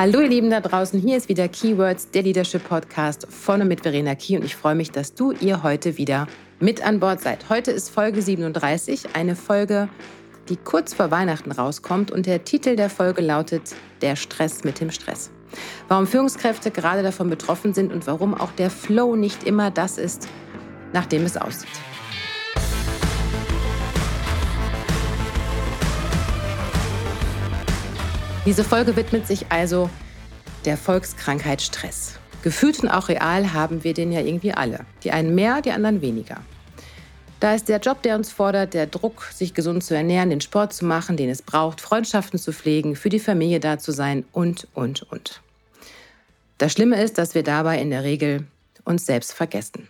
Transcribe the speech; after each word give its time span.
Hallo 0.00 0.20
ihr 0.20 0.28
Lieben 0.28 0.48
da 0.48 0.62
draußen, 0.62 0.98
hier 0.98 1.18
ist 1.18 1.28
wieder 1.28 1.46
Keywords, 1.46 2.10
der 2.10 2.22
Leadership 2.22 2.66
Podcast 2.66 3.26
von 3.28 3.60
und 3.60 3.68
mit 3.68 3.82
Verena 3.82 4.14
Key 4.14 4.34
und 4.38 4.46
ich 4.46 4.56
freue 4.56 4.74
mich, 4.74 4.90
dass 4.90 5.12
du 5.12 5.32
ihr 5.32 5.62
heute 5.62 5.98
wieder 5.98 6.26
mit 6.58 6.82
an 6.82 7.00
Bord 7.00 7.20
seid. 7.20 7.50
Heute 7.50 7.70
ist 7.70 7.90
Folge 7.90 8.22
37, 8.22 9.14
eine 9.14 9.36
Folge, 9.36 9.90
die 10.48 10.56
kurz 10.56 10.94
vor 10.94 11.10
Weihnachten 11.10 11.52
rauskommt 11.52 12.10
und 12.10 12.24
der 12.24 12.44
Titel 12.44 12.76
der 12.76 12.88
Folge 12.88 13.20
lautet 13.20 13.74
Der 14.00 14.16
Stress 14.16 14.64
mit 14.64 14.80
dem 14.80 14.90
Stress. 14.90 15.30
Warum 15.88 16.06
Führungskräfte 16.06 16.70
gerade 16.70 17.02
davon 17.02 17.28
betroffen 17.28 17.74
sind 17.74 17.92
und 17.92 18.06
warum 18.06 18.32
auch 18.32 18.52
der 18.52 18.70
Flow 18.70 19.16
nicht 19.16 19.44
immer 19.44 19.70
das 19.70 19.98
ist, 19.98 20.28
nach 20.94 21.04
dem 21.04 21.26
es 21.26 21.36
aussieht. 21.36 21.68
Diese 28.46 28.64
Folge 28.64 28.96
widmet 28.96 29.26
sich 29.26 29.46
also 29.50 29.90
der 30.64 30.78
Volkskrankheit 30.78 31.60
Stress. 31.60 32.18
Gefühlt 32.42 32.80
und 32.80 32.88
auch 32.88 33.10
real 33.10 33.52
haben 33.52 33.84
wir 33.84 33.92
den 33.92 34.12
ja 34.12 34.20
irgendwie 34.20 34.54
alle. 34.54 34.86
Die 35.04 35.10
einen 35.10 35.34
mehr, 35.34 35.60
die 35.60 35.72
anderen 35.72 36.00
weniger. 36.00 36.38
Da 37.38 37.54
ist 37.54 37.68
der 37.68 37.80
Job, 37.80 38.02
der 38.02 38.16
uns 38.16 38.32
fordert, 38.32 38.72
der 38.72 38.86
Druck, 38.86 39.24
sich 39.30 39.52
gesund 39.52 39.84
zu 39.84 39.94
ernähren, 39.94 40.30
den 40.30 40.40
Sport 40.40 40.72
zu 40.72 40.86
machen, 40.86 41.18
den 41.18 41.28
es 41.28 41.42
braucht, 41.42 41.82
Freundschaften 41.82 42.38
zu 42.38 42.52
pflegen, 42.52 42.96
für 42.96 43.10
die 43.10 43.18
Familie 43.18 43.60
da 43.60 43.78
zu 43.78 43.92
sein 43.92 44.24
und, 44.32 44.68
und, 44.72 45.02
und. 45.12 45.42
Das 46.56 46.72
Schlimme 46.72 47.02
ist, 47.02 47.18
dass 47.18 47.34
wir 47.34 47.42
dabei 47.42 47.78
in 47.78 47.90
der 47.90 48.04
Regel 48.04 48.46
uns 48.84 49.04
selbst 49.04 49.34
vergessen. 49.34 49.88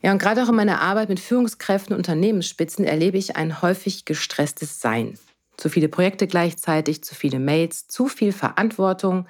Ja, 0.00 0.12
und 0.12 0.18
gerade 0.18 0.44
auch 0.44 0.48
in 0.48 0.54
meiner 0.54 0.80
Arbeit 0.80 1.08
mit 1.08 1.18
Führungskräften 1.18 1.92
und 1.92 1.98
Unternehmensspitzen 1.98 2.84
erlebe 2.84 3.18
ich 3.18 3.34
ein 3.34 3.62
häufig 3.62 4.04
gestresstes 4.04 4.80
Sein. 4.80 5.18
Zu 5.56 5.68
viele 5.68 5.88
Projekte 5.88 6.26
gleichzeitig, 6.26 7.02
zu 7.02 7.14
viele 7.14 7.38
Mails, 7.38 7.88
zu 7.88 8.08
viel 8.08 8.32
Verantwortung, 8.32 9.26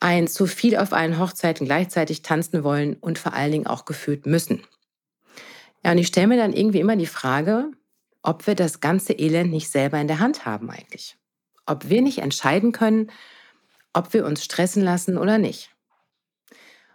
ein 0.00 0.26
zu 0.26 0.46
viel 0.46 0.76
auf 0.76 0.92
allen 0.92 1.18
Hochzeiten 1.18 1.66
gleichzeitig 1.66 2.22
tanzen 2.22 2.64
wollen 2.64 2.94
und 2.94 3.18
vor 3.18 3.34
allen 3.34 3.52
Dingen 3.52 3.66
auch 3.66 3.84
gefühlt 3.84 4.26
müssen. 4.26 4.62
Ja, 5.84 5.92
und 5.92 5.98
ich 5.98 6.08
stelle 6.08 6.26
mir 6.26 6.36
dann 6.36 6.52
irgendwie 6.52 6.80
immer 6.80 6.96
die 6.96 7.06
Frage, 7.06 7.70
ob 8.22 8.46
wir 8.46 8.54
das 8.54 8.80
ganze 8.80 9.12
Elend 9.12 9.50
nicht 9.50 9.70
selber 9.70 10.00
in 10.00 10.08
der 10.08 10.20
Hand 10.20 10.44
haben 10.44 10.70
eigentlich. 10.70 11.16
Ob 11.66 11.88
wir 11.88 12.02
nicht 12.02 12.18
entscheiden 12.18 12.72
können, 12.72 13.10
ob 13.92 14.12
wir 14.12 14.26
uns 14.26 14.44
stressen 14.44 14.82
lassen 14.82 15.18
oder 15.18 15.38
nicht. 15.38 15.70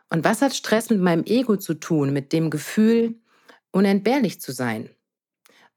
Und 0.10 0.24
was 0.24 0.42
hat 0.42 0.56
Stress 0.56 0.90
mit 0.90 1.00
meinem 1.00 1.26
Ego 1.26 1.58
zu 1.58 1.74
tun, 1.74 2.14
mit 2.14 2.32
dem 2.32 2.50
Gefühl, 2.50 3.16
unentbehrlich 3.72 4.40
zu 4.40 4.52
sein? 4.52 4.90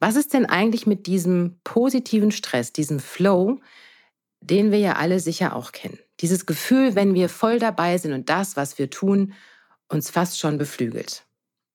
Was 0.00 0.16
ist 0.16 0.32
denn 0.32 0.46
eigentlich 0.46 0.86
mit 0.86 1.06
diesem 1.06 1.60
positiven 1.62 2.32
Stress, 2.32 2.72
diesem 2.72 3.00
Flow, 3.00 3.60
den 4.40 4.72
wir 4.72 4.78
ja 4.78 4.94
alle 4.94 5.20
sicher 5.20 5.54
auch 5.54 5.72
kennen? 5.72 5.98
Dieses 6.20 6.46
Gefühl, 6.46 6.94
wenn 6.94 7.14
wir 7.14 7.28
voll 7.28 7.58
dabei 7.58 7.98
sind 7.98 8.14
und 8.14 8.30
das, 8.30 8.56
was 8.56 8.78
wir 8.78 8.88
tun, 8.88 9.34
uns 9.88 10.10
fast 10.10 10.38
schon 10.38 10.56
beflügelt. 10.56 11.24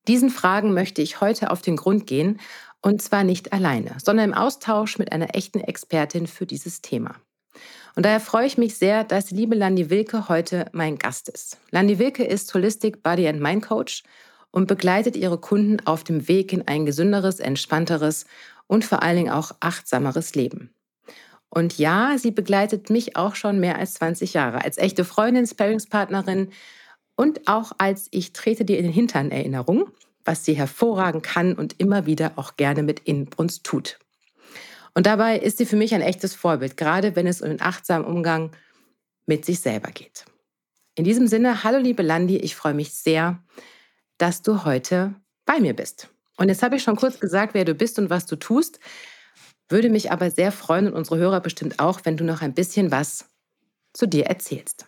Diesen 0.08 0.30
Fragen 0.30 0.74
möchte 0.74 1.02
ich 1.02 1.22
heute 1.22 1.52
auf 1.52 1.62
den 1.62 1.76
Grund 1.76 2.08
gehen 2.08 2.40
und 2.82 3.02
zwar 3.02 3.24
nicht 3.24 3.54
alleine, 3.54 3.98
sondern 4.04 4.32
im 4.32 4.36
Austausch 4.36 4.98
mit 4.98 5.12
einer 5.12 5.36
echten 5.36 5.60
Expertin 5.60 6.28
für 6.28 6.46
dieses 6.46 6.82
Thema. 6.82 7.16
Und 7.96 8.06
daher 8.06 8.20
freue 8.20 8.48
ich 8.48 8.58
mich 8.58 8.76
sehr, 8.76 9.04
dass 9.04 9.28
die 9.28 9.36
liebe 9.36 9.56
Landi 9.56 9.90
Wilke 9.90 10.30
heute 10.30 10.66
mein 10.74 10.98
Gast 10.98 11.30
ist. 11.30 11.58
Landi 11.72 11.98
Wilke 11.98 12.24
ist 12.24 12.54
Holistic 12.54 13.02
Body 13.02 13.28
and 13.28 13.40
Mind 13.40 13.64
Coach 13.64 14.04
und 14.56 14.68
begleitet 14.68 15.18
ihre 15.18 15.38
Kunden 15.38 15.86
auf 15.86 16.06
dem 16.06 16.30
Weg 16.30 16.54
in 16.54 16.66
ein 16.66 16.86
gesünderes, 16.86 17.42
entspannteres 17.42 18.26
und 18.68 18.86
vor 18.86 19.04
allen 19.04 19.18
Dingen 19.18 19.30
auch 19.30 19.52
achtsameres 19.60 20.34
Leben. 20.34 20.74
Und 21.50 21.78
ja, 21.78 22.16
sie 22.18 22.32
begleitet 22.32 22.90
mich 22.90 23.18
auch 23.18 23.36
schon 23.36 23.60
mehr 23.60 23.78
als 23.78 23.96
20 23.96 24.34
Jahre 24.34 24.64
als 24.64 24.78
echte 24.78 25.04
Freundin, 25.04 25.46
Sparingspartnerin 25.46 26.52
und 27.18 27.50
auch 27.50 27.74
als 27.80 28.08
ich 28.12 28.32
trete 28.32 28.64
dir 28.64 28.78
in 28.78 28.86
den 28.86 28.94
Hintern 28.94 29.30
Erinnerung, 29.30 29.90
was 30.24 30.46
sie 30.46 30.54
hervorragend 30.54 31.24
kann 31.24 31.54
und 31.56 31.76
immer 31.78 32.06
wieder 32.06 32.32
auch 32.38 32.56
gerne 32.56 32.82
mit 32.82 33.02
Inbrunst 33.02 33.66
tut. 33.66 34.00
Und 34.94 35.06
dabei 35.06 35.38
ist 35.38 35.58
sie 35.58 35.66
für 35.66 35.76
mich 35.76 35.94
ein 35.94 36.02
echtes 36.02 36.34
Vorbild, 36.34 36.78
gerade 36.78 37.18
wenn 37.18 37.28
es 37.28 37.42
um 37.42 37.50
den 37.50 37.62
achtsamen 37.62 38.08
Umgang 38.08 38.52
mit 39.26 39.44
sich 39.44 39.60
selber 39.60 39.92
geht. 39.92 40.24
In 40.96 41.04
diesem 41.04 41.28
Sinne, 41.28 41.66
hallo 41.66 41.78
liebe 41.78 42.04
Landi, 42.04 42.38
ich 42.38 42.56
freue 42.56 42.74
mich 42.74 42.94
sehr, 42.94 43.44
dass 44.18 44.42
du 44.42 44.66
heute 44.66 45.16
bei 45.46 45.60
mir 45.60 45.76
bist. 45.76 46.10
Und 46.38 46.50
jetzt 46.50 46.64
habe 46.64 46.76
ich 46.76 46.84
schon 46.84 46.96
kurz 46.96 47.20
gesagt, 47.20 47.54
wer 47.54 47.66
du 47.66 47.74
bist 47.74 48.00
und 48.00 48.10
was 48.10 48.26
du 48.26 48.36
tust. 48.36 48.80
Würde 49.70 49.90
mich 49.90 50.12
aber 50.12 50.30
sehr 50.30 50.52
freuen 50.52 50.88
und 50.88 50.94
unsere 50.94 51.18
Hörer 51.18 51.40
bestimmt 51.40 51.80
auch, 51.80 52.02
wenn 52.04 52.18
du 52.18 52.24
noch 52.24 52.42
ein 52.42 52.54
bisschen 52.54 52.92
was 52.92 53.26
zu 53.94 54.06
dir 54.06 54.26
erzählst. 54.26 54.86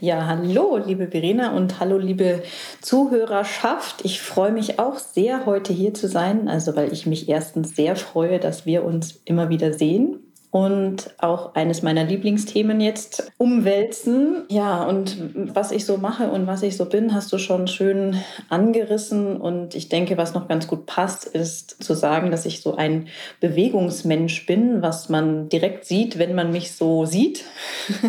Ja, 0.00 0.26
hallo, 0.26 0.78
liebe 0.78 1.08
Verena 1.08 1.52
und 1.52 1.78
hallo, 1.78 1.98
liebe 1.98 2.42
Zuhörerschaft. 2.80 4.02
Ich 4.02 4.22
freue 4.22 4.50
mich 4.50 4.78
auch 4.78 4.98
sehr, 4.98 5.44
heute 5.44 5.72
hier 5.72 5.92
zu 5.92 6.08
sein. 6.08 6.48
Also, 6.48 6.74
weil 6.74 6.92
ich 6.92 7.06
mich 7.06 7.28
erstens 7.28 7.76
sehr 7.76 7.96
freue, 7.96 8.38
dass 8.40 8.64
wir 8.64 8.84
uns 8.84 9.20
immer 9.26 9.50
wieder 9.50 9.74
sehen 9.74 10.19
und 10.50 11.14
auch 11.18 11.54
eines 11.54 11.82
meiner 11.82 12.02
Lieblingsthemen 12.02 12.80
jetzt 12.80 13.30
umwälzen. 13.38 14.46
Ja, 14.48 14.82
und 14.82 15.16
was 15.54 15.70
ich 15.70 15.86
so 15.86 15.96
mache 15.96 16.28
und 16.30 16.48
was 16.48 16.64
ich 16.64 16.76
so 16.76 16.86
bin, 16.86 17.14
hast 17.14 17.32
du 17.32 17.38
schon 17.38 17.68
schön 17.68 18.16
angerissen. 18.48 19.36
Und 19.40 19.76
ich 19.76 19.88
denke, 19.88 20.16
was 20.16 20.34
noch 20.34 20.48
ganz 20.48 20.66
gut 20.66 20.86
passt, 20.86 21.24
ist 21.24 21.82
zu 21.82 21.94
sagen, 21.94 22.32
dass 22.32 22.46
ich 22.46 22.62
so 22.62 22.74
ein 22.74 23.06
Bewegungsmensch 23.38 24.44
bin, 24.46 24.82
was 24.82 25.08
man 25.08 25.48
direkt 25.48 25.84
sieht, 25.84 26.18
wenn 26.18 26.34
man 26.34 26.50
mich 26.50 26.72
so 26.72 27.06
sieht. 27.06 27.44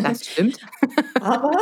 Das 0.02 0.26
stimmt. 0.26 0.58
Aber 1.20 1.52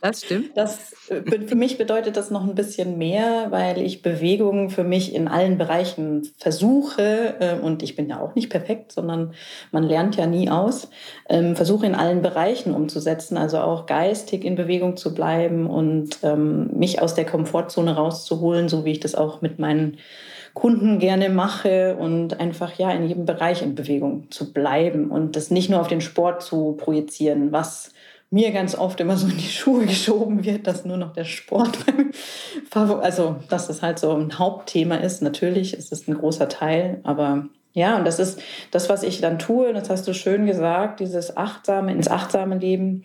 das 0.00 0.24
stimmt. 0.24 0.56
Das, 0.56 0.94
für 1.06 1.54
mich 1.54 1.76
bedeutet 1.76 2.16
das 2.16 2.30
noch 2.30 2.44
ein 2.44 2.54
bisschen 2.54 2.96
mehr, 2.96 3.48
weil 3.50 3.82
ich 3.82 4.00
Bewegung 4.00 4.70
für 4.70 4.84
mich 4.84 5.14
in 5.14 5.28
allen 5.28 5.58
Bereichen 5.58 6.30
versuche. 6.38 7.34
Äh, 7.40 7.60
und 7.60 7.82
ich 7.82 7.94
bin 7.94 8.08
ja 8.08 8.20
auch 8.20 8.34
nicht 8.34 8.48
perfekt, 8.48 8.92
sondern 8.92 9.34
man 9.70 9.82
lernt 9.82 10.16
ja 10.16 10.29
nie 10.30 10.48
aus. 10.50 10.88
Ähm, 11.28 11.56
versuche 11.56 11.86
in 11.86 11.94
allen 11.94 12.22
Bereichen 12.22 12.74
umzusetzen, 12.74 13.36
also 13.36 13.58
auch 13.58 13.86
geistig 13.86 14.44
in 14.44 14.54
Bewegung 14.54 14.96
zu 14.96 15.14
bleiben 15.14 15.68
und 15.68 16.18
ähm, 16.22 16.70
mich 16.76 17.02
aus 17.02 17.14
der 17.14 17.26
Komfortzone 17.26 17.94
rauszuholen, 17.94 18.68
so 18.68 18.84
wie 18.84 18.92
ich 18.92 19.00
das 19.00 19.14
auch 19.14 19.40
mit 19.42 19.58
meinen 19.58 19.98
Kunden 20.54 20.98
gerne 20.98 21.28
mache 21.28 21.96
und 21.96 22.40
einfach 22.40 22.74
ja 22.74 22.90
in 22.90 23.06
jedem 23.06 23.24
Bereich 23.24 23.62
in 23.62 23.74
Bewegung 23.74 24.30
zu 24.30 24.52
bleiben 24.52 25.10
und 25.10 25.36
das 25.36 25.50
nicht 25.50 25.70
nur 25.70 25.80
auf 25.80 25.88
den 25.88 26.00
Sport 26.00 26.42
zu 26.42 26.72
projizieren, 26.72 27.52
was 27.52 27.92
mir 28.30 28.52
ganz 28.52 28.76
oft 28.76 29.00
immer 29.00 29.16
so 29.16 29.26
in 29.26 29.36
die 29.36 29.48
Schuhe 29.48 29.86
geschoben 29.86 30.44
wird, 30.44 30.66
dass 30.66 30.84
nur 30.84 30.96
noch 30.96 31.12
der 31.12 31.24
Sport, 31.24 31.78
also 32.74 33.36
dass 33.48 33.66
das 33.66 33.82
halt 33.82 33.98
so 33.98 34.14
ein 34.14 34.38
Hauptthema 34.38 34.96
ist. 34.96 35.20
Natürlich 35.20 35.74
ist 35.74 35.92
es 35.92 36.06
ein 36.06 36.14
großer 36.14 36.48
Teil, 36.48 37.00
aber 37.02 37.46
ja, 37.72 37.96
und 37.96 38.04
das 38.04 38.18
ist 38.18 38.40
das, 38.70 38.88
was 38.88 39.02
ich 39.02 39.20
dann 39.20 39.38
tue, 39.38 39.72
das 39.72 39.90
hast 39.90 40.06
du 40.08 40.14
schön 40.14 40.46
gesagt, 40.46 41.00
dieses 41.00 41.36
achtsame, 41.36 41.92
ins 41.92 42.08
achtsame 42.08 42.58
Leben, 42.58 43.04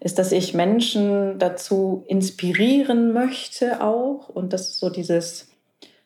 ist, 0.00 0.18
dass 0.18 0.32
ich 0.32 0.54
Menschen 0.54 1.38
dazu 1.38 2.04
inspirieren 2.06 3.12
möchte 3.12 3.82
auch. 3.82 4.28
Und 4.28 4.52
das 4.52 4.68
ist 4.68 4.80
so 4.80 4.90
dieses, 4.90 5.48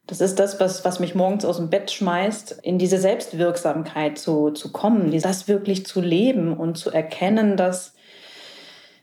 das 0.07 0.21
ist 0.21 0.39
das, 0.39 0.59
was, 0.61 0.85
was 0.85 1.01
mich 1.01 1.15
morgens 1.15 1.45
aus 1.45 1.57
dem 1.57 1.71
Bett 1.71 1.91
schmeißt, 1.91 2.61
in 2.63 2.79
diese 2.79 2.99
Selbstwirksamkeit 2.99 4.19
zu, 4.19 4.51
zu 4.51 4.73
kommen, 4.73 5.17
das 5.21 5.49
wirklich 5.49 5.87
zu 5.87 6.01
leben 6.01 6.57
und 6.57 6.79
zu 6.79 6.91
erkennen, 6.91 7.57
dass, 7.57 7.95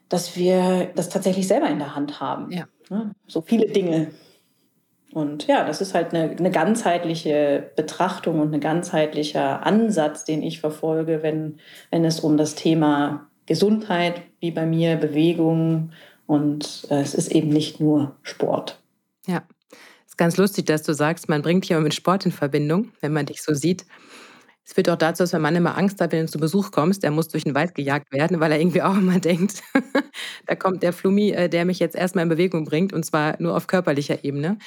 dass 0.10 0.36
wir 0.36 0.90
das 0.96 1.10
tatsächlich 1.10 1.48
selber 1.48 1.70
in 1.70 1.80
der 1.80 1.96
Hand 1.96 2.20
haben. 2.20 2.52
Ja. 2.52 2.66
Ne? 2.90 3.14
So 3.28 3.42
viele 3.42 3.68
Dinge. 3.68 4.12
Und 5.18 5.48
ja, 5.48 5.66
das 5.66 5.82
ist 5.82 5.96
halt 5.96 6.14
eine, 6.14 6.30
eine 6.30 6.52
ganzheitliche 6.52 7.72
Betrachtung 7.76 8.40
und 8.40 8.54
ein 8.54 8.60
ganzheitlicher 8.60 9.66
Ansatz, 9.66 10.26
den 10.26 10.44
ich 10.44 10.60
verfolge, 10.60 11.24
wenn, 11.24 11.58
wenn 11.90 12.06
es 12.06 12.20
um 12.20 12.38
das 12.38 12.54
Thema 12.54 13.28
Gesundheit, 13.48 14.22
wie 14.42 14.52
bei 14.52 14.68
mir, 14.68 14.96
Bewegung 14.96 15.90
und 16.28 16.86
äh, 16.92 17.00
es 17.00 17.16
ist 17.16 17.32
eben 17.32 17.50
nicht 17.50 17.80
nur 17.80 18.16
Sport. 18.22 18.80
Ja, 19.26 19.42
es 20.06 20.12
ist 20.12 20.18
ganz 20.20 20.38
lustig, 20.38 20.68
dass 20.68 20.84
du 20.84 20.94
sagst, 20.94 21.30
man 21.30 21.42
bringt 21.42 21.64
dich 21.64 21.72
immer 21.72 21.82
mit 21.82 21.96
Sport 21.96 22.28
in 22.28 22.32
Verbindung, 22.32 22.92
wenn 23.02 23.12
man 23.12 23.26
dich 23.26 23.42
so 23.42 23.56
sieht. 23.56 23.88
Es 24.68 24.74
führt 24.74 24.90
auch 24.90 24.98
dazu, 24.98 25.24
dass 25.24 25.32
mein 25.32 25.44
Mann 25.44 25.56
immer 25.56 25.78
Angst 25.78 26.02
hat, 26.02 26.12
wenn 26.12 26.26
du 26.26 26.32
zu 26.32 26.40
Besuch 26.40 26.72
kommst, 26.72 27.06
er 27.06 27.12
muss 27.12 27.30
durch 27.30 27.46
den 27.46 27.56
Wald 27.56 27.74
gejagt 27.74 28.12
werden, 28.12 28.42
weil 28.42 28.52
er 28.52 28.60
irgendwie 28.60 28.82
auch 28.84 28.98
immer 28.98 29.18
denkt, 29.18 29.64
da 30.46 30.56
kommt 30.56 30.84
der 30.84 30.92
Flummi, 30.92 31.32
äh, 31.32 31.48
der 31.48 31.64
mich 31.64 31.80
jetzt 31.80 31.96
erstmal 31.96 32.24
in 32.24 32.30
Bewegung 32.30 32.66
bringt 32.66 32.92
und 32.92 33.06
zwar 33.06 33.42
nur 33.42 33.56
auf 33.56 33.68
körperlicher 33.68 34.26
Ebene. 34.26 34.58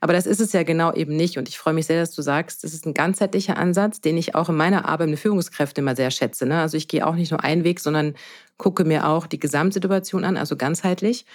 Aber 0.00 0.12
das 0.12 0.26
ist 0.26 0.40
es 0.40 0.52
ja 0.52 0.62
genau 0.62 0.92
eben 0.94 1.16
nicht. 1.16 1.38
Und 1.38 1.48
ich 1.48 1.58
freue 1.58 1.74
mich 1.74 1.86
sehr, 1.86 2.00
dass 2.00 2.12
du 2.14 2.22
sagst, 2.22 2.62
das 2.62 2.72
ist 2.72 2.86
ein 2.86 2.94
ganzheitlicher 2.94 3.56
Ansatz, 3.56 4.00
den 4.00 4.16
ich 4.16 4.36
auch 4.36 4.48
in 4.48 4.56
meiner 4.56 4.84
Arbeit 4.88 5.08
mit 5.08 5.18
Führungskräften 5.18 5.82
immer 5.82 5.96
sehr 5.96 6.12
schätze. 6.12 6.46
Ne? 6.46 6.60
Also 6.60 6.76
ich 6.76 6.86
gehe 6.86 7.04
auch 7.04 7.16
nicht 7.16 7.32
nur 7.32 7.42
einen 7.42 7.64
Weg, 7.64 7.80
sondern 7.80 8.14
gucke 8.58 8.84
mir 8.84 9.08
auch 9.08 9.26
die 9.26 9.40
Gesamtsituation 9.40 10.24
an, 10.24 10.36
also 10.36 10.56
ganzheitlich. 10.56 11.26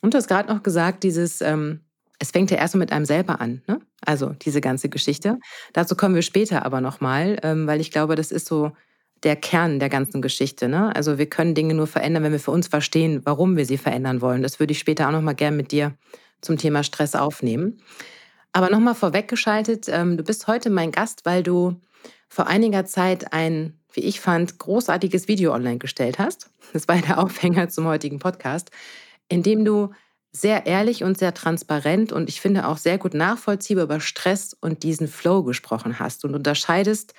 Und 0.00 0.14
du 0.14 0.18
hast 0.18 0.28
gerade 0.28 0.50
noch 0.50 0.62
gesagt, 0.62 1.02
dieses, 1.02 1.42
ähm, 1.42 1.80
es 2.18 2.30
fängt 2.30 2.50
ja 2.50 2.56
erstmal 2.56 2.80
mit 2.80 2.92
einem 2.92 3.04
selber 3.04 3.40
an, 3.40 3.62
ne? 3.66 3.80
Also 4.04 4.30
diese 4.30 4.60
ganze 4.60 4.88
Geschichte. 4.88 5.38
Dazu 5.72 5.96
kommen 5.96 6.14
wir 6.14 6.22
später 6.22 6.64
aber 6.64 6.80
nochmal, 6.80 7.38
ähm, 7.42 7.66
weil 7.66 7.80
ich 7.80 7.90
glaube, 7.90 8.14
das 8.14 8.30
ist 8.30 8.46
so 8.46 8.72
der 9.22 9.36
Kern 9.36 9.78
der 9.78 9.88
ganzen 9.88 10.22
Geschichte. 10.22 10.68
Ne? 10.68 10.94
Also 10.94 11.18
wir 11.18 11.26
können 11.26 11.54
Dinge 11.54 11.74
nur 11.74 11.86
verändern, 11.86 12.22
wenn 12.22 12.32
wir 12.32 12.40
für 12.40 12.50
uns 12.50 12.68
verstehen, 12.68 13.22
warum 13.24 13.56
wir 13.56 13.66
sie 13.66 13.78
verändern 13.78 14.20
wollen. 14.20 14.42
Das 14.42 14.60
würde 14.60 14.72
ich 14.72 14.78
später 14.78 15.08
auch 15.08 15.12
noch 15.12 15.22
mal 15.22 15.34
gern 15.34 15.56
mit 15.56 15.72
dir 15.72 15.94
zum 16.42 16.58
Thema 16.58 16.82
Stress 16.82 17.14
aufnehmen. 17.14 17.80
Aber 18.52 18.70
noch 18.70 18.80
mal 18.80 18.94
vorweggeschaltet, 18.94 19.88
ähm, 19.88 20.16
du 20.16 20.22
bist 20.22 20.46
heute 20.46 20.70
mein 20.70 20.92
Gast, 20.92 21.24
weil 21.24 21.42
du 21.42 21.80
vor 22.28 22.46
einiger 22.46 22.84
Zeit 22.84 23.32
ein, 23.32 23.78
wie 23.92 24.00
ich 24.00 24.20
fand, 24.20 24.58
großartiges 24.58 25.28
Video 25.28 25.52
online 25.52 25.78
gestellt 25.78 26.18
hast. 26.18 26.50
Das 26.72 26.88
war 26.88 26.96
der 26.96 27.18
Aufhänger 27.18 27.68
zum 27.68 27.86
heutigen 27.86 28.18
Podcast, 28.18 28.70
in 29.28 29.42
dem 29.42 29.64
du 29.64 29.90
sehr 30.40 30.66
ehrlich 30.66 31.02
und 31.02 31.18
sehr 31.18 31.34
transparent 31.34 32.12
und 32.12 32.28
ich 32.28 32.40
finde 32.40 32.66
auch 32.66 32.78
sehr 32.78 32.98
gut 32.98 33.14
nachvollziehbar 33.14 33.84
über 33.84 34.00
Stress 34.00 34.56
und 34.60 34.82
diesen 34.82 35.08
Flow 35.08 35.42
gesprochen 35.42 35.98
hast 35.98 36.24
und 36.24 36.34
unterscheidest 36.34 37.14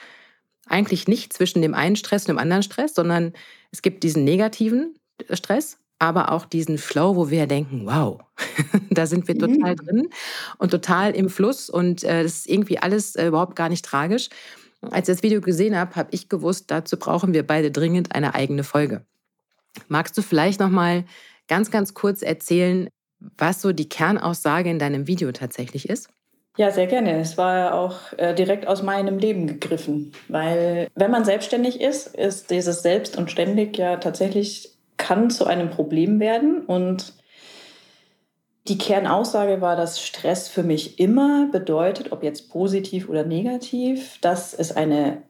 eigentlich 0.68 1.08
nicht 1.08 1.34
zwischen 1.34 1.62
dem 1.62 1.74
einen 1.74 1.96
Stress 1.96 2.24
und 2.24 2.30
dem 2.30 2.40
anderen 2.40 2.64
Stress, 2.64 2.94
sondern 2.94 3.34
es 3.72 3.82
gibt 3.82 4.04
diesen 4.04 4.24
negativen 4.24 4.96
Stress, 5.32 5.78
aber 6.00 6.32
auch 6.32 6.46
diesen 6.46 6.78
Flow, 6.78 7.16
wo 7.16 7.30
wir 7.30 7.48
denken, 7.48 7.86
wow, 7.86 8.20
da 8.90 9.06
sind 9.06 9.28
wir 9.28 9.38
total 9.38 9.74
mhm. 9.74 9.76
drin 9.78 10.10
und 10.58 10.72
total 10.72 11.16
im 11.16 11.30
Fluss 11.30 11.70
und 11.70 12.04
äh, 12.04 12.24
das 12.24 12.40
ist 12.40 12.50
irgendwie 12.50 12.80
alles 12.80 13.16
äh, 13.16 13.28
überhaupt 13.28 13.56
gar 13.56 13.70
nicht 13.70 13.86
tragisch. 13.86 14.30
Als 14.82 15.10
ich 15.10 15.16
das 15.16 15.24
Video 15.24 15.42
gesehen 15.42 15.76
habe, 15.76 15.96
habe 15.96 16.10
ich 16.12 16.30
gewusst, 16.30 16.70
dazu 16.70 16.98
brauchen 16.98 17.34
wir 17.34 17.46
beide 17.46 17.72
dringend 17.72 18.14
eine 18.14 18.36
eigene 18.36 18.64
Folge. 18.64 19.06
Magst 19.88 20.18
du 20.18 20.22
vielleicht 20.22 20.60
noch 20.60 20.70
mal 20.70 21.06
ganz 21.48 21.72
ganz 21.72 21.94
kurz 21.94 22.22
erzählen, 22.22 22.90
was 23.20 23.62
so 23.62 23.72
die 23.72 23.90
Kernaussage 23.90 24.70
in 24.70 24.80
deinem 24.80 25.08
Video 25.08 25.32
tatsächlich 25.32 25.90
ist? 25.90 26.10
Ja, 26.58 26.72
sehr 26.72 26.88
gerne. 26.88 27.20
Es 27.20 27.38
war 27.38 27.76
auch 27.76 28.14
äh, 28.18 28.34
direkt 28.34 28.68
aus 28.68 28.82
meinem 28.82 29.20
Leben 29.20 29.46
gegriffen, 29.46 30.12
weil 30.28 30.88
wenn 30.96 31.12
man 31.12 31.24
selbstständig 31.24 31.80
ist, 31.80 32.16
ist 32.16 32.50
dieses 32.50 32.82
Selbst 32.82 33.16
und 33.16 33.30
ständig 33.30 33.78
ja 33.78 33.98
tatsächlich 33.98 34.72
kann 34.98 35.30
zu 35.30 35.46
einem 35.46 35.70
Problem 35.70 36.20
werden 36.20 36.66
und 36.66 37.14
die 38.68 38.80
Kernaussage 38.80 39.62
war, 39.62 39.76
dass 39.76 40.02
Stress 40.02 40.50
für 40.50 40.64
mich 40.64 41.00
immer 41.00 41.48
bedeutet, 41.52 42.12
ob 42.12 42.24
jetzt 42.24 42.50
positiv 42.50 43.08
oder 43.08 43.24
negativ, 43.24 44.18
dass 44.22 44.54
es 44.54 44.76
eine 44.76 45.22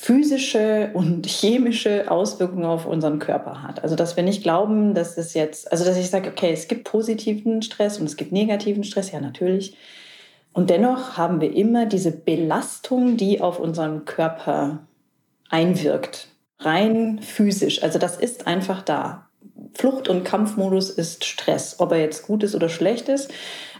physische 0.00 0.90
und 0.94 1.26
chemische 1.26 2.08
Auswirkungen 2.08 2.64
auf 2.64 2.86
unseren 2.86 3.18
Körper 3.18 3.62
hat. 3.62 3.82
Also 3.82 3.96
dass 3.96 4.16
wir 4.16 4.22
nicht 4.22 4.44
glauben, 4.44 4.94
dass 4.94 5.18
es 5.18 5.34
jetzt, 5.34 5.72
also 5.72 5.84
dass 5.84 5.96
ich 5.96 6.08
sage, 6.08 6.30
okay, 6.30 6.52
es 6.52 6.68
gibt 6.68 6.84
positiven 6.84 7.62
Stress 7.62 7.98
und 7.98 8.06
es 8.06 8.16
gibt 8.16 8.30
negativen 8.30 8.84
Stress, 8.84 9.10
ja 9.10 9.20
natürlich. 9.20 9.76
Und 10.52 10.70
dennoch 10.70 11.16
haben 11.16 11.40
wir 11.40 11.52
immer 11.52 11.86
diese 11.86 12.12
Belastung, 12.12 13.16
die 13.16 13.40
auf 13.40 13.58
unseren 13.58 14.04
Körper 14.04 14.86
einwirkt, 15.50 16.28
rein 16.60 17.20
physisch. 17.20 17.82
Also 17.82 17.98
das 17.98 18.16
ist 18.16 18.46
einfach 18.46 18.82
da. 18.82 19.28
Flucht- 19.74 20.08
und 20.08 20.24
Kampfmodus 20.24 20.90
ist 20.90 21.24
Stress, 21.24 21.80
ob 21.80 21.90
er 21.90 21.98
jetzt 21.98 22.24
gut 22.24 22.44
ist 22.44 22.54
oder 22.54 22.68
schlecht 22.68 23.08
ist. 23.08 23.30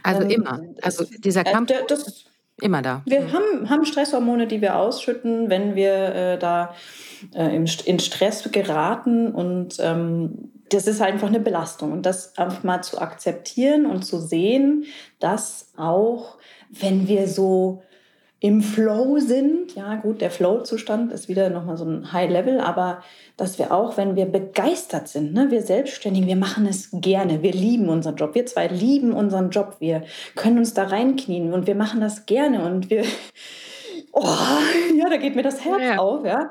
Also 0.03 0.23
ähm, 0.23 0.29
immer. 0.29 0.61
Also 0.81 1.05
dieser 1.19 1.45
äh, 1.45 1.51
Kampf. 1.51 1.71
Das, 1.87 2.25
Immer 2.61 2.81
da. 2.81 3.01
Wir 3.05 3.21
mhm. 3.21 3.33
haben, 3.33 3.69
haben 3.69 3.85
Stresshormone, 3.85 4.47
die 4.47 4.61
wir 4.61 4.77
ausschütten, 4.77 5.49
wenn 5.49 5.75
wir 5.75 5.93
äh, 5.93 6.39
da 6.39 6.75
äh, 7.33 7.55
in, 7.55 7.69
in 7.85 7.99
Stress 7.99 8.49
geraten. 8.51 9.31
Und 9.31 9.77
ähm, 9.79 10.51
das 10.69 10.87
ist 10.87 11.01
einfach 11.01 11.27
eine 11.27 11.39
Belastung. 11.39 11.91
Und 11.91 12.05
das 12.05 12.37
einfach 12.37 12.63
mal 12.63 12.81
zu 12.81 12.99
akzeptieren 12.99 13.85
und 13.85 14.03
zu 14.03 14.19
sehen, 14.19 14.85
dass 15.19 15.71
auch, 15.77 16.37
wenn 16.69 17.07
wir 17.07 17.27
so 17.27 17.81
im 18.39 18.61
Flow 18.61 19.19
sind. 19.19 19.75
Ja, 19.75 19.95
gut, 19.95 20.21
der 20.21 20.31
Flow-Zustand 20.31 21.11
ist 21.11 21.27
wieder 21.27 21.49
nochmal 21.49 21.77
so 21.77 21.85
ein 21.85 22.13
High-Level, 22.13 22.59
aber 22.59 23.03
dass 23.35 23.59
wir 23.59 23.71
auch, 23.73 23.97
wenn 23.97 24.15
wir 24.15 24.25
begeistert 24.25 25.07
sind, 25.07 25.33
ne, 25.33 25.51
wir 25.51 25.61
Selbstständigen, 25.61 26.27
wir 26.27 26.35
machen 26.35 26.65
es 26.65 26.89
gerne, 26.93 27.41
wir 27.41 27.51
lieben 27.51 27.89
unseren 27.89 28.15
Job, 28.15 28.35
wir 28.35 28.45
zwei 28.45 28.67
lieben 28.67 29.13
unseren 29.13 29.49
Job, 29.49 29.75
wir 29.79 30.03
können 30.35 30.57
uns 30.57 30.73
da 30.73 30.85
reinknien 30.85 31.53
und 31.53 31.67
wir 31.67 31.75
machen 31.75 31.99
das 31.99 32.25
gerne 32.25 32.65
und 32.65 32.89
wir, 32.89 33.03
oh, 34.13 34.25
ja, 34.97 35.09
da 35.09 35.17
geht 35.17 35.35
mir 35.35 35.43
das 35.43 35.63
Herz 35.65 35.81
ja. 35.81 35.97
auf, 35.97 36.25
ja. 36.25 36.49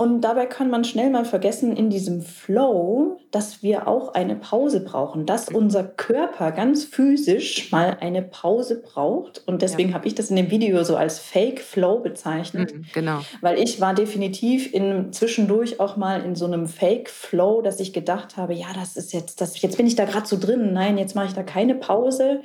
Und 0.00 0.22
dabei 0.22 0.46
kann 0.46 0.70
man 0.70 0.82
schnell 0.84 1.10
mal 1.10 1.26
vergessen 1.26 1.76
in 1.76 1.90
diesem 1.90 2.22
Flow, 2.22 3.18
dass 3.30 3.62
wir 3.62 3.86
auch 3.86 4.14
eine 4.14 4.34
Pause 4.34 4.80
brauchen, 4.80 5.26
dass 5.26 5.50
unser 5.50 5.84
Körper 5.84 6.52
ganz 6.52 6.84
physisch 6.84 7.70
mal 7.70 7.98
eine 8.00 8.22
Pause 8.22 8.80
braucht. 8.80 9.46
Und 9.46 9.60
deswegen 9.60 9.90
ja. 9.90 9.96
habe 9.96 10.08
ich 10.08 10.14
das 10.14 10.30
in 10.30 10.36
dem 10.36 10.50
Video 10.50 10.84
so 10.84 10.96
als 10.96 11.18
Fake 11.18 11.60
Flow 11.60 11.98
bezeichnet. 11.98 12.74
Mhm, 12.74 12.86
genau. 12.94 13.20
Weil 13.42 13.58
ich 13.58 13.82
war 13.82 13.92
definitiv 13.92 14.72
in, 14.72 15.12
zwischendurch 15.12 15.80
auch 15.80 15.98
mal 15.98 16.24
in 16.24 16.34
so 16.34 16.46
einem 16.46 16.66
Fake 16.66 17.10
Flow, 17.10 17.60
dass 17.60 17.78
ich 17.78 17.92
gedacht 17.92 18.38
habe, 18.38 18.54
ja, 18.54 18.68
das 18.74 18.96
ist 18.96 19.12
jetzt, 19.12 19.42
das, 19.42 19.60
jetzt 19.60 19.76
bin 19.76 19.86
ich 19.86 19.96
da 19.96 20.06
gerade 20.06 20.26
so 20.26 20.38
drin. 20.40 20.72
Nein, 20.72 20.96
jetzt 20.96 21.14
mache 21.14 21.26
ich 21.26 21.34
da 21.34 21.42
keine 21.42 21.74
Pause. 21.74 22.40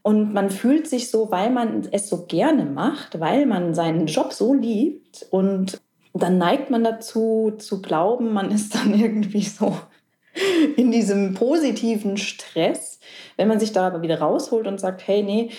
Und 0.00 0.32
man 0.32 0.48
fühlt 0.48 0.88
sich 0.88 1.10
so, 1.10 1.30
weil 1.30 1.50
man 1.50 1.86
es 1.90 2.08
so 2.08 2.24
gerne 2.24 2.64
macht, 2.64 3.20
weil 3.20 3.44
man 3.44 3.74
seinen 3.74 4.06
Job 4.06 4.32
so 4.32 4.54
liebt 4.54 5.26
und 5.30 5.79
dann 6.14 6.38
neigt 6.38 6.70
man 6.70 6.84
dazu 6.84 7.52
zu 7.58 7.82
glauben, 7.82 8.32
man 8.32 8.50
ist 8.50 8.74
dann 8.74 8.94
irgendwie 8.98 9.42
so 9.42 9.76
in 10.76 10.90
diesem 10.90 11.34
positiven 11.34 12.16
Stress. 12.16 13.00
Wenn 13.36 13.48
man 13.48 13.60
sich 13.60 13.72
da 13.72 13.86
aber 13.86 14.02
wieder 14.02 14.20
rausholt 14.20 14.66
und 14.66 14.80
sagt, 14.80 15.06
hey, 15.06 15.22
nee, 15.22 15.50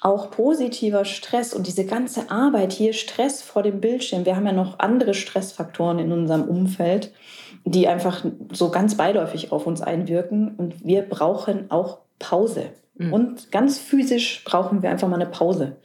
auch 0.00 0.30
positiver 0.30 1.04
Stress 1.04 1.54
und 1.54 1.66
diese 1.66 1.86
ganze 1.86 2.30
Arbeit 2.30 2.72
hier, 2.72 2.92
Stress 2.92 3.40
vor 3.42 3.62
dem 3.62 3.80
Bildschirm, 3.80 4.26
wir 4.26 4.36
haben 4.36 4.46
ja 4.46 4.52
noch 4.52 4.78
andere 4.78 5.14
Stressfaktoren 5.14 5.98
in 5.98 6.12
unserem 6.12 6.42
Umfeld, 6.42 7.12
die 7.64 7.88
einfach 7.88 8.24
so 8.52 8.70
ganz 8.70 8.96
beiläufig 8.96 9.50
auf 9.50 9.66
uns 9.66 9.80
einwirken 9.80 10.56
und 10.56 10.84
wir 10.84 11.02
brauchen 11.02 11.70
auch 11.70 12.00
Pause. 12.18 12.70
Mhm. 12.96 13.12
Und 13.12 13.52
ganz 13.52 13.78
physisch 13.78 14.44
brauchen 14.44 14.82
wir 14.82 14.90
einfach 14.90 15.08
mal 15.08 15.20
eine 15.20 15.30
Pause 15.30 15.76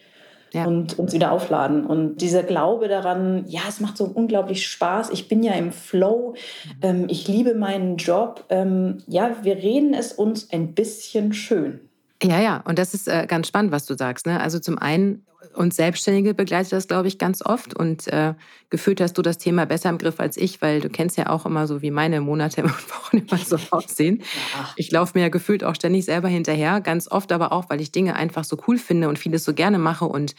ja. 0.52 0.66
und 0.66 0.98
uns 0.98 1.14
wieder 1.14 1.32
aufladen. 1.32 1.86
Und 1.86 2.18
dieser 2.18 2.44
Glaube 2.44 2.88
daran, 2.88 3.46
ja, 3.48 3.62
es 3.68 3.80
macht 3.80 3.98
so 3.98 4.06
unglaublich 4.06 4.68
Spaß, 4.68 5.10
ich 5.12 5.28
bin 5.28 5.44
ja 5.44 5.54
im 5.54 5.72
Flow, 5.72 6.36
ähm, 6.82 7.06
ich 7.10 7.28
liebe 7.28 7.56
meinen 7.56 7.98
Job. 7.98 8.46
Ähm, 8.50 9.04
ja, 9.08 9.36
wir 9.44 9.58
reden 9.58 9.94
es 9.94 10.14
uns 10.14 10.52
ein 10.52 10.74
bisschen 10.74 11.34
schön. 11.34 11.82
Ja, 12.22 12.40
ja, 12.42 12.62
und 12.66 12.78
das 12.78 12.94
ist 12.94 13.08
äh, 13.08 13.26
ganz 13.28 13.48
spannend, 13.48 13.72
was 13.72 13.86
du 13.86 13.96
sagst. 13.96 14.26
Ne? 14.26 14.40
Also 14.40 14.60
zum 14.60 14.78
einen, 14.78 15.26
uns 15.56 15.76
Selbstständige 15.76 16.34
begleitet 16.34 16.74
das, 16.74 16.88
glaube 16.88 17.08
ich, 17.08 17.18
ganz 17.18 17.46
oft. 17.46 17.74
Und 17.74 18.08
äh, 18.08 18.34
gefühlt 18.70 19.02
hast 19.02 19.18
du 19.18 19.22
das 19.22 19.38
Thema 19.38 19.66
besser 19.66 19.90
im 19.90 19.98
Griff 19.98 20.20
als 20.20 20.38
ich, 20.38 20.62
weil 20.62 20.82
du 20.82 20.90
kennst 20.90 21.18
ja 21.18 21.30
auch 21.30 21.46
immer 21.46 21.68
so, 21.68 21.82
wie 21.82 21.92
meine 21.92 22.22
Monate 22.22 22.64
und 22.64 22.90
Wochen 22.90 23.18
immer 23.18 23.38
so 23.38 23.58
aussehen. 23.72 24.20
Ja. 24.54 24.70
Ich 24.76 24.92
laufe 24.92 25.18
mir 25.18 25.24
ja 25.24 25.30
gefühlt 25.30 25.64
auch 25.64 25.76
ständig 25.76 26.06
selber 26.06 26.28
hinterher, 26.28 26.82
ganz 26.82 27.10
oft 27.10 27.32
aber 27.32 27.52
auch, 27.52 27.70
weil 27.70 27.82
ich 27.82 27.92
Dinge 27.92 28.16
einfach 28.16 28.44
so 28.44 28.58
cool 28.68 28.78
finde 28.78 29.10
und 29.10 29.20
vieles 29.20 29.44
so 29.44 29.54
gerne 29.54 29.80
mache 29.80 30.06
und 30.06 30.36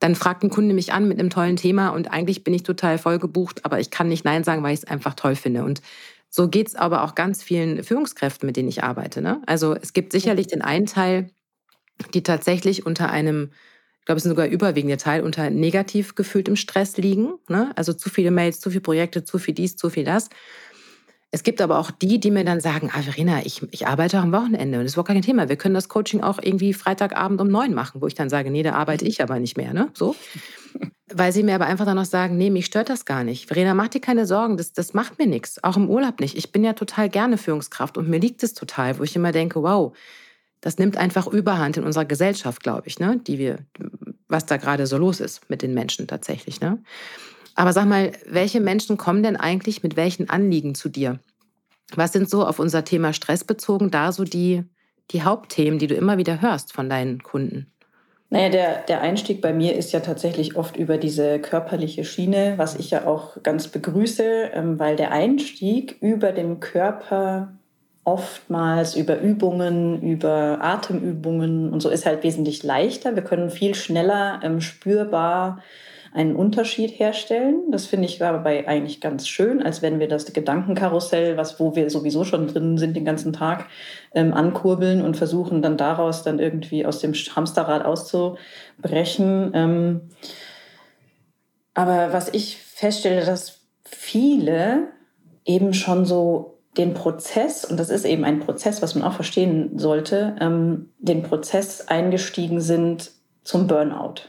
dann 0.00 0.14
fragt 0.14 0.42
ein 0.42 0.50
Kunde 0.50 0.74
mich 0.74 0.94
an 0.94 1.06
mit 1.06 1.18
einem 1.18 1.28
tollen 1.28 1.56
Thema 1.56 1.90
und 1.90 2.10
eigentlich 2.10 2.42
bin 2.42 2.54
ich 2.54 2.62
total 2.62 2.96
voll 2.96 3.18
gebucht, 3.18 3.66
aber 3.66 3.80
ich 3.80 3.90
kann 3.90 4.08
nicht 4.08 4.24
Nein 4.24 4.44
sagen, 4.44 4.62
weil 4.62 4.72
ich 4.72 4.80
es 4.80 4.86
einfach 4.86 5.14
toll 5.14 5.36
finde. 5.36 5.62
Und 5.62 5.82
so 6.30 6.48
geht 6.48 6.68
es 6.68 6.74
aber 6.74 7.02
auch 7.04 7.14
ganz 7.14 7.42
vielen 7.42 7.84
Führungskräften, 7.84 8.46
mit 8.46 8.56
denen 8.56 8.68
ich 8.68 8.82
arbeite. 8.82 9.20
Ne? 9.20 9.42
Also 9.46 9.74
es 9.74 9.92
gibt 9.92 10.12
sicherlich 10.12 10.46
den 10.46 10.62
einen 10.62 10.86
Teil, 10.86 11.30
die 12.14 12.22
tatsächlich 12.22 12.86
unter 12.86 13.10
einem, 13.10 13.50
ich 14.00 14.06
glaube, 14.06 14.18
es 14.18 14.24
ist 14.24 14.30
sogar 14.30 14.46
überwiegender 14.46 14.96
Teil, 14.96 15.22
unter 15.22 15.50
negativ 15.50 16.14
gefühltem 16.14 16.56
Stress 16.56 16.96
liegen. 16.96 17.34
Ne? 17.48 17.70
Also 17.76 17.92
zu 17.92 18.08
viele 18.08 18.30
Mails, 18.30 18.58
zu 18.58 18.70
viele 18.70 18.80
Projekte, 18.80 19.24
zu 19.24 19.38
viel 19.38 19.54
dies, 19.54 19.76
zu 19.76 19.90
viel 19.90 20.04
das. 20.04 20.30
Es 21.32 21.44
gibt 21.44 21.60
aber 21.60 21.78
auch 21.78 21.92
die, 21.92 22.18
die 22.18 22.32
mir 22.32 22.44
dann 22.44 22.60
sagen, 22.60 22.90
ah, 22.92 23.02
Verena, 23.02 23.44
ich, 23.44 23.62
ich 23.70 23.86
arbeite 23.86 24.18
auch 24.18 24.22
am 24.22 24.32
Wochenende 24.32 24.78
und 24.78 24.84
das 24.84 24.92
ist 24.92 24.94
überhaupt 24.94 25.10
kein 25.10 25.22
Thema. 25.22 25.48
Wir 25.48 25.56
können 25.56 25.74
das 25.74 25.88
Coaching 25.88 26.22
auch 26.22 26.40
irgendwie 26.42 26.74
Freitagabend 26.74 27.40
um 27.40 27.48
neun 27.48 27.72
machen, 27.72 28.00
wo 28.00 28.08
ich 28.08 28.14
dann 28.14 28.28
sage, 28.28 28.50
nee, 28.50 28.64
da 28.64 28.72
arbeite 28.72 29.04
ich 29.04 29.22
aber 29.22 29.38
nicht 29.38 29.56
mehr. 29.56 29.72
Ne? 29.72 29.90
So. 29.94 30.16
Weil 31.12 31.32
sie 31.32 31.42
mir 31.42 31.54
aber 31.54 31.66
einfach 31.66 31.84
dann 31.84 31.96
noch 31.96 32.04
sagen, 32.04 32.36
nee, 32.36 32.50
mich 32.50 32.66
stört 32.66 32.88
das 32.88 33.04
gar 33.04 33.22
nicht. 33.22 33.46
Verena, 33.46 33.74
mach 33.74 33.88
dir 33.88 34.00
keine 34.00 34.26
Sorgen, 34.26 34.56
das, 34.56 34.72
das 34.72 34.92
macht 34.92 35.18
mir 35.18 35.26
nichts. 35.26 35.62
Auch 35.62 35.76
im 35.76 35.88
Urlaub 35.88 36.20
nicht. 36.20 36.36
Ich 36.36 36.50
bin 36.50 36.64
ja 36.64 36.72
total 36.72 37.08
gerne 37.08 37.36
Führungskraft 37.36 37.96
und 37.96 38.08
mir 38.08 38.18
liegt 38.18 38.42
es 38.42 38.54
total, 38.54 38.98
wo 38.98 39.04
ich 39.04 39.14
immer 39.14 39.30
denke, 39.30 39.62
wow, 39.62 39.94
das 40.60 40.78
nimmt 40.78 40.96
einfach 40.96 41.26
Überhand 41.26 41.76
in 41.76 41.84
unserer 41.84 42.04
Gesellschaft, 42.04 42.62
glaube 42.62 42.86
ich, 42.86 42.98
ne? 42.98 43.20
die 43.26 43.38
wir, 43.38 43.58
was 44.28 44.46
da 44.46 44.56
gerade 44.56 44.86
so 44.86 44.98
los 44.98 45.20
ist 45.20 45.48
mit 45.48 45.62
den 45.62 45.74
Menschen 45.74 46.06
tatsächlich. 46.06 46.60
Ne? 46.60 46.78
Aber 47.54 47.72
sag 47.72 47.86
mal, 47.86 48.12
welche 48.26 48.60
Menschen 48.60 48.96
kommen 48.96 49.22
denn 49.22 49.36
eigentlich 49.36 49.82
mit 49.82 49.96
welchen 49.96 50.28
Anliegen 50.28 50.74
zu 50.74 50.88
dir? 50.88 51.18
Was 51.94 52.12
sind 52.12 52.30
so 52.30 52.46
auf 52.46 52.58
unser 52.58 52.84
Thema 52.84 53.12
Stress 53.12 53.44
bezogen 53.44 53.90
da 53.90 54.12
so 54.12 54.24
die, 54.24 54.64
die 55.10 55.22
Hauptthemen, 55.22 55.78
die 55.78 55.88
du 55.88 55.94
immer 55.94 56.18
wieder 56.18 56.40
hörst 56.40 56.72
von 56.72 56.88
deinen 56.88 57.22
Kunden? 57.22 57.66
Naja, 58.32 58.48
der, 58.48 58.82
der 58.82 59.00
Einstieg 59.00 59.40
bei 59.40 59.52
mir 59.52 59.74
ist 59.74 59.92
ja 59.92 59.98
tatsächlich 59.98 60.54
oft 60.54 60.76
über 60.76 60.98
diese 60.98 61.40
körperliche 61.40 62.04
Schiene, 62.04 62.54
was 62.58 62.76
ich 62.76 62.92
ja 62.92 63.04
auch 63.04 63.42
ganz 63.42 63.66
begrüße, 63.66 64.52
ähm, 64.54 64.78
weil 64.78 64.94
der 64.94 65.10
Einstieg 65.10 65.96
über 66.00 66.30
den 66.30 66.60
Körper 66.60 67.52
oftmals 68.04 68.96
über 68.96 69.18
Übungen, 69.20 70.02
über 70.02 70.58
Atemübungen 70.60 71.72
und 71.72 71.80
so 71.80 71.90
ist 71.90 72.06
halt 72.06 72.24
wesentlich 72.24 72.62
leichter. 72.62 73.14
Wir 73.14 73.22
können 73.22 73.50
viel 73.50 73.74
schneller 73.74 74.40
ähm, 74.42 74.60
spürbar 74.60 75.62
einen 76.12 76.34
Unterschied 76.34 76.98
herstellen. 76.98 77.70
Das 77.70 77.86
finde 77.86 78.06
ich 78.06 78.18
dabei 78.18 78.66
eigentlich 78.66 79.00
ganz 79.00 79.28
schön, 79.28 79.62
als 79.62 79.80
wenn 79.80 80.00
wir 80.00 80.08
das 80.08 80.32
Gedankenkarussell, 80.32 81.36
was 81.36 81.60
wo 81.60 81.76
wir 81.76 81.88
sowieso 81.88 82.24
schon 82.24 82.48
drin 82.48 82.78
sind 82.78 82.96
den 82.96 83.04
ganzen 83.04 83.32
Tag, 83.32 83.66
ähm, 84.14 84.34
ankurbeln 84.34 85.02
und 85.02 85.16
versuchen 85.16 85.62
dann 85.62 85.76
daraus 85.76 86.24
dann 86.24 86.40
irgendwie 86.40 86.84
aus 86.84 86.98
dem 86.98 87.12
Hamsterrad 87.12 87.84
auszubrechen. 87.84 89.52
Ähm, 89.54 90.00
aber 91.74 92.12
was 92.12 92.28
ich 92.34 92.56
feststelle, 92.56 93.24
dass 93.24 93.60
viele 93.84 94.88
eben 95.44 95.74
schon 95.74 96.06
so 96.06 96.59
den 96.76 96.94
Prozess, 96.94 97.64
und 97.64 97.78
das 97.78 97.90
ist 97.90 98.04
eben 98.04 98.24
ein 98.24 98.40
Prozess, 98.40 98.80
was 98.80 98.94
man 98.94 99.04
auch 99.04 99.14
verstehen 99.14 99.78
sollte, 99.78 100.36
ähm, 100.40 100.90
den 100.98 101.22
Prozess 101.22 101.88
eingestiegen 101.88 102.60
sind 102.60 103.10
zum 103.42 103.66
Burnout. 103.66 104.22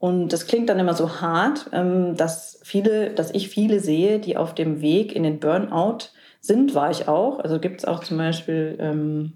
Und 0.00 0.32
das 0.32 0.46
klingt 0.46 0.68
dann 0.68 0.78
immer 0.78 0.94
so 0.94 1.20
hart, 1.20 1.70
ähm, 1.72 2.16
dass 2.16 2.60
viele, 2.62 3.10
dass 3.10 3.32
ich 3.32 3.48
viele 3.48 3.80
sehe, 3.80 4.18
die 4.18 4.36
auf 4.36 4.54
dem 4.54 4.80
Weg 4.80 5.14
in 5.14 5.22
den 5.22 5.38
Burnout 5.38 6.10
sind, 6.40 6.74
war 6.74 6.90
ich 6.90 7.08
auch. 7.08 7.40
Also 7.40 7.58
gibt 7.58 7.80
es 7.80 7.84
auch 7.84 8.02
zum 8.02 8.18
Beispiel 8.18 8.76
ähm, 8.80 9.32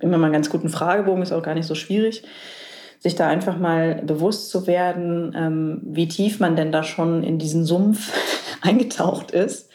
immer 0.00 0.18
mal 0.18 0.26
einen 0.26 0.34
ganz 0.34 0.50
guten 0.50 0.68
Fragebogen, 0.68 1.22
ist 1.22 1.32
auch 1.32 1.42
gar 1.42 1.54
nicht 1.54 1.66
so 1.66 1.74
schwierig, 1.74 2.24
sich 2.98 3.14
da 3.14 3.28
einfach 3.28 3.58
mal 3.58 4.02
bewusst 4.02 4.50
zu 4.50 4.66
werden, 4.66 5.34
ähm, 5.36 5.80
wie 5.84 6.08
tief 6.08 6.40
man 6.40 6.56
denn 6.56 6.72
da 6.72 6.82
schon 6.82 7.22
in 7.22 7.38
diesen 7.38 7.64
Sumpf 7.64 8.12
eingetaucht 8.62 9.30
ist 9.30 9.69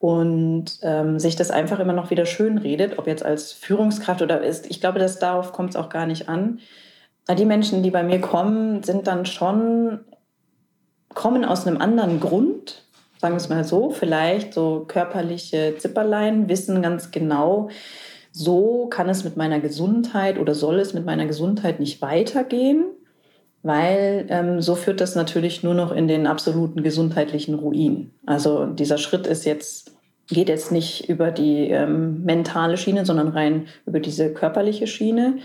und 0.00 0.78
ähm, 0.82 1.18
sich 1.18 1.36
das 1.36 1.50
einfach 1.50 1.78
immer 1.78 1.92
noch 1.92 2.10
wieder 2.10 2.24
schön 2.24 2.56
redet, 2.56 2.98
ob 2.98 3.06
jetzt 3.06 3.24
als 3.24 3.52
Führungskraft 3.52 4.22
oder 4.22 4.42
ist. 4.42 4.68
Ich 4.70 4.80
glaube, 4.80 4.98
dass 4.98 5.18
darauf 5.18 5.52
kommt 5.52 5.70
es 5.70 5.76
auch 5.76 5.90
gar 5.90 6.06
nicht 6.06 6.28
an. 6.28 6.58
Die 7.38 7.44
Menschen, 7.44 7.82
die 7.82 7.90
bei 7.90 8.02
mir 8.02 8.18
kommen, 8.20 8.82
sind 8.82 9.06
dann 9.06 9.26
schon, 9.26 10.00
kommen 11.14 11.44
aus 11.44 11.66
einem 11.66 11.76
anderen 11.76 12.18
Grund, 12.18 12.82
sagen 13.18 13.34
wir 13.34 13.36
es 13.36 13.50
mal 13.50 13.62
so, 13.62 13.90
vielleicht 13.90 14.54
so 14.54 14.86
körperliche 14.88 15.76
Zipperlein, 15.76 16.48
wissen 16.48 16.80
ganz 16.80 17.10
genau, 17.10 17.68
so 18.32 18.86
kann 18.86 19.10
es 19.10 19.22
mit 19.22 19.36
meiner 19.36 19.60
Gesundheit 19.60 20.38
oder 20.38 20.54
soll 20.54 20.80
es 20.80 20.94
mit 20.94 21.04
meiner 21.04 21.26
Gesundheit 21.26 21.78
nicht 21.78 22.00
weitergehen 22.00 22.86
weil 23.62 24.26
ähm, 24.28 24.60
so 24.60 24.74
führt 24.74 25.00
das 25.00 25.14
natürlich 25.14 25.62
nur 25.62 25.74
noch 25.74 25.92
in 25.92 26.08
den 26.08 26.26
absoluten 26.26 26.82
gesundheitlichen 26.82 27.54
Ruin. 27.54 28.10
Also 28.26 28.66
dieser 28.66 28.98
Schritt 28.98 29.26
ist 29.26 29.44
jetzt 29.44 29.89
geht 30.30 30.48
jetzt 30.48 30.72
nicht 30.72 31.08
über 31.08 31.30
die 31.30 31.68
ähm, 31.70 32.24
mentale 32.24 32.76
Schiene, 32.76 33.04
sondern 33.04 33.28
rein 33.28 33.66
über 33.86 34.00
diese 34.00 34.32
körperliche 34.32 34.86
Schiene 34.86 35.38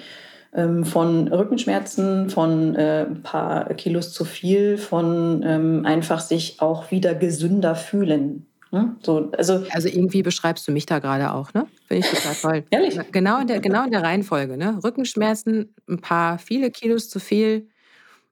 ähm, 0.54 0.86
von 0.86 1.28
Rückenschmerzen, 1.28 2.30
von 2.30 2.76
äh, 2.76 3.06
ein 3.10 3.22
paar 3.24 3.74
Kilos 3.74 4.14
zu 4.14 4.26
viel, 4.26 4.78
von 4.78 5.44
ähm, 5.46 5.86
einfach 5.86 6.20
sich 6.20 6.62
auch 6.62 6.92
wieder 6.92 7.14
gesünder 7.14 7.76
fühlen. 7.76 8.46
Ne? 8.72 8.96
So, 9.04 9.32
also, 9.38 9.64
also 9.72 9.88
irgendwie 9.88 10.22
beschreibst 10.22 10.68
du 10.68 10.72
mich 10.72 10.86
da 10.86 11.00
gerade 11.00 11.34
auch, 11.34 11.54
ne? 11.54 11.68
Finde 11.88 12.06
ich 12.06 12.12
total 12.12 12.36
toll. 12.36 12.64
Ehrlich? 12.72 13.00
Genau 13.12 13.40
in 13.40 13.48
der, 13.48 13.60
genau 13.60 13.86
in 13.86 13.92
der 13.92 14.04
Reihenfolge. 14.04 14.58
Ne? 14.58 14.80
Rückenschmerzen, 14.84 15.74
ein 15.88 16.00
paar 16.00 16.40
viele 16.40 16.72
Kilos 16.72 17.10
zu 17.10 17.20
viel, 17.20 17.70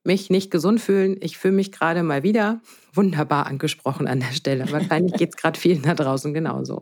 mich 0.04 0.30
nicht 0.30 0.52
gesund 0.52 0.82
fühlen. 0.82 1.18
Ich 1.22 1.38
fühle 1.38 1.54
mich 1.54 1.72
gerade 1.72 2.04
mal 2.04 2.24
wieder 2.24 2.60
wunderbar 2.94 3.48
angesprochen 3.48 4.08
an 4.08 4.20
der 4.20 4.34
Stelle. 4.34 4.72
Wahrscheinlich 4.72 5.14
geht 5.14 5.30
es 5.30 5.38
gerade 5.38 5.60
vielen 5.60 5.82
da 5.84 5.96
draußen 5.96 6.34
genauso. 6.34 6.82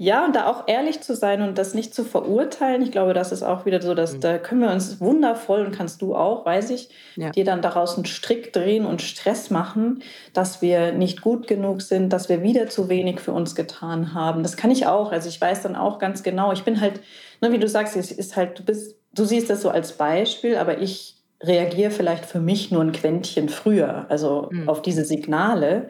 Ja, 0.00 0.24
und 0.24 0.36
da 0.36 0.46
auch 0.46 0.64
ehrlich 0.68 1.00
zu 1.00 1.14
sein 1.16 1.42
und 1.42 1.58
das 1.58 1.74
nicht 1.74 1.92
zu 1.92 2.04
verurteilen. 2.04 2.82
Ich 2.82 2.92
glaube, 2.92 3.14
das 3.14 3.32
ist 3.32 3.42
auch 3.42 3.66
wieder 3.66 3.82
so, 3.82 3.94
dass 3.94 4.14
mhm. 4.14 4.20
da 4.20 4.38
können 4.38 4.60
wir 4.60 4.70
uns 4.70 5.00
wundervoll 5.00 5.66
und 5.66 5.72
kannst 5.72 6.00
du 6.02 6.14
auch, 6.14 6.46
weiß 6.46 6.70
ich, 6.70 6.88
ja. 7.16 7.30
dir 7.30 7.44
dann 7.44 7.62
daraus 7.62 7.96
einen 7.96 8.04
Strick 8.04 8.52
drehen 8.52 8.86
und 8.86 9.02
Stress 9.02 9.50
machen, 9.50 10.02
dass 10.32 10.62
wir 10.62 10.92
nicht 10.92 11.20
gut 11.20 11.48
genug 11.48 11.82
sind, 11.82 12.12
dass 12.12 12.28
wir 12.28 12.42
wieder 12.42 12.68
zu 12.68 12.88
wenig 12.88 13.20
für 13.20 13.32
uns 13.32 13.56
getan 13.56 14.14
haben. 14.14 14.44
Das 14.44 14.56
kann 14.56 14.70
ich 14.70 14.86
auch. 14.86 15.10
Also 15.10 15.28
ich 15.28 15.40
weiß 15.40 15.62
dann 15.62 15.74
auch 15.74 15.98
ganz 15.98 16.22
genau. 16.22 16.52
Ich 16.52 16.62
bin 16.62 16.80
halt, 16.80 17.00
ne, 17.40 17.50
wie 17.50 17.58
du 17.58 17.68
sagst, 17.68 17.96
es 17.96 18.12
ist 18.12 18.36
halt, 18.36 18.58
du 18.60 18.64
bist, 18.64 18.96
du 19.14 19.24
siehst 19.24 19.50
das 19.50 19.62
so 19.62 19.68
als 19.68 19.92
Beispiel, 19.92 20.56
aber 20.56 20.78
ich 20.78 21.17
reagiere 21.42 21.90
vielleicht 21.90 22.24
für 22.24 22.40
mich 22.40 22.70
nur 22.70 22.82
ein 22.82 22.92
Quäntchen 22.92 23.48
früher, 23.48 24.06
also 24.08 24.48
mhm. 24.50 24.68
auf 24.68 24.82
diese 24.82 25.04
Signale. 25.04 25.88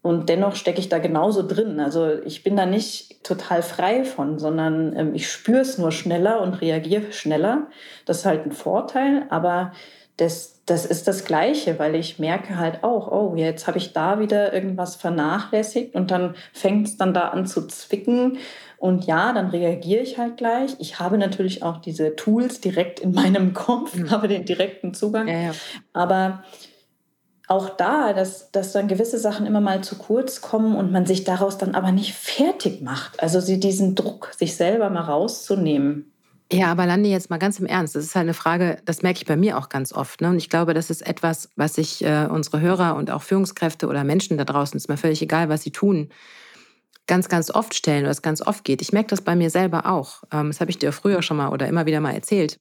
Und 0.00 0.28
dennoch 0.28 0.54
stecke 0.54 0.78
ich 0.78 0.88
da 0.88 0.98
genauso 0.98 1.46
drin. 1.46 1.80
Also 1.80 2.08
ich 2.24 2.44
bin 2.44 2.56
da 2.56 2.66
nicht 2.66 3.24
total 3.24 3.62
frei 3.62 4.04
von, 4.04 4.38
sondern 4.38 4.96
ähm, 4.96 5.14
ich 5.14 5.30
spüre 5.30 5.60
es 5.60 5.76
nur 5.76 5.90
schneller 5.90 6.40
und 6.40 6.60
reagiere 6.60 7.12
schneller. 7.12 7.66
Das 8.06 8.18
ist 8.18 8.26
halt 8.26 8.46
ein 8.46 8.52
Vorteil, 8.52 9.26
aber 9.28 9.72
das, 10.16 10.62
das 10.66 10.86
ist 10.86 11.08
das 11.08 11.24
Gleiche, 11.24 11.78
weil 11.78 11.94
ich 11.94 12.18
merke 12.18 12.58
halt 12.58 12.84
auch, 12.84 13.10
oh, 13.10 13.34
jetzt 13.36 13.66
habe 13.66 13.78
ich 13.78 13.92
da 13.92 14.18
wieder 14.18 14.52
irgendwas 14.52 14.96
vernachlässigt 14.96 15.94
und 15.94 16.10
dann 16.10 16.34
fängt 16.52 16.88
es 16.88 16.96
dann 16.96 17.14
da 17.14 17.28
an 17.28 17.46
zu 17.46 17.66
zwicken 17.66 18.38
und 18.78 19.06
ja, 19.06 19.32
dann 19.32 19.48
reagiere 19.48 20.02
ich 20.02 20.18
halt 20.18 20.36
gleich. 20.36 20.76
Ich 20.78 21.00
habe 21.00 21.18
natürlich 21.18 21.62
auch 21.64 21.78
diese 21.78 22.14
Tools 22.14 22.60
direkt 22.60 23.00
in 23.00 23.12
meinem 23.12 23.52
Kopf, 23.54 23.94
mhm. 23.94 24.10
habe 24.10 24.28
den 24.28 24.44
direkten 24.44 24.94
Zugang. 24.94 25.26
Ja, 25.26 25.38
ja. 25.38 25.50
Aber 25.92 26.44
auch 27.48 27.70
da, 27.70 28.12
dass, 28.12 28.52
dass 28.52 28.72
dann 28.72 28.88
gewisse 28.88 29.18
Sachen 29.18 29.46
immer 29.46 29.60
mal 29.60 29.82
zu 29.82 29.96
kurz 29.96 30.42
kommen 30.42 30.76
und 30.76 30.92
man 30.92 31.06
sich 31.06 31.24
daraus 31.24 31.58
dann 31.58 31.74
aber 31.74 31.92
nicht 31.92 32.14
fertig 32.14 32.82
macht. 32.82 33.20
Also 33.22 33.40
sie 33.40 33.58
diesen 33.58 33.94
Druck, 33.94 34.32
sich 34.36 34.54
selber 34.54 34.90
mal 34.90 35.00
rauszunehmen. 35.00 36.12
Ja, 36.52 36.70
aber 36.70 36.86
lande 36.86 37.08
jetzt 37.08 37.30
mal 37.30 37.38
ganz 37.38 37.58
im 37.58 37.66
Ernst. 37.66 37.94
Das 37.96 38.04
ist 38.04 38.14
halt 38.14 38.24
eine 38.24 38.34
Frage, 38.34 38.78
das 38.84 39.02
merke 39.02 39.18
ich 39.18 39.26
bei 39.26 39.36
mir 39.36 39.58
auch 39.58 39.68
ganz 39.68 39.92
oft. 39.92 40.20
Ne? 40.20 40.28
Und 40.28 40.36
ich 40.36 40.48
glaube, 40.48 40.72
das 40.72 40.88
ist 40.88 41.06
etwas, 41.06 41.50
was 41.56 41.74
sich 41.74 42.04
äh, 42.04 42.26
unsere 42.30 42.60
Hörer 42.60 42.96
und 42.96 43.10
auch 43.10 43.22
Führungskräfte 43.22 43.86
oder 43.86 44.04
Menschen 44.04 44.38
da 44.38 44.44
draußen, 44.44 44.76
ist 44.76 44.88
mir 44.88 44.96
völlig 44.96 45.20
egal, 45.20 45.48
was 45.48 45.62
sie 45.62 45.72
tun, 45.72 46.10
ganz, 47.08 47.28
ganz 47.28 47.50
oft 47.50 47.74
stellen 47.74 48.02
oder 48.02 48.12
es 48.12 48.22
ganz 48.22 48.40
oft 48.40 48.64
geht. 48.64 48.80
Ich 48.80 48.92
merke 48.92 49.08
das 49.08 49.22
bei 49.22 49.34
mir 49.34 49.50
selber 49.50 49.86
auch. 49.86 50.22
Ähm, 50.32 50.48
das 50.48 50.60
habe 50.60 50.70
ich 50.70 50.78
dir 50.78 50.92
früher 50.92 51.22
schon 51.22 51.38
mal 51.38 51.48
oder 51.48 51.66
immer 51.66 51.86
wieder 51.86 52.00
mal 52.00 52.14
erzählt. 52.14 52.60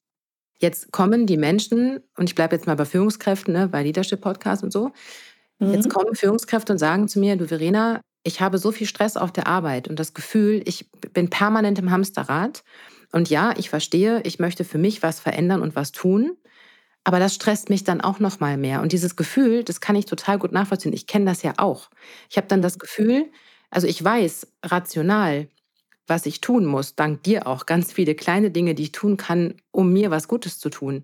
Jetzt 0.60 0.92
kommen 0.92 1.28
die 1.28 1.38
Menschen, 1.38 2.00
und 2.18 2.30
ich 2.30 2.34
bleibe 2.34 2.56
jetzt 2.56 2.66
mal 2.66 2.76
bei 2.76 2.86
Führungskräften, 2.86 3.54
ne, 3.54 3.68
bei 3.68 3.84
Leadership 3.84 4.22
Podcast 4.22 4.64
und 4.64 4.74
so. 4.74 4.92
Mhm. 5.60 5.74
Jetzt 5.74 5.90
kommen 5.90 6.16
Führungskräfte 6.16 6.74
und 6.74 6.80
sagen 6.80 7.08
zu 7.08 7.20
mir, 7.20 7.36
du 7.36 7.48
Verena, 7.48 8.02
ich 8.24 8.42
habe 8.42 8.58
so 8.58 8.72
viel 8.72 8.88
Stress 8.88 9.18
auf 9.18 9.32
der 9.32 9.48
Arbeit 9.48 9.88
und 9.88 10.00
das 10.00 10.14
Gefühl, 10.14 10.62
ich 10.66 10.90
bin 11.14 11.30
permanent 11.30 11.78
im 11.78 11.92
Hamsterrad. 11.92 12.64
Und 13.12 13.30
ja, 13.30 13.54
ich 13.58 13.70
verstehe, 13.70 14.22
ich 14.24 14.40
möchte 14.40 14.66
für 14.66 14.78
mich 14.78 15.04
was 15.04 15.20
verändern 15.20 15.62
und 15.62 15.76
was 15.76 15.92
tun. 15.92 16.36
Aber 17.04 17.20
das 17.20 17.36
stresst 17.36 17.70
mich 17.70 17.86
dann 17.86 18.02
auch 18.02 18.20
noch 18.20 18.42
mal 18.42 18.58
mehr. 18.58 18.82
Und 18.82 18.92
dieses 18.92 19.16
Gefühl, 19.16 19.64
das 19.64 19.80
kann 19.80 19.96
ich 19.96 20.06
total 20.06 20.40
gut 20.40 20.52
nachvollziehen. 20.52 20.92
Ich 20.92 21.08
kenne 21.08 21.24
das 21.24 21.42
ja 21.42 21.54
auch. 21.56 21.90
Ich 22.30 22.36
habe 22.36 22.48
dann 22.48 22.62
das 22.62 22.80
Gefühl, 22.80 23.32
also 23.70 23.88
ich 23.88 24.04
weiß 24.04 24.48
rational, 24.64 25.48
was 26.08 26.26
ich 26.26 26.42
tun 26.42 26.66
muss, 26.66 26.96
dank 26.96 27.24
dir 27.24 27.48
auch, 27.48 27.66
ganz 27.66 27.92
viele 27.92 28.16
kleine 28.16 28.50
Dinge, 28.50 28.76
die 28.76 28.84
ich 28.84 28.92
tun 28.92 29.18
kann, 29.18 29.56
um 29.72 29.92
mir 29.92 30.10
was 30.10 30.28
Gutes 30.28 30.58
zu 30.60 30.70
tun. 30.70 31.04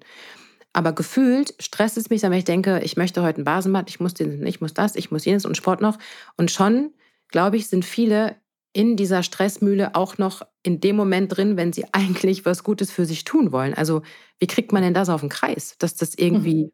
Aber 0.72 0.94
gefühlt 0.94 1.54
stresst 1.60 1.98
es 1.98 2.10
mich 2.10 2.22
dann, 2.22 2.32
wenn 2.32 2.40
ich 2.40 2.46
denke, 2.46 2.80
ich 2.84 2.98
möchte 2.98 3.22
heute 3.22 3.42
ein 3.42 3.46
Basenbad, 3.46 3.90
ich 3.90 4.00
muss, 4.00 4.16
den, 4.16 4.46
ich 4.48 4.60
muss 4.60 4.74
das, 4.74 4.96
ich 4.96 5.12
muss 5.12 5.26
jenes 5.26 5.46
und 5.46 5.56
Sport 5.56 5.82
noch. 5.82 6.00
Und 6.36 6.50
schon, 6.50 6.92
glaube 7.28 7.58
ich, 7.58 7.68
sind 7.68 7.86
viele 7.86 8.36
in 8.74 8.98
dieser 8.98 9.22
Stressmühle 9.22 9.94
auch 9.94 10.18
noch 10.18 10.42
in 10.64 10.82
dem 10.82 10.96
Moment 10.96 11.38
drin, 11.38 11.58
wenn 11.58 11.72
sie 11.74 11.86
eigentlich 11.92 12.46
was 12.46 12.64
Gutes 12.64 12.92
für 12.92 13.06
sich 13.06 13.24
tun 13.24 13.52
wollen. 13.52 13.76
Also 13.76 14.02
wie 14.40 14.48
kriegt 14.48 14.72
man 14.72 14.82
denn 14.82 14.96
das 14.96 15.10
auf 15.10 15.22
den 15.22 15.30
Kreis, 15.30 15.76
dass 15.78 15.96
das 15.96 16.16
irgendwie 16.16 16.66
mhm. 16.66 16.72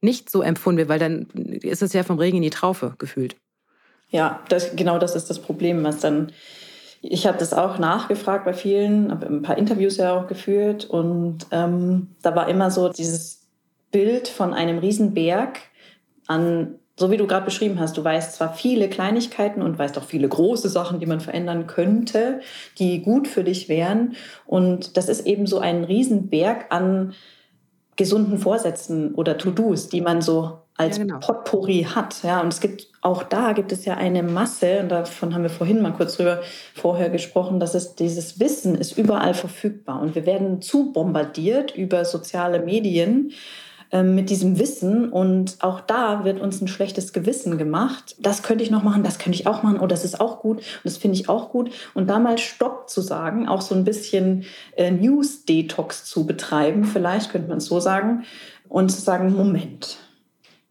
nicht 0.00 0.30
so 0.30 0.40
empfunden 0.40 0.78
wird, 0.78 0.88
weil 0.88 0.98
dann 0.98 1.26
ist 1.60 1.82
es 1.82 1.92
ja 1.92 2.04
vom 2.04 2.18
Regen 2.18 2.38
in 2.38 2.42
die 2.42 2.50
Traufe 2.50 2.94
gefühlt. 2.96 3.36
Ja, 4.12 4.40
das, 4.48 4.76
genau 4.76 4.98
das 4.98 5.16
ist 5.16 5.28
das 5.30 5.40
Problem, 5.40 5.82
was 5.82 5.98
dann. 5.98 6.30
Ich 7.00 7.26
habe 7.26 7.38
das 7.38 7.52
auch 7.52 7.78
nachgefragt 7.78 8.44
bei 8.44 8.52
vielen, 8.52 9.10
habe 9.10 9.26
ein 9.26 9.42
paar 9.42 9.58
Interviews 9.58 9.96
ja 9.96 10.16
auch 10.16 10.28
geführt 10.28 10.84
und 10.84 11.46
ähm, 11.50 12.14
da 12.22 12.36
war 12.36 12.48
immer 12.48 12.70
so 12.70 12.90
dieses 12.90 13.40
Bild 13.90 14.28
von 14.28 14.54
einem 14.54 14.78
Riesenberg 14.78 15.58
an, 16.28 16.76
so 16.96 17.10
wie 17.10 17.16
du 17.16 17.26
gerade 17.26 17.44
beschrieben 17.44 17.80
hast, 17.80 17.96
du 17.96 18.04
weißt 18.04 18.36
zwar 18.36 18.54
viele 18.54 18.88
Kleinigkeiten 18.88 19.62
und 19.62 19.80
weißt 19.80 19.98
auch 19.98 20.04
viele 20.04 20.28
große 20.28 20.68
Sachen, 20.68 21.00
die 21.00 21.06
man 21.06 21.18
verändern 21.18 21.66
könnte, 21.66 22.40
die 22.78 23.02
gut 23.02 23.26
für 23.26 23.42
dich 23.42 23.68
wären 23.68 24.14
und 24.46 24.96
das 24.96 25.08
ist 25.08 25.26
eben 25.26 25.48
so 25.48 25.58
ein 25.58 25.82
Riesenberg 25.82 26.66
an 26.70 27.14
gesunden 27.96 28.38
Vorsätzen 28.38 29.12
oder 29.14 29.38
To-Dos, 29.38 29.88
die 29.88 30.02
man 30.02 30.22
so 30.22 30.61
als 30.76 30.98
ja, 30.98 31.04
genau. 31.04 31.18
Potpourri 31.18 31.86
hat. 31.94 32.22
Ja, 32.22 32.40
und 32.40 32.48
es 32.52 32.60
gibt 32.60 32.88
auch 33.02 33.24
da 33.24 33.52
gibt 33.52 33.72
es 33.72 33.84
ja 33.84 33.94
eine 33.94 34.22
Masse, 34.22 34.78
und 34.80 34.88
davon 34.88 35.34
haben 35.34 35.42
wir 35.42 35.50
vorhin 35.50 35.82
mal 35.82 35.92
kurz 35.92 36.16
drüber 36.16 36.40
vorher 36.74 37.10
gesprochen, 37.10 37.58
dass 37.58 37.74
es 37.74 37.96
dieses 37.96 38.38
Wissen 38.38 38.76
ist 38.76 38.96
überall 38.96 39.34
verfügbar. 39.34 40.00
Und 40.00 40.14
wir 40.14 40.24
werden 40.24 40.62
zu 40.62 40.92
bombardiert 40.92 41.76
über 41.76 42.04
soziale 42.04 42.60
Medien 42.60 43.32
äh, 43.90 44.04
mit 44.04 44.30
diesem 44.30 44.60
Wissen. 44.60 45.10
Und 45.10 45.56
auch 45.62 45.80
da 45.80 46.24
wird 46.24 46.40
uns 46.40 46.60
ein 46.60 46.68
schlechtes 46.68 47.12
Gewissen 47.12 47.58
gemacht. 47.58 48.14
Das 48.20 48.44
könnte 48.44 48.62
ich 48.62 48.70
noch 48.70 48.84
machen, 48.84 49.02
das 49.02 49.18
könnte 49.18 49.36
ich 49.36 49.48
auch 49.48 49.64
machen, 49.64 49.80
oh, 49.80 49.88
das 49.88 50.04
ist 50.04 50.20
auch 50.20 50.38
gut, 50.38 50.58
und 50.58 50.84
das 50.84 50.96
finde 50.96 51.16
ich 51.18 51.28
auch 51.28 51.50
gut. 51.50 51.72
Und 51.94 52.08
da 52.08 52.20
mal 52.20 52.38
Stopp 52.38 52.88
zu 52.88 53.00
sagen, 53.00 53.48
auch 53.48 53.62
so 53.62 53.74
ein 53.74 53.82
bisschen 53.82 54.44
äh, 54.76 54.92
News-Detox 54.92 56.04
zu 56.04 56.24
betreiben, 56.24 56.84
vielleicht 56.84 57.32
könnte 57.32 57.48
man 57.48 57.58
es 57.58 57.66
so 57.66 57.80
sagen, 57.80 58.22
und 58.68 58.90
zu 58.90 59.00
sagen, 59.00 59.34
Moment 59.34 59.98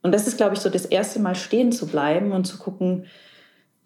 Und 0.01 0.13
das 0.13 0.27
ist, 0.27 0.37
glaube 0.37 0.55
ich, 0.55 0.59
so 0.59 0.69
das 0.69 0.85
erste 0.85 1.19
Mal 1.19 1.35
stehen 1.35 1.71
zu 1.71 1.87
bleiben 1.87 2.31
und 2.31 2.45
zu 2.45 2.57
gucken, 2.57 3.05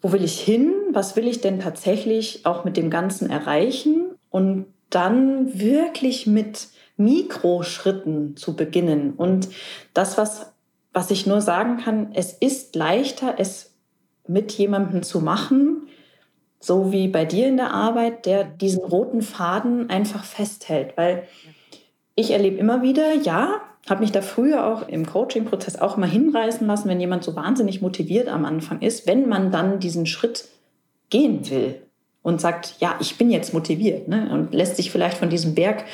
wo 0.00 0.12
will 0.12 0.24
ich 0.24 0.40
hin? 0.40 0.72
Was 0.92 1.16
will 1.16 1.26
ich 1.26 1.40
denn 1.40 1.60
tatsächlich 1.60 2.46
auch 2.46 2.64
mit 2.64 2.76
dem 2.76 2.90
Ganzen 2.90 3.30
erreichen? 3.30 4.14
Und 4.30 4.66
dann 4.90 5.58
wirklich 5.58 6.26
mit 6.26 6.68
Mikroschritten 6.96 8.36
zu 8.36 8.56
beginnen. 8.56 9.14
Und 9.14 9.48
das, 9.94 10.16
was, 10.16 10.52
was 10.92 11.10
ich 11.10 11.26
nur 11.26 11.40
sagen 11.40 11.78
kann, 11.78 12.12
es 12.14 12.32
ist 12.32 12.74
leichter, 12.76 13.34
es 13.38 13.74
mit 14.26 14.52
jemandem 14.52 15.02
zu 15.02 15.20
machen, 15.20 15.88
so 16.60 16.92
wie 16.92 17.08
bei 17.08 17.24
dir 17.24 17.46
in 17.48 17.56
der 17.56 17.72
Arbeit, 17.72 18.26
der 18.26 18.44
diesen 18.44 18.82
roten 18.82 19.22
Faden 19.22 19.90
einfach 19.90 20.24
festhält. 20.24 20.96
Weil 20.96 21.24
ich 22.14 22.30
erlebe 22.30 22.56
immer 22.56 22.82
wieder, 22.82 23.14
ja, 23.14 23.60
habe 23.88 24.00
mich 24.00 24.12
da 24.12 24.20
früher 24.20 24.66
auch 24.66 24.88
im 24.88 25.06
Coaching-Prozess 25.06 25.76
auch 25.76 25.96
mal 25.96 26.08
hinreißen 26.08 26.66
lassen, 26.66 26.88
wenn 26.88 27.00
jemand 27.00 27.24
so 27.24 27.36
wahnsinnig 27.36 27.80
motiviert 27.80 28.28
am 28.28 28.44
Anfang 28.44 28.80
ist, 28.82 29.06
wenn 29.06 29.28
man 29.28 29.52
dann 29.52 29.78
diesen 29.78 30.06
Schritt 30.06 30.48
gehen 31.08 31.48
will 31.50 31.80
und 32.22 32.40
sagt, 32.40 32.74
ja, 32.80 32.96
ich 33.00 33.16
bin 33.16 33.30
jetzt 33.30 33.54
motiviert 33.54 34.08
ne, 34.08 34.28
und 34.32 34.52
lässt 34.52 34.76
sich 34.76 34.90
vielleicht 34.90 35.18
von 35.18 35.30
diesem 35.30 35.54
Berg, 35.54 35.84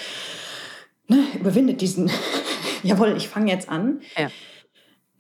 ne, 1.07 1.19
überwindet 1.39 1.83
diesen, 1.83 2.11
jawohl, 2.83 3.15
ich 3.17 3.29
fange 3.29 3.53
jetzt 3.53 3.69
an. 3.69 4.01
Ja. 4.17 4.31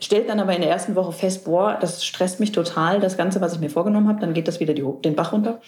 Stellt 0.00 0.30
dann 0.30 0.40
aber 0.40 0.54
in 0.54 0.62
der 0.62 0.70
ersten 0.70 0.94
Woche 0.94 1.12
fest, 1.12 1.44
boah, 1.44 1.76
das 1.78 2.04
stresst 2.04 2.40
mich 2.40 2.52
total, 2.52 2.98
das 2.98 3.18
Ganze, 3.18 3.40
was 3.42 3.52
ich 3.52 3.60
mir 3.60 3.70
vorgenommen 3.70 4.08
habe, 4.08 4.20
dann 4.20 4.32
geht 4.32 4.48
das 4.48 4.58
wieder 4.58 4.72
die, 4.72 4.84
den 5.04 5.14
Bach 5.14 5.32
runter. 5.32 5.60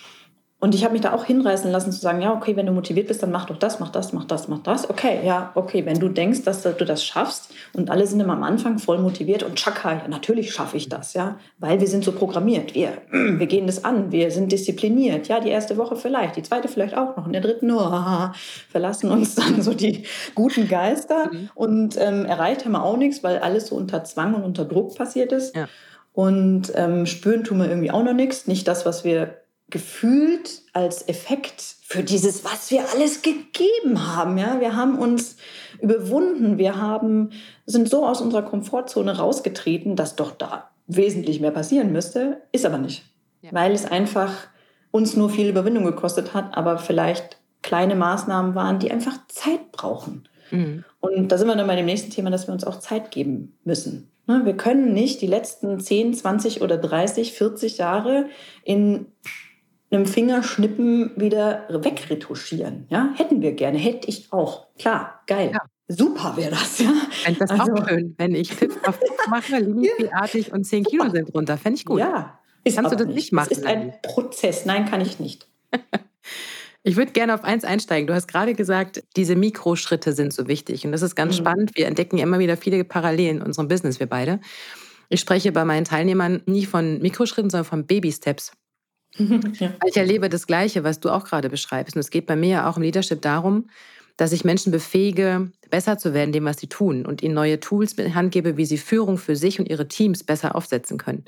Und 0.65 0.75
ich 0.75 0.83
habe 0.83 0.95
mich 0.95 1.03
da 1.03 1.13
auch 1.13 1.27
hinreißen 1.27 1.71
lassen 1.71 1.93
zu 1.93 2.01
sagen, 2.01 2.23
ja, 2.23 2.33
okay, 2.33 2.57
wenn 2.57 2.65
du 2.65 2.73
motiviert 2.73 3.09
bist, 3.09 3.23
dann 3.23 3.31
mach 3.31 3.45
doch 3.45 3.59
das, 3.59 3.81
mach 3.81 3.91
das, 3.91 4.15
mach 4.15 4.25
das, 4.25 4.49
mach 4.49 4.61
das. 4.61 4.89
Okay, 4.89 5.19
ja, 5.23 5.53
okay, 5.57 5.85
wenn 5.85 5.99
du 6.01 6.09
denkst, 6.09 6.45
dass 6.45 6.63
du 6.63 6.73
das 6.73 7.05
schaffst 7.05 7.53
und 7.75 7.91
alle 7.91 8.07
sind 8.07 8.19
immer 8.19 8.33
am 8.33 8.43
Anfang 8.43 8.79
voll 8.79 8.97
motiviert 8.97 9.43
und 9.43 9.57
tschakka, 9.57 9.93
ja, 9.93 10.09
natürlich 10.09 10.55
schaffe 10.55 10.79
ich 10.79 10.89
das, 10.89 11.13
ja, 11.13 11.37
weil 11.59 11.81
wir 11.81 11.87
sind 11.87 12.03
so 12.03 12.13
programmiert. 12.13 12.75
Wir, 12.75 12.97
wir 13.11 13.47
gehen 13.47 13.67
das 13.67 13.85
an, 13.85 14.11
wir 14.11 14.31
sind 14.31 14.53
diszipliniert. 14.53 15.29
Ja, 15.29 15.39
die 15.39 15.51
erste 15.51 15.77
Woche 15.77 15.97
vielleicht, 15.97 16.37
die 16.37 16.43
zweite 16.43 16.69
vielleicht 16.69 16.97
auch 16.97 17.15
noch, 17.15 17.27
in 17.27 17.35
der 17.35 17.43
dritten 17.43 17.67
nur, 17.67 17.83
oh, 18.33 18.35
verlassen 18.71 19.11
uns 19.11 19.35
dann 19.35 19.61
so 19.61 19.75
die 19.75 20.05
guten 20.35 20.67
Geister 20.67 21.31
mhm. 21.31 21.51
und 21.55 22.01
ähm, 22.01 22.25
erreicht 22.25 22.65
haben 22.65 22.73
wir 22.73 22.85
auch 22.85 22.97
nichts, 22.97 23.23
weil 23.23 23.37
alles 23.41 23.67
so 23.67 23.77
unter 23.77 24.03
Zwang 24.05 24.33
und 24.33 24.45
unter 24.45 24.65
Druck 24.65 24.97
passiert 24.97 25.31
ist. 25.31 25.55
Ja. 25.55 25.69
Und 26.15 26.73
ähm, 26.75 27.05
spüren 27.05 27.45
tun 27.45 27.59
wir 27.59 27.69
irgendwie 27.69 27.91
auch 27.91 28.03
noch 28.03 28.15
nichts. 28.15 28.47
Nicht 28.47 28.67
das, 28.67 28.87
was 28.87 29.05
wir 29.05 29.44
gefühlt 29.75 30.63
als 30.73 31.09
Effekt 31.09 31.61
für 31.83 32.05
dieses, 32.05 32.45
was 32.45 32.71
wir 32.71 32.89
alles 32.91 33.23
gegeben 33.23 34.07
haben. 34.07 34.39
Ja, 34.39 34.61
wir 34.61 34.77
haben 34.77 35.01
uns 35.01 35.37
überwunden, 35.81 36.59
wir 36.59 36.81
haben, 36.81 37.31
sind 37.67 37.89
so 37.89 38.07
aus 38.07 38.21
unserer 38.21 38.43
Komfortzone 38.43 39.19
rausgetreten, 39.19 39.97
dass 39.97 40.15
doch 40.15 40.31
da 40.31 40.71
wesentlich 40.87 41.41
mehr 41.41 41.51
passieren 41.51 41.91
müsste, 41.91 42.43
ist 42.53 42.65
aber 42.65 42.79
nicht, 42.79 43.03
ja. 43.43 43.51
weil 43.53 43.73
es 43.73 43.85
einfach 43.85 44.33
uns 44.93 45.17
nur 45.17 45.29
viel 45.29 45.49
Überwindung 45.49 45.85
gekostet 45.85 46.35
hat, 46.35 46.57
aber 46.57 46.79
vielleicht 46.79 47.39
kleine 47.63 47.97
Maßnahmen 47.97 48.55
waren, 48.55 48.79
die 48.79 48.93
einfach 48.93 49.27
Zeit 49.27 49.73
brauchen. 49.73 50.29
Mhm. 50.53 50.85
Und 51.01 51.33
da 51.33 51.37
sind 51.37 51.49
wir 51.49 51.57
dann 51.57 51.67
bei 51.67 51.75
dem 51.75 51.87
nächsten 51.87 52.13
Thema, 52.13 52.31
dass 52.31 52.47
wir 52.47 52.55
uns 52.55 52.63
auch 52.63 52.79
Zeit 52.79 53.11
geben 53.11 53.59
müssen. 53.65 54.09
Ne, 54.29 54.43
wir 54.45 54.57
können 54.57 54.93
nicht 54.93 55.21
die 55.21 55.27
letzten 55.27 55.81
10, 55.81 56.15
20 56.15 56.63
oder 56.63 56.79
30, 56.79 57.33
40 57.33 57.79
Jahre 57.79 58.27
in 58.63 59.07
einem 59.95 60.07
Fingerschnippen 60.07 61.13
wieder 61.17 61.67
wegretuschieren. 61.69 62.87
Ja, 62.89 63.13
hätten 63.17 63.43
wir 63.43 63.53
gerne, 63.53 63.79
hätte 63.79 64.09
ich 64.09 64.33
auch. 64.33 64.67
Klar, 64.79 65.23
geil. 65.27 65.51
Ja. 65.53 65.61
Super 65.87 66.35
wäre 66.37 66.51
das, 66.51 66.79
ja. 66.79 66.93
Fände 67.11 67.41
das 67.41 67.51
also, 67.51 67.75
auch 67.75 67.89
schön, 67.89 68.15
wenn 68.17 68.35
ich 68.35 68.49
Tipp 68.49 68.73
auf 68.87 68.99
Tipp 68.99 69.11
mache, 69.29 69.59
liebeartig 69.59 70.53
und 70.53 70.65
10 70.65 70.85
Kilo 70.85 71.11
sind 71.11 71.35
runter. 71.35 71.59
Fände 71.59 71.77
ich 71.79 71.85
gut. 71.85 72.01
Ja. 72.01 72.39
Ist 72.65 72.77
Kannst 72.77 72.93
du 72.93 72.97
das 72.97 73.07
nicht, 73.07 73.17
nicht 73.17 73.33
machen? 73.33 73.49
Das 73.51 73.59
ist 73.59 73.67
ein 73.67 73.93
Prozess. 74.03 74.65
Nein, 74.65 74.87
kann 74.87 75.01
ich 75.01 75.21
nicht. 75.21 75.47
Ich 76.87 76.97
würde 76.97 77.13
gerne 77.13 77.33
auf 77.33 77.45
eins 77.45 77.65
einsteigen. 77.65 78.07
Du 78.07 78.13
hast 78.13 78.29
gerade 78.29 78.53
gesagt, 78.53 79.03
diese 79.17 79.37
Mikroschritte 79.37 80.13
sind 80.13 80.35
so 80.35 80.49
wichtig. 80.49 80.85
Und 80.85 80.93
das 80.93 81.01
ist 81.01 81.15
ganz 81.15 81.33
mhm. 81.33 81.39
spannend. 81.39 81.71
Wir 81.77 81.87
entdecken 81.87 82.19
immer 82.19 82.39
wieder 82.39 82.59
viele 82.59 82.85
Parallelen 82.85 83.39
in 83.39 83.43
unserem 83.43 83.69
Business, 83.69 84.01
wir 84.01 84.07
beide. 84.07 84.39
Ich 85.09 85.21
spreche 85.21 85.51
bei 85.51 85.65
meinen 85.65 85.87
Teilnehmern 85.87 86.43
nie 86.45 86.67
von 86.67 87.01
Mikroschritten, 87.01 87.49
sondern 87.49 87.65
von 87.65 87.87
Baby-Steps. 87.87 88.53
ja. 89.59 89.75
Ich 89.87 89.97
erlebe 89.97 90.29
das 90.29 90.47
Gleiche, 90.47 90.85
was 90.85 91.01
du 91.01 91.11
auch 91.11 91.25
gerade 91.25 91.49
beschreibst. 91.49 91.97
Und 91.97 92.01
es 92.01 92.11
geht 92.11 92.27
bei 92.27 92.37
mir 92.37 92.49
ja 92.49 92.71
auch 92.71 92.77
im 92.77 92.83
Leadership 92.83 93.23
darum, 93.23 93.69
dass 94.17 94.33
ich 94.33 94.45
Menschen 94.45 94.71
befähige, 94.71 95.51
besser 95.71 95.99
zu 95.99 96.15
werden, 96.15 96.33
dem, 96.33 96.45
was 96.45 96.59
sie 96.59 96.69
tun 96.69 97.05
und 97.05 97.23
ihnen 97.23 97.35
neue 97.35 97.59
Tools 97.59 97.95
in 97.95 98.07
die 98.07 98.15
Hand 98.15 98.33
gebe, 98.33 98.57
wie 98.57 98.67
sie 98.67 98.79
Führung 98.79 99.19
für 99.19 99.37
sich 99.37 99.59
und 99.59 99.69
ihre 99.69 99.89
Teams 99.89 100.23
besser 100.23 100.55
aufsetzen 100.55 100.99
können. 100.99 101.25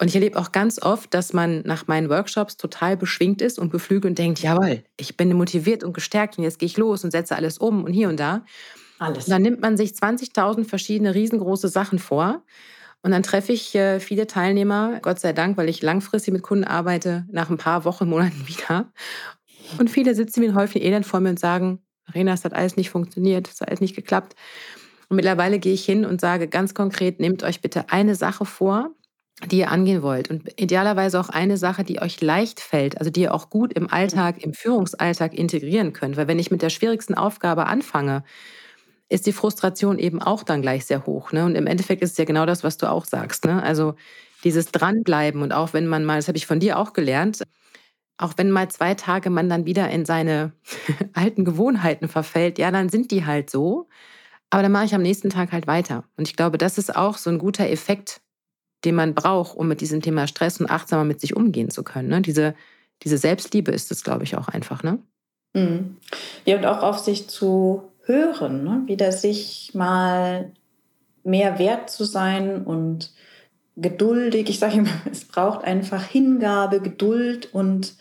Und 0.00 0.08
ich 0.08 0.14
erlebe 0.14 0.38
auch 0.38 0.52
ganz 0.52 0.80
oft, 0.80 1.12
dass 1.12 1.34
man 1.34 1.62
nach 1.66 1.86
meinen 1.86 2.08
Workshops 2.08 2.56
total 2.56 2.96
beschwingt 2.96 3.42
ist 3.42 3.58
und 3.58 3.70
beflügelt 3.70 4.12
und 4.12 4.18
denkt, 4.18 4.38
jawohl, 4.40 4.82
ich 4.96 5.16
bin 5.16 5.32
motiviert 5.34 5.84
und 5.84 5.92
gestärkt 5.92 6.38
und 6.38 6.44
jetzt 6.44 6.58
gehe 6.58 6.68
ich 6.68 6.78
los 6.78 7.04
und 7.04 7.10
setze 7.10 7.36
alles 7.36 7.58
um 7.58 7.84
und 7.84 7.92
hier 7.92 8.08
und 8.08 8.18
da. 8.18 8.44
Alles. 8.98 9.24
Und 9.24 9.30
dann 9.30 9.42
nimmt 9.42 9.60
man 9.60 9.76
sich 9.76 9.90
20.000 9.90 10.64
verschiedene 10.64 11.14
riesengroße 11.14 11.68
Sachen 11.68 11.98
vor 11.98 12.42
und 13.02 13.12
dann 13.12 13.22
treffe 13.22 13.52
ich 13.52 13.74
äh, 13.74 13.98
viele 14.00 14.26
Teilnehmer, 14.26 14.98
Gott 15.00 15.20
sei 15.20 15.32
Dank, 15.32 15.56
weil 15.56 15.68
ich 15.68 15.82
langfristig 15.82 16.32
mit 16.32 16.42
Kunden 16.42 16.64
arbeite, 16.64 17.26
nach 17.30 17.50
ein 17.50 17.56
paar 17.56 17.84
Wochen, 17.84 18.08
Monaten 18.08 18.46
wieder. 18.46 18.92
Und 19.78 19.90
viele 19.90 20.14
sitzen 20.14 20.42
wie 20.42 20.48
ein 20.48 20.54
Häufchen 20.54 20.82
Elend 20.82 21.06
vor 21.06 21.20
mir 21.20 21.30
und 21.30 21.38
sagen, 21.38 21.80
Rena, 22.12 22.32
es 22.32 22.44
hat 22.44 22.54
alles 22.54 22.76
nicht 22.76 22.90
funktioniert, 22.90 23.48
es 23.48 23.60
hat 23.60 23.68
alles 23.68 23.80
nicht 23.80 23.94
geklappt. 23.94 24.34
Und 25.08 25.16
mittlerweile 25.16 25.58
gehe 25.58 25.72
ich 25.72 25.84
hin 25.84 26.04
und 26.04 26.20
sage 26.20 26.48
ganz 26.48 26.74
konkret, 26.74 27.20
nehmt 27.20 27.42
euch 27.42 27.60
bitte 27.60 27.90
eine 27.90 28.14
Sache 28.14 28.44
vor, 28.44 28.90
die 29.46 29.58
ihr 29.58 29.70
angehen 29.70 30.02
wollt. 30.02 30.28
Und 30.28 30.60
idealerweise 30.60 31.18
auch 31.18 31.30
eine 31.30 31.56
Sache, 31.56 31.84
die 31.84 32.02
euch 32.02 32.20
leicht 32.20 32.60
fällt, 32.60 32.98
also 32.98 33.10
die 33.10 33.22
ihr 33.22 33.34
auch 33.34 33.48
gut 33.48 33.72
im 33.72 33.90
Alltag, 33.90 34.42
im 34.42 34.52
Führungsalltag 34.52 35.34
integrieren 35.34 35.92
könnt. 35.92 36.16
Weil 36.16 36.28
wenn 36.28 36.38
ich 36.38 36.50
mit 36.50 36.62
der 36.62 36.70
schwierigsten 36.70 37.14
Aufgabe 37.14 37.66
anfange, 37.66 38.24
ist 39.10 39.26
die 39.26 39.32
Frustration 39.32 39.98
eben 39.98 40.22
auch 40.22 40.44
dann 40.44 40.62
gleich 40.62 40.86
sehr 40.86 41.04
hoch. 41.04 41.32
Ne? 41.32 41.44
Und 41.44 41.56
im 41.56 41.66
Endeffekt 41.66 42.00
ist 42.00 42.12
es 42.12 42.16
ja 42.16 42.24
genau 42.24 42.46
das, 42.46 42.64
was 42.64 42.78
du 42.78 42.88
auch 42.88 43.04
sagst. 43.04 43.44
Ne? 43.44 43.62
Also 43.62 43.94
dieses 44.44 44.70
Dranbleiben 44.72 45.42
und 45.42 45.52
auch 45.52 45.72
wenn 45.72 45.86
man 45.86 46.04
mal, 46.04 46.16
das 46.16 46.28
habe 46.28 46.38
ich 46.38 46.46
von 46.46 46.60
dir 46.60 46.78
auch 46.78 46.92
gelernt, 46.92 47.42
auch 48.16 48.34
wenn 48.36 48.50
mal 48.50 48.70
zwei 48.70 48.94
Tage 48.94 49.28
man 49.28 49.48
dann 49.48 49.66
wieder 49.66 49.90
in 49.90 50.04
seine 50.04 50.52
alten 51.12 51.44
Gewohnheiten 51.44 52.08
verfällt, 52.08 52.58
ja, 52.58 52.70
dann 52.70 52.88
sind 52.88 53.10
die 53.10 53.26
halt 53.26 53.50
so. 53.50 53.88
Aber 54.50 54.62
dann 54.62 54.72
mache 54.72 54.84
ich 54.84 54.94
am 54.94 55.02
nächsten 55.02 55.30
Tag 55.30 55.52
halt 55.52 55.66
weiter. 55.66 56.04
Und 56.16 56.28
ich 56.28 56.36
glaube, 56.36 56.58
das 56.58 56.78
ist 56.78 56.94
auch 56.94 57.16
so 57.18 57.30
ein 57.30 57.38
guter 57.38 57.68
Effekt, 57.68 58.20
den 58.84 58.94
man 58.94 59.14
braucht, 59.14 59.56
um 59.56 59.68
mit 59.68 59.80
diesem 59.80 60.02
Thema 60.02 60.26
Stress 60.26 60.60
und 60.60 60.70
achtsamer 60.70 61.04
mit 61.04 61.20
sich 61.20 61.34
umgehen 61.34 61.70
zu 61.70 61.82
können. 61.82 62.08
Ne? 62.08 62.20
Diese, 62.20 62.54
diese 63.02 63.18
Selbstliebe 63.18 63.72
ist 63.72 63.90
es, 63.90 64.04
glaube 64.04 64.24
ich, 64.24 64.36
auch 64.36 64.48
einfach. 64.48 64.82
Ne? 64.82 64.98
Mhm. 65.54 65.96
Ja, 66.44 66.56
und 66.56 66.66
auch 66.66 66.82
auf 66.82 66.98
sich 66.98 67.28
zu 67.28 67.89
hören, 68.10 68.64
ne? 68.64 68.82
wieder 68.86 69.12
sich 69.12 69.70
mal 69.74 70.50
mehr 71.22 71.58
wert 71.58 71.90
zu 71.90 72.04
sein 72.04 72.64
und 72.64 73.12
geduldig. 73.76 74.48
Ich 74.48 74.58
sage 74.58 74.78
immer, 74.78 74.90
es 75.10 75.24
braucht 75.24 75.64
einfach 75.64 76.04
Hingabe, 76.04 76.80
Geduld 76.80 77.52
und 77.52 77.94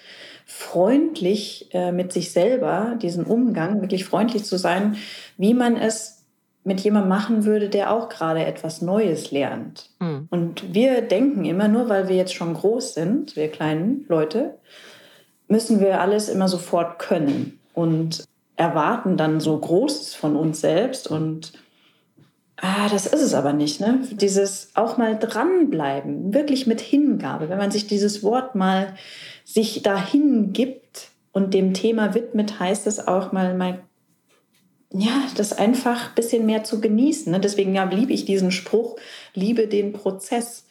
freundlich 0.45 1.69
äh, 1.73 1.91
mit 1.91 2.11
sich 2.11 2.31
selber, 2.31 2.97
diesen 3.01 3.23
Umgang, 3.23 3.81
wirklich 3.81 4.05
freundlich 4.05 4.45
zu 4.45 4.57
sein, 4.57 4.97
wie 5.37 5.53
man 5.53 5.77
es 5.77 6.25
mit 6.63 6.81
jemandem 6.81 7.09
machen 7.09 7.45
würde, 7.45 7.69
der 7.69 7.93
auch 7.93 8.09
gerade 8.09 8.45
etwas 8.45 8.81
Neues 8.81 9.31
lernt. 9.31 9.89
Mhm. 9.99 10.27
Und 10.29 10.73
wir 10.73 11.01
denken 11.01 11.45
immer, 11.45 11.67
nur 11.67 11.87
weil 11.87 12.09
wir 12.09 12.15
jetzt 12.15 12.33
schon 12.33 12.53
groß 12.53 12.95
sind, 12.95 13.35
wir 13.35 13.49
kleinen 13.49 14.05
Leute, 14.09 14.57
müssen 15.47 15.79
wir 15.79 16.01
alles 16.01 16.29
immer 16.29 16.47
sofort 16.47 16.99
können. 16.99 17.59
Und 17.73 18.23
erwarten 18.59 19.15
dann 19.15 19.39
so 19.39 19.57
Großes 19.57 20.15
von 20.15 20.35
uns 20.35 20.59
selbst 20.59 21.07
und 21.07 21.53
ah, 22.57 22.89
das 22.89 23.07
ist 23.07 23.21
es 23.21 23.33
aber 23.33 23.53
nicht. 23.53 23.79
Ne? 23.79 24.01
Dieses 24.11 24.71
auch 24.73 24.97
mal 24.97 25.17
dranbleiben, 25.17 26.33
wirklich 26.33 26.67
mit 26.67 26.81
Hingabe, 26.81 27.47
wenn 27.47 27.57
man 27.57 27.71
sich 27.71 27.87
dieses 27.87 28.21
Wort 28.21 28.55
mal 28.55 28.95
sich 29.45 29.81
dahin 29.81 30.51
gibt 30.51 31.07
und 31.31 31.53
dem 31.53 31.73
Thema 31.73 32.13
widmet, 32.13 32.59
heißt 32.59 32.85
es 32.85 33.07
auch 33.07 33.31
mal, 33.31 33.55
mal 33.55 33.79
ja, 34.91 35.23
das 35.37 35.57
einfach 35.57 36.09
ein 36.09 36.15
bisschen 36.15 36.45
mehr 36.45 36.65
zu 36.65 36.81
genießen. 36.81 37.31
Ne? 37.31 37.39
Deswegen 37.39 37.73
ja, 37.75 37.85
liebe 37.85 38.11
ich 38.11 38.25
diesen 38.25 38.51
Spruch, 38.51 38.97
liebe 39.33 39.67
den 39.67 39.93
Prozess 39.93 40.65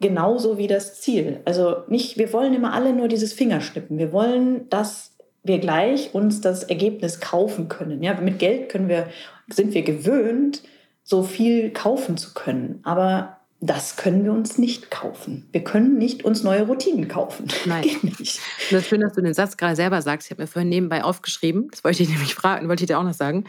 genauso 0.00 0.58
wie 0.58 0.66
das 0.66 1.00
Ziel. 1.00 1.40
Also 1.44 1.76
nicht, 1.86 2.18
wir 2.18 2.32
wollen 2.32 2.52
immer 2.52 2.72
alle 2.72 2.92
nur 2.92 3.06
dieses 3.06 3.32
Fingerschnippen. 3.32 3.96
Wir 3.98 4.12
wollen 4.12 4.68
das 4.70 5.11
wir 5.44 5.58
gleich 5.58 6.14
uns 6.14 6.40
das 6.40 6.64
Ergebnis 6.64 7.20
kaufen 7.20 7.68
können. 7.68 8.02
Ja, 8.02 8.20
mit 8.20 8.38
Geld 8.38 8.68
können 8.68 8.88
wir, 8.88 9.08
sind 9.48 9.74
wir 9.74 9.82
gewöhnt, 9.82 10.62
so 11.02 11.22
viel 11.22 11.70
kaufen 11.70 12.16
zu 12.16 12.32
können. 12.34 12.80
Aber 12.84 13.38
das 13.60 13.96
können 13.96 14.24
wir 14.24 14.32
uns 14.32 14.58
nicht 14.58 14.90
kaufen. 14.90 15.48
Wir 15.52 15.62
können 15.62 15.96
nicht 15.96 16.24
uns 16.24 16.42
neue 16.42 16.62
Routinen 16.62 17.08
kaufen. 17.08 17.46
Nein. 17.64 17.82
Geht 17.82 18.04
nicht. 18.04 18.40
Das 18.70 18.82
ist 18.82 18.88
schön, 18.88 19.00
dass 19.00 19.14
du 19.14 19.22
den 19.22 19.34
Satz 19.34 19.56
gerade 19.56 19.76
selber 19.76 20.02
sagst. 20.02 20.26
Ich 20.26 20.30
habe 20.32 20.42
mir 20.42 20.48
vorhin 20.48 20.68
nebenbei 20.68 21.04
aufgeschrieben. 21.04 21.68
Das 21.70 21.84
wollte 21.84 22.02
ich 22.02 22.08
nämlich 22.10 22.34
fragen, 22.34 22.68
wollte 22.68 22.84
ich 22.84 22.88
dir 22.88 22.98
auch 22.98 23.04
noch 23.04 23.14
sagen. 23.14 23.44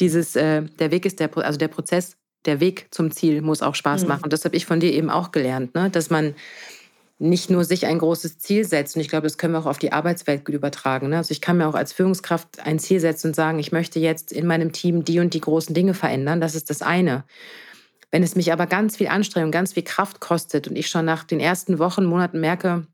Dieses, 0.00 0.36
äh, 0.36 0.62
der 0.62 0.90
Weg 0.90 1.06
ist 1.06 1.18
der, 1.20 1.36
also 1.38 1.58
der 1.58 1.68
Prozess, 1.68 2.16
der 2.44 2.60
Weg 2.60 2.86
zum 2.92 3.10
Ziel 3.10 3.42
muss 3.42 3.62
auch 3.62 3.74
Spaß 3.74 4.02
mhm. 4.02 4.08
machen. 4.08 4.24
Und 4.24 4.32
das 4.32 4.44
habe 4.44 4.56
ich 4.56 4.64
von 4.64 4.78
dir 4.78 4.92
eben 4.92 5.10
auch 5.10 5.32
gelernt, 5.32 5.74
ne? 5.74 5.90
dass 5.90 6.08
man 6.08 6.34
nicht 7.18 7.50
nur 7.50 7.64
sich 7.64 7.86
ein 7.86 7.98
großes 7.98 8.38
Ziel 8.38 8.64
setzt. 8.64 8.94
Und 8.94 9.02
ich 9.02 9.08
glaube, 9.08 9.26
das 9.26 9.38
können 9.38 9.52
wir 9.52 9.58
auch 9.58 9.66
auf 9.66 9.78
die 9.78 9.92
Arbeitswelt 9.92 10.44
gut 10.44 10.54
übertragen. 10.54 11.08
Ne? 11.08 11.16
Also 11.16 11.32
ich 11.32 11.40
kann 11.40 11.56
mir 11.56 11.66
auch 11.66 11.74
als 11.74 11.92
Führungskraft 11.92 12.60
ein 12.60 12.78
Ziel 12.78 13.00
setzen 13.00 13.28
und 13.28 13.34
sagen, 13.34 13.58
ich 13.58 13.72
möchte 13.72 13.98
jetzt 13.98 14.32
in 14.32 14.46
meinem 14.46 14.72
Team 14.72 15.04
die 15.04 15.18
und 15.18 15.34
die 15.34 15.40
großen 15.40 15.74
Dinge 15.74 15.94
verändern. 15.94 16.40
Das 16.40 16.54
ist 16.54 16.70
das 16.70 16.80
eine. 16.80 17.24
Wenn 18.10 18.22
es 18.22 18.36
mich 18.36 18.52
aber 18.52 18.66
ganz 18.66 18.96
viel 18.96 19.08
Anstrengung, 19.08 19.50
ganz 19.50 19.74
viel 19.74 19.82
Kraft 19.82 20.20
kostet 20.20 20.68
und 20.68 20.76
ich 20.76 20.88
schon 20.88 21.04
nach 21.04 21.24
den 21.24 21.40
ersten 21.40 21.78
Wochen, 21.78 22.04
Monaten 22.04 22.40
merke, 22.40 22.86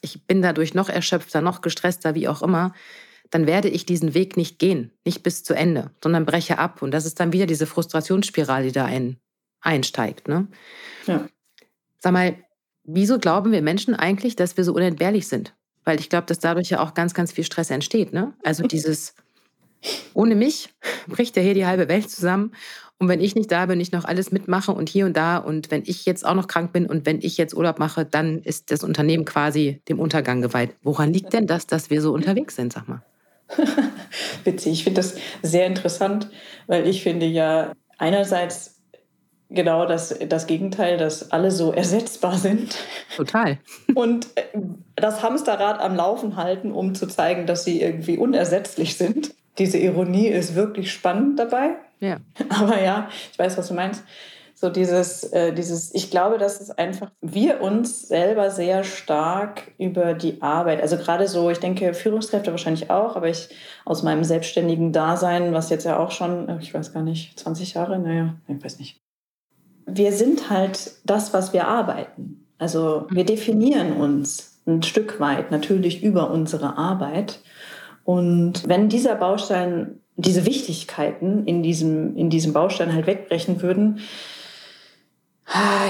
ich 0.00 0.26
bin 0.26 0.42
dadurch 0.42 0.74
noch 0.74 0.88
erschöpfter, 0.88 1.40
noch 1.40 1.60
gestresster, 1.60 2.14
wie 2.14 2.28
auch 2.28 2.42
immer, 2.42 2.72
dann 3.30 3.46
werde 3.46 3.68
ich 3.68 3.86
diesen 3.86 4.14
Weg 4.14 4.36
nicht 4.36 4.58
gehen, 4.58 4.90
nicht 5.04 5.22
bis 5.22 5.44
zu 5.44 5.54
Ende, 5.54 5.90
sondern 6.02 6.26
breche 6.26 6.58
ab. 6.58 6.82
Und 6.82 6.92
das 6.92 7.06
ist 7.06 7.20
dann 7.20 7.32
wieder 7.32 7.46
diese 7.46 7.66
Frustrationsspirale, 7.66 8.66
die 8.66 8.72
da 8.72 8.84
ein, 8.84 9.18
einsteigt. 9.60 10.28
Ne? 10.28 10.48
Ja. 11.06 11.26
Sag 11.98 12.12
mal, 12.12 12.36
wieso 12.84 13.18
glauben 13.18 13.52
wir 13.52 13.62
Menschen 13.62 13.94
eigentlich, 13.94 14.36
dass 14.36 14.56
wir 14.56 14.64
so 14.64 14.74
unentbehrlich 14.74 15.28
sind? 15.28 15.54
Weil 15.84 16.00
ich 16.00 16.08
glaube, 16.08 16.26
dass 16.26 16.38
dadurch 16.38 16.70
ja 16.70 16.80
auch 16.80 16.94
ganz, 16.94 17.14
ganz 17.14 17.32
viel 17.32 17.44
Stress 17.44 17.70
entsteht. 17.70 18.12
Ne? 18.12 18.32
Also 18.42 18.62
dieses, 18.66 19.14
ohne 20.14 20.34
mich 20.34 20.70
bricht 21.08 21.36
ja 21.36 21.42
hier 21.42 21.54
die 21.54 21.66
halbe 21.66 21.88
Welt 21.88 22.10
zusammen. 22.10 22.52
Und 22.98 23.08
wenn 23.08 23.20
ich 23.20 23.34
nicht 23.34 23.50
da 23.50 23.66
bin, 23.66 23.80
ich 23.80 23.90
noch 23.90 24.04
alles 24.04 24.30
mitmache 24.30 24.70
und 24.70 24.88
hier 24.88 25.04
und 25.04 25.16
da 25.16 25.36
und 25.36 25.70
wenn 25.72 25.82
ich 25.84 26.06
jetzt 26.06 26.24
auch 26.24 26.34
noch 26.34 26.46
krank 26.46 26.72
bin 26.72 26.86
und 26.86 27.06
wenn 27.06 27.18
ich 27.20 27.36
jetzt 27.36 27.52
Urlaub 27.52 27.80
mache, 27.80 28.04
dann 28.04 28.38
ist 28.38 28.70
das 28.70 28.84
Unternehmen 28.84 29.24
quasi 29.24 29.82
dem 29.88 29.98
Untergang 29.98 30.40
geweiht. 30.40 30.76
Woran 30.82 31.12
liegt 31.12 31.32
denn 31.32 31.48
das, 31.48 31.66
dass 31.66 31.90
wir 31.90 32.00
so 32.00 32.14
unterwegs 32.14 32.54
sind, 32.54 32.72
sag 32.72 32.88
mal? 32.88 33.02
Witzig, 34.44 34.72
ich 34.72 34.84
finde 34.84 35.00
das 35.00 35.16
sehr 35.42 35.66
interessant, 35.66 36.30
weil 36.66 36.86
ich 36.86 37.02
finde 37.02 37.26
ja 37.26 37.72
einerseits 37.98 38.73
genau 39.54 39.86
das, 39.86 40.14
das 40.28 40.46
Gegenteil, 40.46 40.98
dass 40.98 41.32
alle 41.32 41.50
so 41.50 41.72
ersetzbar 41.72 42.36
sind. 42.36 42.76
Total. 43.16 43.58
Und 43.94 44.26
äh, 44.36 44.42
das 44.96 45.22
Hamsterrad 45.22 45.80
am 45.80 45.96
Laufen 45.96 46.36
halten, 46.36 46.72
um 46.72 46.94
zu 46.94 47.06
zeigen, 47.06 47.46
dass 47.46 47.64
sie 47.64 47.80
irgendwie 47.80 48.18
unersetzlich 48.18 48.96
sind. 48.96 49.34
Diese 49.58 49.78
Ironie 49.78 50.28
ist 50.28 50.54
wirklich 50.54 50.92
spannend 50.92 51.38
dabei. 51.38 51.76
Ja. 52.00 52.18
Aber 52.48 52.82
ja, 52.82 53.08
ich 53.32 53.38
weiß, 53.38 53.56
was 53.56 53.68
du 53.68 53.74
meinst. 53.74 54.02
So 54.56 54.70
dieses, 54.70 55.24
äh, 55.24 55.52
dieses, 55.52 55.94
ich 55.94 56.10
glaube, 56.10 56.38
dass 56.38 56.60
es 56.60 56.70
einfach, 56.70 57.10
wir 57.20 57.60
uns 57.60 58.08
selber 58.08 58.50
sehr 58.50 58.84
stark 58.84 59.72
über 59.78 60.14
die 60.14 60.40
Arbeit, 60.42 60.80
also 60.80 60.96
gerade 60.96 61.26
so, 61.26 61.50
ich 61.50 61.58
denke, 61.58 61.92
Führungskräfte 61.92 62.52
wahrscheinlich 62.52 62.88
auch, 62.88 63.16
aber 63.16 63.28
ich 63.28 63.48
aus 63.84 64.04
meinem 64.04 64.22
selbstständigen 64.22 64.92
Dasein, 64.92 65.52
was 65.52 65.70
jetzt 65.70 65.84
ja 65.84 65.98
auch 65.98 66.12
schon, 66.12 66.48
äh, 66.48 66.58
ich 66.60 66.72
weiß 66.72 66.92
gar 66.92 67.02
nicht, 67.02 67.38
20 67.38 67.74
Jahre, 67.74 67.98
naja, 67.98 68.36
ich 68.46 68.64
weiß 68.64 68.78
nicht. 68.78 69.03
Wir 69.86 70.12
sind 70.12 70.50
halt 70.50 70.92
das, 71.04 71.32
was 71.32 71.52
wir 71.52 71.68
arbeiten. 71.68 72.46
Also 72.58 73.06
wir 73.10 73.24
definieren 73.24 73.94
uns 73.94 74.60
ein 74.66 74.82
Stück 74.82 75.20
weit 75.20 75.50
natürlich 75.50 76.02
über 76.02 76.30
unsere 76.30 76.78
Arbeit. 76.78 77.40
Und 78.04 78.66
wenn 78.66 78.88
dieser 78.88 79.14
Baustein, 79.14 80.00
diese 80.16 80.46
Wichtigkeiten 80.46 81.44
in 81.44 81.62
diesem, 81.62 82.16
in 82.16 82.30
diesem 82.30 82.52
Baustein 82.52 82.94
halt 82.94 83.06
wegbrechen 83.06 83.60
würden, 83.62 84.00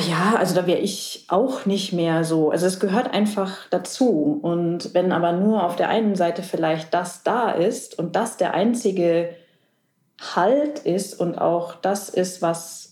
ja, 0.09 0.35
also 0.37 0.55
da 0.55 0.67
wäre 0.67 0.81
ich 0.81 1.27
auch 1.29 1.65
nicht 1.65 1.93
mehr 1.93 2.25
so. 2.25 2.51
Also 2.51 2.67
es 2.67 2.81
gehört 2.81 3.13
einfach 3.13 3.69
dazu. 3.71 4.39
Und 4.43 4.95
wenn 4.95 5.13
aber 5.13 5.33
nur 5.33 5.65
auf 5.65 5.77
der 5.77 5.89
einen 5.89 6.17
Seite 6.17 6.43
vielleicht 6.43 6.93
das 6.93 7.23
da 7.23 7.51
ist 7.51 7.99
und 7.99 8.17
das 8.17 8.37
der 8.37 8.55
einzige 8.55 9.31
Halt 10.35 10.81
ist 10.81 11.19
und 11.19 11.39
auch 11.39 11.75
das 11.75 12.09
ist, 12.09 12.43
was, 12.43 12.84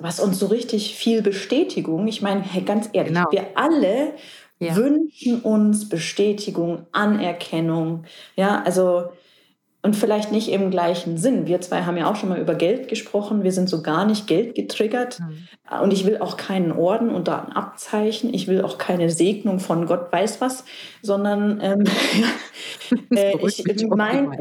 was 0.00 0.20
uns 0.20 0.38
so 0.38 0.46
richtig 0.46 0.96
viel 0.96 1.22
Bestätigung, 1.22 2.06
ich 2.06 2.22
meine, 2.22 2.42
hey, 2.42 2.62
ganz 2.62 2.88
ehrlich, 2.92 3.14
genau. 3.14 3.30
wir 3.30 3.46
alle 3.54 4.14
ja. 4.58 4.76
wünschen 4.76 5.40
uns 5.40 5.88
Bestätigung, 5.88 6.86
Anerkennung. 6.92 8.04
Ja, 8.36 8.62
also 8.64 9.10
und 9.80 9.94
vielleicht 9.94 10.32
nicht 10.32 10.50
im 10.50 10.70
gleichen 10.70 11.18
Sinn. 11.18 11.46
Wir 11.46 11.60
zwei 11.60 11.82
haben 11.82 11.96
ja 11.96 12.10
auch 12.10 12.16
schon 12.16 12.28
mal 12.28 12.40
über 12.40 12.56
Geld 12.56 12.88
gesprochen. 12.88 13.44
Wir 13.44 13.52
sind 13.52 13.68
so 13.68 13.80
gar 13.80 14.04
nicht 14.04 14.26
Geld 14.26 14.56
getriggert. 14.56 15.20
Mhm. 15.20 15.82
Und 15.82 15.92
ich 15.92 16.04
will 16.04 16.18
auch 16.18 16.36
keinen 16.36 16.72
Orden 16.72 17.10
und 17.10 17.28
da 17.28 17.44
ein 17.44 17.52
Abzeichen. 17.52 18.34
Ich 18.34 18.48
will 18.48 18.62
auch 18.62 18.76
keine 18.76 19.08
Segnung 19.08 19.60
von 19.60 19.86
Gott 19.86 20.12
weiß 20.12 20.40
was, 20.40 20.64
sondern 21.00 21.60
ähm, 21.62 21.84
äh, 23.16 23.36
ich, 23.46 23.64
mein, 23.88 24.36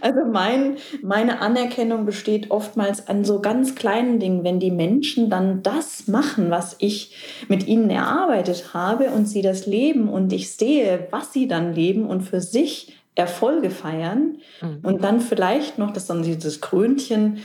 also 0.00 0.24
mein, 0.24 0.76
meine 1.02 1.40
Anerkennung 1.40 2.06
besteht 2.06 2.50
oftmals 2.50 3.08
an 3.08 3.24
so 3.24 3.40
ganz 3.40 3.74
kleinen 3.74 4.18
Dingen, 4.20 4.44
wenn 4.44 4.60
die 4.60 4.70
Menschen 4.70 5.30
dann 5.30 5.62
das 5.62 6.08
machen, 6.08 6.50
was 6.50 6.76
ich 6.78 7.44
mit 7.48 7.66
ihnen 7.66 7.90
erarbeitet 7.90 8.74
habe 8.74 9.10
und 9.10 9.26
sie 9.26 9.42
das 9.42 9.66
leben 9.66 10.08
und 10.08 10.32
ich 10.32 10.52
sehe, 10.52 11.08
was 11.10 11.32
sie 11.32 11.48
dann 11.48 11.74
leben 11.74 12.06
und 12.06 12.22
für 12.22 12.40
sich 12.40 12.94
Erfolge 13.14 13.70
feiern 13.70 14.38
mhm. 14.60 14.78
und 14.82 15.02
dann 15.02 15.20
vielleicht 15.20 15.78
noch, 15.78 15.92
das 15.92 16.06
dann 16.06 16.22
dieses 16.22 16.60
Krönchen, 16.60 17.38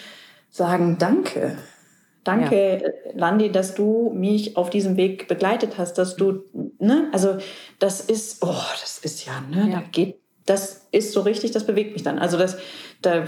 sagen 0.49 0.97
Danke. 0.99 1.57
Danke, 2.23 2.81
ja. 2.81 3.11
Landi, 3.15 3.51
dass 3.51 3.75
du 3.75 4.11
mich 4.15 4.55
auf 4.55 4.69
diesem 4.69 4.95
Weg 4.95 5.27
begleitet 5.27 5.77
hast, 5.77 5.97
dass 5.97 6.15
du, 6.15 6.43
ne, 6.79 7.09
also 7.11 7.37
das 7.79 7.99
ist, 8.01 8.41
oh, 8.41 8.55
das 8.79 8.99
ist 8.99 9.25
ja, 9.25 9.41
ne, 9.49 9.69
ja. 9.69 9.79
da 9.79 9.83
geht, 9.91 10.19
das 10.45 10.87
ist 10.91 11.13
so 11.13 11.21
richtig, 11.21 11.51
das 11.51 11.65
bewegt 11.65 11.93
mich 11.93 12.03
dann. 12.03 12.19
Also 12.19 12.37
das, 12.37 12.57
da, 13.01 13.25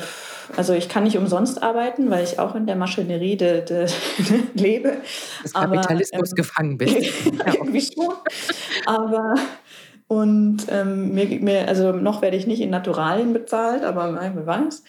also 0.58 0.73
ich 0.73 0.89
kann 0.89 1.04
nicht 1.04 1.17
umsonst 1.17 1.63
arbeiten, 1.63 2.10
weil 2.10 2.23
ich 2.23 2.39
auch 2.39 2.56
in 2.56 2.67
der 2.67 2.75
Maschinerie 2.75 3.38
de, 3.38 3.63
de, 3.63 3.88
lebe. 4.54 4.97
Des 5.43 5.54
Kapitalismus 5.54 6.32
ähm, 6.32 6.36
gefangen 6.36 6.80
ja, 6.80 7.54
irgendwie 7.54 7.82
schon. 7.82 8.13
Aber 8.86 9.36
und 10.08 10.67
ähm, 10.69 11.15
mir, 11.15 11.25
mir, 11.39 11.67
also 11.67 11.91
noch 11.91 12.21
werde 12.21 12.38
ich 12.38 12.45
nicht 12.45 12.62
in 12.62 12.69
Naturalien 12.69 13.34
bezahlt, 13.34 13.84
aber 13.84 14.13
wer 14.13 14.45
weiß. 14.45 14.84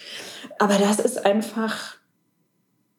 Aber 0.59 0.75
das 0.75 0.99
ist 0.99 1.25
einfach, 1.25 1.97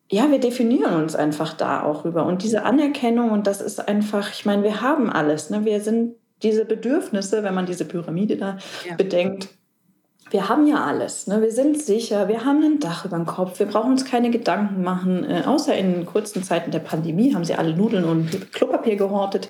ja, 0.09 0.31
wir 0.31 0.39
definieren 0.39 0.95
uns 0.95 1.15
einfach 1.15 1.53
da 1.53 1.83
auch 1.83 2.05
rüber. 2.05 2.25
Und 2.25 2.41
diese 2.41 2.63
Anerkennung, 2.63 3.29
und 3.29 3.45
das 3.45 3.61
ist 3.61 3.87
einfach, 3.87 4.31
ich 4.31 4.45
meine, 4.45 4.63
wir 4.63 4.81
haben 4.81 5.11
alles. 5.11 5.51
Ne? 5.51 5.63
Wir 5.63 5.79
sind 5.81 6.15
diese 6.43 6.65
Bedürfnisse, 6.65 7.43
wenn 7.43 7.53
man 7.53 7.65
diese 7.65 7.85
Pyramide 7.85 8.37
da 8.37 8.57
ja. 8.87 8.95
bedenkt, 8.95 9.49
wir 10.29 10.49
haben 10.49 10.67
ja 10.67 10.83
alles. 10.83 11.27
Ne? 11.27 11.41
Wir 11.41 11.51
sind 11.51 11.81
sicher, 11.81 12.27
wir 12.27 12.43
haben 12.43 12.63
ein 12.63 12.79
Dach 12.79 13.05
über 13.05 13.15
dem 13.15 13.25
Kopf, 13.25 13.59
wir 13.59 13.65
brauchen 13.65 13.91
uns 13.91 14.05
keine 14.05 14.29
Gedanken 14.29 14.83
machen. 14.83 15.23
Äh, 15.23 15.43
außer 15.45 15.75
in 15.75 16.05
kurzen 16.05 16.43
Zeiten 16.43 16.71
der 16.71 16.79
Pandemie 16.79 17.33
haben 17.33 17.45
sie 17.45 17.55
alle 17.55 17.75
Nudeln 17.75 18.03
und 18.03 18.51
Klopapier 18.51 18.95
gehortet. 18.97 19.49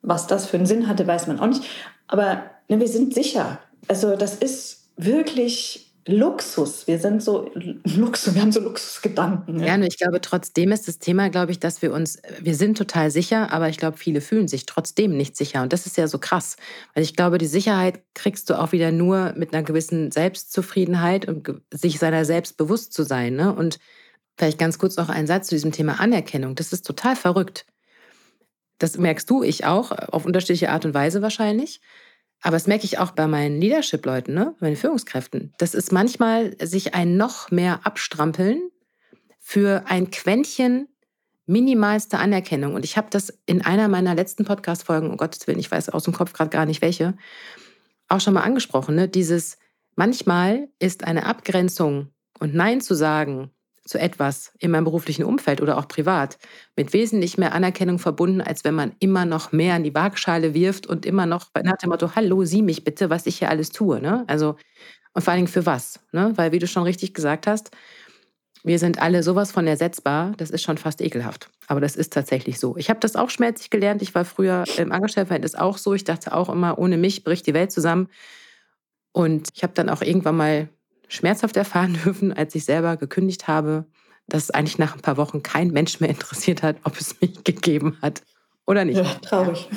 Was 0.00 0.26
das 0.26 0.46
für 0.46 0.56
einen 0.56 0.66
Sinn 0.66 0.88
hatte, 0.88 1.06
weiß 1.06 1.26
man 1.26 1.40
auch 1.40 1.46
nicht. 1.46 1.64
Aber 2.06 2.42
ne, 2.68 2.80
wir 2.80 2.88
sind 2.88 3.14
sicher. 3.14 3.58
Also 3.86 4.16
das 4.16 4.36
ist 4.36 4.88
wirklich 4.96 5.87
Luxus. 6.08 6.86
Wir 6.86 6.98
sind 6.98 7.22
so 7.22 7.50
Luxus, 7.84 8.34
wir 8.34 8.40
haben 8.40 8.50
so 8.50 8.60
Luxusgedanken. 8.60 9.56
Ne? 9.56 9.66
Ja, 9.66 9.76
nur 9.76 9.86
ich 9.86 9.98
glaube, 9.98 10.20
trotzdem 10.22 10.72
ist 10.72 10.88
das 10.88 10.98
Thema, 10.98 11.28
glaube 11.28 11.52
ich, 11.52 11.60
dass 11.60 11.82
wir 11.82 11.92
uns, 11.92 12.18
wir 12.40 12.54
sind 12.54 12.78
total 12.78 13.10
sicher, 13.10 13.52
aber 13.52 13.68
ich 13.68 13.76
glaube, 13.76 13.98
viele 13.98 14.22
fühlen 14.22 14.48
sich 14.48 14.64
trotzdem 14.64 15.16
nicht 15.16 15.36
sicher. 15.36 15.62
Und 15.62 15.72
das 15.74 15.84
ist 15.84 15.98
ja 15.98 16.08
so 16.08 16.18
krass. 16.18 16.56
Weil 16.94 17.04
ich 17.04 17.14
glaube, 17.14 17.36
die 17.36 17.46
Sicherheit 17.46 18.00
kriegst 18.14 18.48
du 18.48 18.58
auch 18.58 18.72
wieder 18.72 18.90
nur 18.90 19.34
mit 19.36 19.52
einer 19.52 19.62
gewissen 19.62 20.10
Selbstzufriedenheit 20.10 21.28
und 21.28 21.60
sich 21.72 21.98
seiner 21.98 22.24
selbst 22.24 22.56
bewusst 22.56 22.94
zu 22.94 23.02
sein. 23.02 23.36
Ne? 23.36 23.54
Und 23.54 23.78
vielleicht 24.38 24.58
ganz 24.58 24.78
kurz 24.78 24.96
noch 24.96 25.10
ein 25.10 25.26
Satz 25.26 25.48
zu 25.48 25.56
diesem 25.56 25.72
Thema 25.72 26.00
Anerkennung. 26.00 26.54
Das 26.54 26.72
ist 26.72 26.86
total 26.86 27.16
verrückt. 27.16 27.66
Das 28.78 28.96
merkst 28.96 29.28
du, 29.28 29.42
ich 29.42 29.66
auch, 29.66 29.90
auf 29.90 30.24
unterschiedliche 30.24 30.70
Art 30.70 30.86
und 30.86 30.94
Weise 30.94 31.20
wahrscheinlich. 31.20 31.80
Aber 32.40 32.56
das 32.56 32.66
merke 32.66 32.84
ich 32.84 32.98
auch 32.98 33.10
bei 33.10 33.26
meinen 33.26 33.60
Leadership-Leuten, 33.60 34.32
ne? 34.32 34.54
meinen 34.60 34.76
Führungskräften. 34.76 35.52
Das 35.58 35.74
ist 35.74 35.92
manchmal 35.92 36.56
sich 36.64 36.94
ein 36.94 37.16
noch 37.16 37.50
mehr 37.50 37.80
abstrampeln 37.84 38.70
für 39.40 39.84
ein 39.86 40.10
Quäntchen 40.10 40.88
minimalste 41.46 42.18
Anerkennung. 42.18 42.74
Und 42.74 42.84
ich 42.84 42.96
habe 42.96 43.08
das 43.10 43.36
in 43.46 43.62
einer 43.62 43.88
meiner 43.88 44.14
letzten 44.14 44.44
Podcast-Folgen, 44.44 45.10
um 45.10 45.16
Gottes 45.16 45.46
Willen, 45.46 45.58
ich 45.58 45.70
weiß 45.70 45.88
aus 45.88 46.04
dem 46.04 46.12
Kopf 46.12 46.32
gerade 46.32 46.50
gar 46.50 46.66
nicht 46.66 46.82
welche, 46.82 47.14
auch 48.08 48.20
schon 48.20 48.34
mal 48.34 48.42
angesprochen. 48.42 48.94
Ne? 48.94 49.08
Dieses, 49.08 49.58
manchmal 49.96 50.68
ist 50.78 51.04
eine 51.04 51.26
Abgrenzung 51.26 52.10
und 52.38 52.54
Nein 52.54 52.80
zu 52.80 52.94
sagen 52.94 53.50
zu 53.88 53.98
etwas 53.98 54.52
in 54.58 54.70
meinem 54.70 54.84
beruflichen 54.84 55.24
Umfeld 55.24 55.60
oder 55.60 55.78
auch 55.78 55.88
privat 55.88 56.38
mit 56.76 56.92
wesentlich 56.92 57.38
mehr 57.38 57.54
Anerkennung 57.54 57.98
verbunden, 57.98 58.40
als 58.40 58.62
wenn 58.64 58.74
man 58.74 58.92
immer 59.00 59.24
noch 59.24 59.50
mehr 59.50 59.76
in 59.76 59.84
die 59.84 59.94
Waagschale 59.94 60.52
wirft 60.54 60.86
und 60.86 61.06
immer 61.06 61.26
noch 61.26 61.46
nach 61.62 61.78
dem 61.78 61.90
Motto, 61.90 62.14
hallo, 62.14 62.44
sieh 62.44 62.62
mich 62.62 62.84
bitte, 62.84 63.10
was 63.10 63.26
ich 63.26 63.38
hier 63.38 63.48
alles 63.48 63.70
tue. 63.70 64.00
Ne? 64.00 64.24
Also, 64.26 64.56
und 65.14 65.22
vor 65.22 65.32
allen 65.32 65.38
Dingen 65.38 65.48
für 65.48 65.66
was? 65.66 66.00
Ne? 66.12 66.32
Weil, 66.36 66.52
wie 66.52 66.58
du 66.58 66.66
schon 66.66 66.82
richtig 66.82 67.14
gesagt 67.14 67.46
hast, 67.46 67.70
wir 68.62 68.78
sind 68.78 69.00
alle 69.00 69.22
sowas 69.22 69.52
von 69.52 69.66
ersetzbar, 69.66 70.34
das 70.36 70.50
ist 70.50 70.62
schon 70.62 70.78
fast 70.78 71.00
ekelhaft. 71.00 71.48
Aber 71.66 71.80
das 71.80 71.96
ist 71.96 72.12
tatsächlich 72.12 72.58
so. 72.58 72.76
Ich 72.76 72.90
habe 72.90 73.00
das 73.00 73.16
auch 73.16 73.30
schmerzlich 73.30 73.70
gelernt. 73.70 74.02
Ich 74.02 74.14
war 74.14 74.24
früher 74.24 74.64
im 74.76 74.92
Angestelltenverhältnis 74.92 75.54
auch 75.54 75.78
so. 75.78 75.94
Ich 75.94 76.04
dachte 76.04 76.34
auch 76.34 76.48
immer, 76.50 76.78
ohne 76.78 76.98
mich 76.98 77.24
bricht 77.24 77.46
die 77.46 77.54
Welt 77.54 77.72
zusammen. 77.72 78.08
Und 79.12 79.48
ich 79.54 79.62
habe 79.62 79.72
dann 79.74 79.88
auch 79.88 80.02
irgendwann 80.02 80.36
mal 80.36 80.68
schmerzhaft 81.08 81.56
erfahren 81.56 81.98
dürfen, 82.04 82.32
als 82.32 82.54
ich 82.54 82.64
selber 82.64 82.96
gekündigt 82.96 83.48
habe, 83.48 83.86
dass 84.28 84.50
eigentlich 84.50 84.78
nach 84.78 84.94
ein 84.94 85.00
paar 85.00 85.16
Wochen 85.16 85.42
kein 85.42 85.68
Mensch 85.68 86.00
mehr 86.00 86.10
interessiert 86.10 86.62
hat, 86.62 86.76
ob 86.84 87.00
es 87.00 87.20
mich 87.20 87.44
gegeben 87.44 87.96
hat 88.02 88.22
oder 88.66 88.84
nicht. 88.84 88.98
Ja, 88.98 89.04
traurig. 89.22 89.68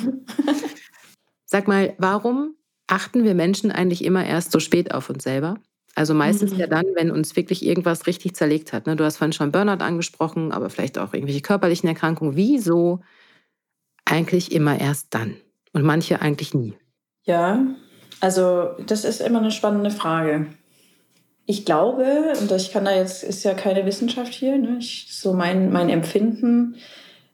Sag 1.46 1.68
mal, 1.68 1.94
warum 1.98 2.54
achten 2.86 3.24
wir 3.24 3.34
Menschen 3.34 3.72
eigentlich 3.72 4.04
immer 4.04 4.24
erst 4.24 4.52
so 4.52 4.60
spät 4.60 4.94
auf 4.94 5.10
uns 5.10 5.24
selber? 5.24 5.56
Also 5.94 6.14
meistens 6.14 6.52
mhm. 6.52 6.58
ja 6.58 6.66
dann, 6.66 6.86
wenn 6.94 7.10
uns 7.10 7.36
wirklich 7.36 7.64
irgendwas 7.64 8.06
richtig 8.06 8.34
zerlegt 8.34 8.72
hat. 8.72 8.86
Ne? 8.86 8.96
Du 8.96 9.04
hast 9.04 9.18
vorhin 9.18 9.32
schon 9.32 9.52
Burnout 9.52 9.84
angesprochen, 9.84 10.52
aber 10.52 10.70
vielleicht 10.70 10.98
auch 10.98 11.12
irgendwelche 11.12 11.42
körperlichen 11.42 11.88
Erkrankungen. 11.88 12.36
Wieso 12.36 13.00
eigentlich 14.04 14.52
immer 14.52 14.80
erst 14.80 15.14
dann? 15.14 15.36
Und 15.74 15.82
manche 15.82 16.20
eigentlich 16.20 16.54
nie. 16.54 16.74
Ja, 17.24 17.64
also 18.20 18.70
das 18.86 19.04
ist 19.04 19.20
immer 19.20 19.40
eine 19.40 19.50
spannende 19.50 19.90
Frage. 19.90 20.46
Ich 21.46 21.64
glaube, 21.64 22.34
und 22.40 22.52
ich 22.52 22.72
kann 22.72 22.84
da 22.84 22.94
jetzt, 22.94 23.24
ist 23.24 23.42
ja 23.42 23.54
keine 23.54 23.84
Wissenschaft 23.84 24.32
hier, 24.32 24.56
ne? 24.58 24.76
ich, 24.78 25.08
so 25.10 25.32
mein, 25.32 25.72
mein 25.72 25.88
Empfinden 25.88 26.76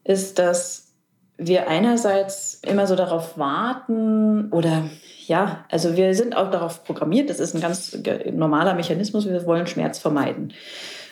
ist, 0.05 0.39
dass 0.39 0.95
wir 1.37 1.69
einerseits 1.69 2.61
immer 2.67 2.87
so 2.87 2.97
darauf 2.97 3.39
warten 3.39 4.51
oder 4.51 4.85
ja, 5.27 5.65
also 5.71 5.97
wir 5.97 6.15
sind 6.15 6.37
auch 6.37 6.51
darauf 6.51 6.85
programmiert, 6.85 7.29
das 7.29 7.39
ist 7.39 7.55
ein 7.55 7.61
ganz 7.61 7.97
normaler 8.33 8.75
Mechanismus, 8.75 9.27
wir 9.29 9.47
wollen 9.47 9.67
Schmerz 9.67 9.99
vermeiden. 9.99 10.53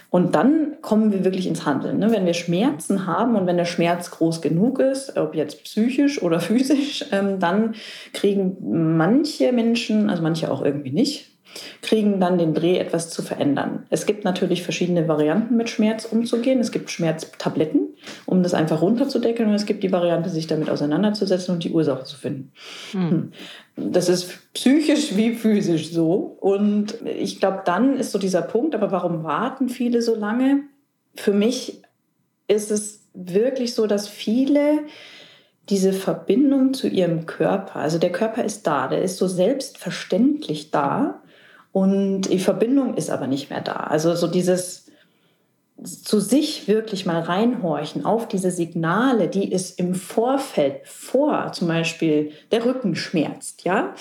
Und 0.09 0.35
dann 0.35 0.77
kommen 0.81 1.13
wir 1.13 1.25
wirklich 1.25 1.47
ins 1.47 1.67
Handeln. 1.67 1.99
Ne? 1.99 2.11
Wenn 2.11 2.25
wir 2.25 2.33
Schmerzen 2.33 3.07
haben 3.07 3.37
und 3.37 3.47
wenn 3.47 3.57
der 3.57 3.65
Schmerz 3.65 4.11
groß 4.11 4.41
genug 4.41 4.79
ist, 4.79 5.17
ob 5.19 5.35
jetzt 5.35 5.65
psychisch 5.65 6.23
oder 6.23 6.41
physisch, 6.41 7.05
ähm, 7.13 7.39
dann 7.39 7.75
kriegen 8.15 8.57
manche 8.97 9.53
Menschen, 9.53 10.09
also 10.09 10.23
manche 10.23 10.51
auch 10.51 10.65
irgendwie 10.65 10.93
nicht, 10.93 11.36
kriegen 11.83 12.21
dann 12.21 12.39
den 12.39 12.55
Dreh, 12.55 12.79
etwas 12.79 13.11
zu 13.11 13.23
verändern. 13.23 13.87
Es 13.91 14.07
gibt 14.07 14.25
natürlich 14.25 14.63
verschiedene 14.63 15.09
Varianten, 15.09 15.57
mit 15.57 15.69
Schmerz 15.71 16.05
umzugehen. 16.05 16.61
Es 16.61 16.73
gibt 16.73 16.91
Schmerztabletten, 16.91 17.95
um 18.27 18.43
das 18.43 18.55
einfach 18.55 18.83
runterzudeckeln. 18.83 19.49
Und 19.49 19.55
es 19.55 19.67
gibt 19.67 19.83
die 19.83 19.93
Variante, 19.93 20.31
sich 20.31 20.47
damit 20.47 20.71
auseinanderzusetzen 20.71 21.55
und 21.55 21.65
die 21.65 21.73
Ursache 21.73 22.05
zu 22.05 22.17
finden. 22.17 22.53
Mhm. 22.93 23.33
Das 23.77 24.09
ist 24.09 24.53
psychisch 24.55 25.17
wie 25.17 25.35
physisch 25.35 25.91
so. 25.91 26.37
Und 26.41 26.99
ich 27.05 27.41
glaube, 27.41 27.63
dann 27.65 27.97
ist 27.97 28.13
so 28.13 28.19
dieser 28.19 28.43
Punkt, 28.43 28.75
aber 28.75 28.91
warum 28.91 29.25
warten 29.25 29.69
viele 29.69 30.03
so 30.03 30.15
lange? 30.15 30.63
Für 31.15 31.33
mich 31.33 31.83
ist 32.49 32.71
es 32.71 33.07
wirklich 33.15 33.75
so, 33.75 33.87
dass 33.87 34.09
viele 34.09 34.81
diese 35.69 35.93
Verbindung 35.93 36.75
zu 36.75 36.89
ihrem 36.89 37.27
Körper, 37.27 37.77
also 37.77 37.99
der 37.99 38.13
Körper 38.13 38.45
ist 38.45 38.67
da, 38.67 38.87
der 38.87 39.03
ist 39.03 39.17
so 39.17 39.27
selbstverständlich 39.27 40.71
da 40.71 41.23
und 41.77 42.23
die 42.23 42.39
Verbindung 42.39 42.95
ist 42.95 43.11
aber 43.11 43.27
nicht 43.27 43.51
mehr 43.51 43.61
da. 43.61 43.75
Also 43.75 44.15
so 44.15 44.29
dieses 44.29 44.87
zu 45.85 46.21
sich 46.21 46.69
wirklich 46.69 47.05
mal 47.05 47.21
reinhorchen 47.21 48.07
auf 48.07 48.27
diese 48.29 48.51
Signale, 48.51 49.29
die 49.29 49.53
es 49.53 49.73
im 49.73 49.95
Vorfeld, 49.95 50.87
vor 50.87 51.53
zum 51.53 51.69
Beispiel 51.69 52.31
der 52.51 52.65
Rücken 52.65 52.97
schmerzt, 52.97 53.65
ja, 53.65 53.95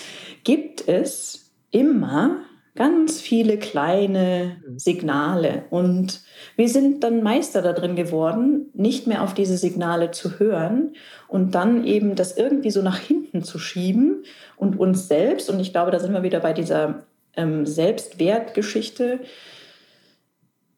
gibt 0.46 0.88
es 0.88 1.52
immer 1.72 2.38
ganz 2.76 3.20
viele 3.20 3.58
kleine 3.58 4.56
Signale. 4.78 5.66
Und 5.70 6.22
wir 6.56 6.70
sind 6.70 7.04
dann 7.04 7.24
Meister 7.24 7.62
da 7.62 7.74
drin 7.74 7.98
geworden, 7.98 8.68
nicht 8.74 9.06
mehr 9.06 9.22
auf 9.22 9.34
diese 9.34 9.58
Signale 9.58 10.12
zu 10.12 10.40
hören 10.40 10.94
und 11.28 11.56
dann 11.56 11.84
eben 11.84 12.16
das 12.16 12.38
irgendwie 12.38 12.72
so 12.72 12.82
nach 12.82 13.00
hinten 13.00 13.44
zu 13.44 13.60
schieben 13.60 14.24
und 14.56 14.80
uns 14.80 15.10
selbst, 15.10 15.50
und 15.50 15.60
ich 15.60 15.74
glaube, 15.74 15.92
da 15.92 16.00
sind 16.00 16.14
wir 16.14 16.24
wieder 16.24 16.40
bei 16.40 16.54
dieser 16.54 17.04
ähm, 17.38 17.66
Selbstwertgeschichte. 17.66 19.22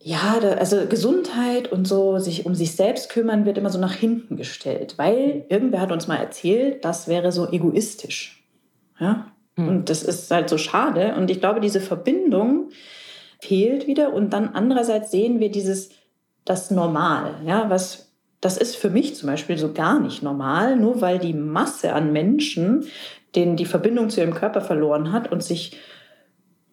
Ja, 0.01 0.39
da, 0.39 0.53
also 0.53 0.85
Gesundheit 0.87 1.71
und 1.71 1.87
so, 1.87 2.17
sich 2.19 2.45
um 2.45 2.55
sich 2.55 2.75
selbst 2.75 3.09
kümmern, 3.09 3.45
wird 3.45 3.57
immer 3.57 3.69
so 3.69 3.79
nach 3.79 3.93
hinten 3.93 4.37
gestellt, 4.37 4.93
weil 4.97 5.45
irgendwer 5.49 5.81
hat 5.81 5.91
uns 5.91 6.07
mal 6.07 6.17
erzählt, 6.17 6.85
das 6.85 7.07
wäre 7.07 7.31
so 7.31 7.51
egoistisch. 7.51 8.43
Ja? 8.99 9.31
Mhm. 9.55 9.67
Und 9.67 9.89
das 9.89 10.03
ist 10.03 10.31
halt 10.31 10.49
so 10.49 10.57
schade. 10.57 11.15
Und 11.15 11.29
ich 11.29 11.39
glaube, 11.39 11.59
diese 11.59 11.81
Verbindung 11.81 12.69
fehlt 13.41 13.87
wieder. 13.87 14.13
Und 14.13 14.31
dann 14.31 14.49
andererseits 14.49 15.11
sehen 15.11 15.39
wir 15.39 15.51
dieses, 15.51 15.89
das 16.45 16.71
Normal, 16.71 17.35
ja, 17.45 17.69
was 17.69 18.07
das 18.39 18.57
ist 18.57 18.75
für 18.75 18.89
mich 18.89 19.15
zum 19.15 19.27
Beispiel 19.27 19.57
so 19.57 19.73
gar 19.73 19.99
nicht 19.99 20.21
normal, 20.21 20.75
nur 20.75 21.01
weil 21.01 21.17
die 21.17 21.33
Masse 21.33 21.93
an 21.93 22.13
Menschen, 22.13 22.85
denen 23.35 23.57
die 23.57 23.65
Verbindung 23.65 24.09
zu 24.09 24.21
ihrem 24.21 24.33
Körper 24.33 24.61
verloren 24.61 25.11
hat 25.11 25.31
und 25.31 25.43
sich 25.43 25.77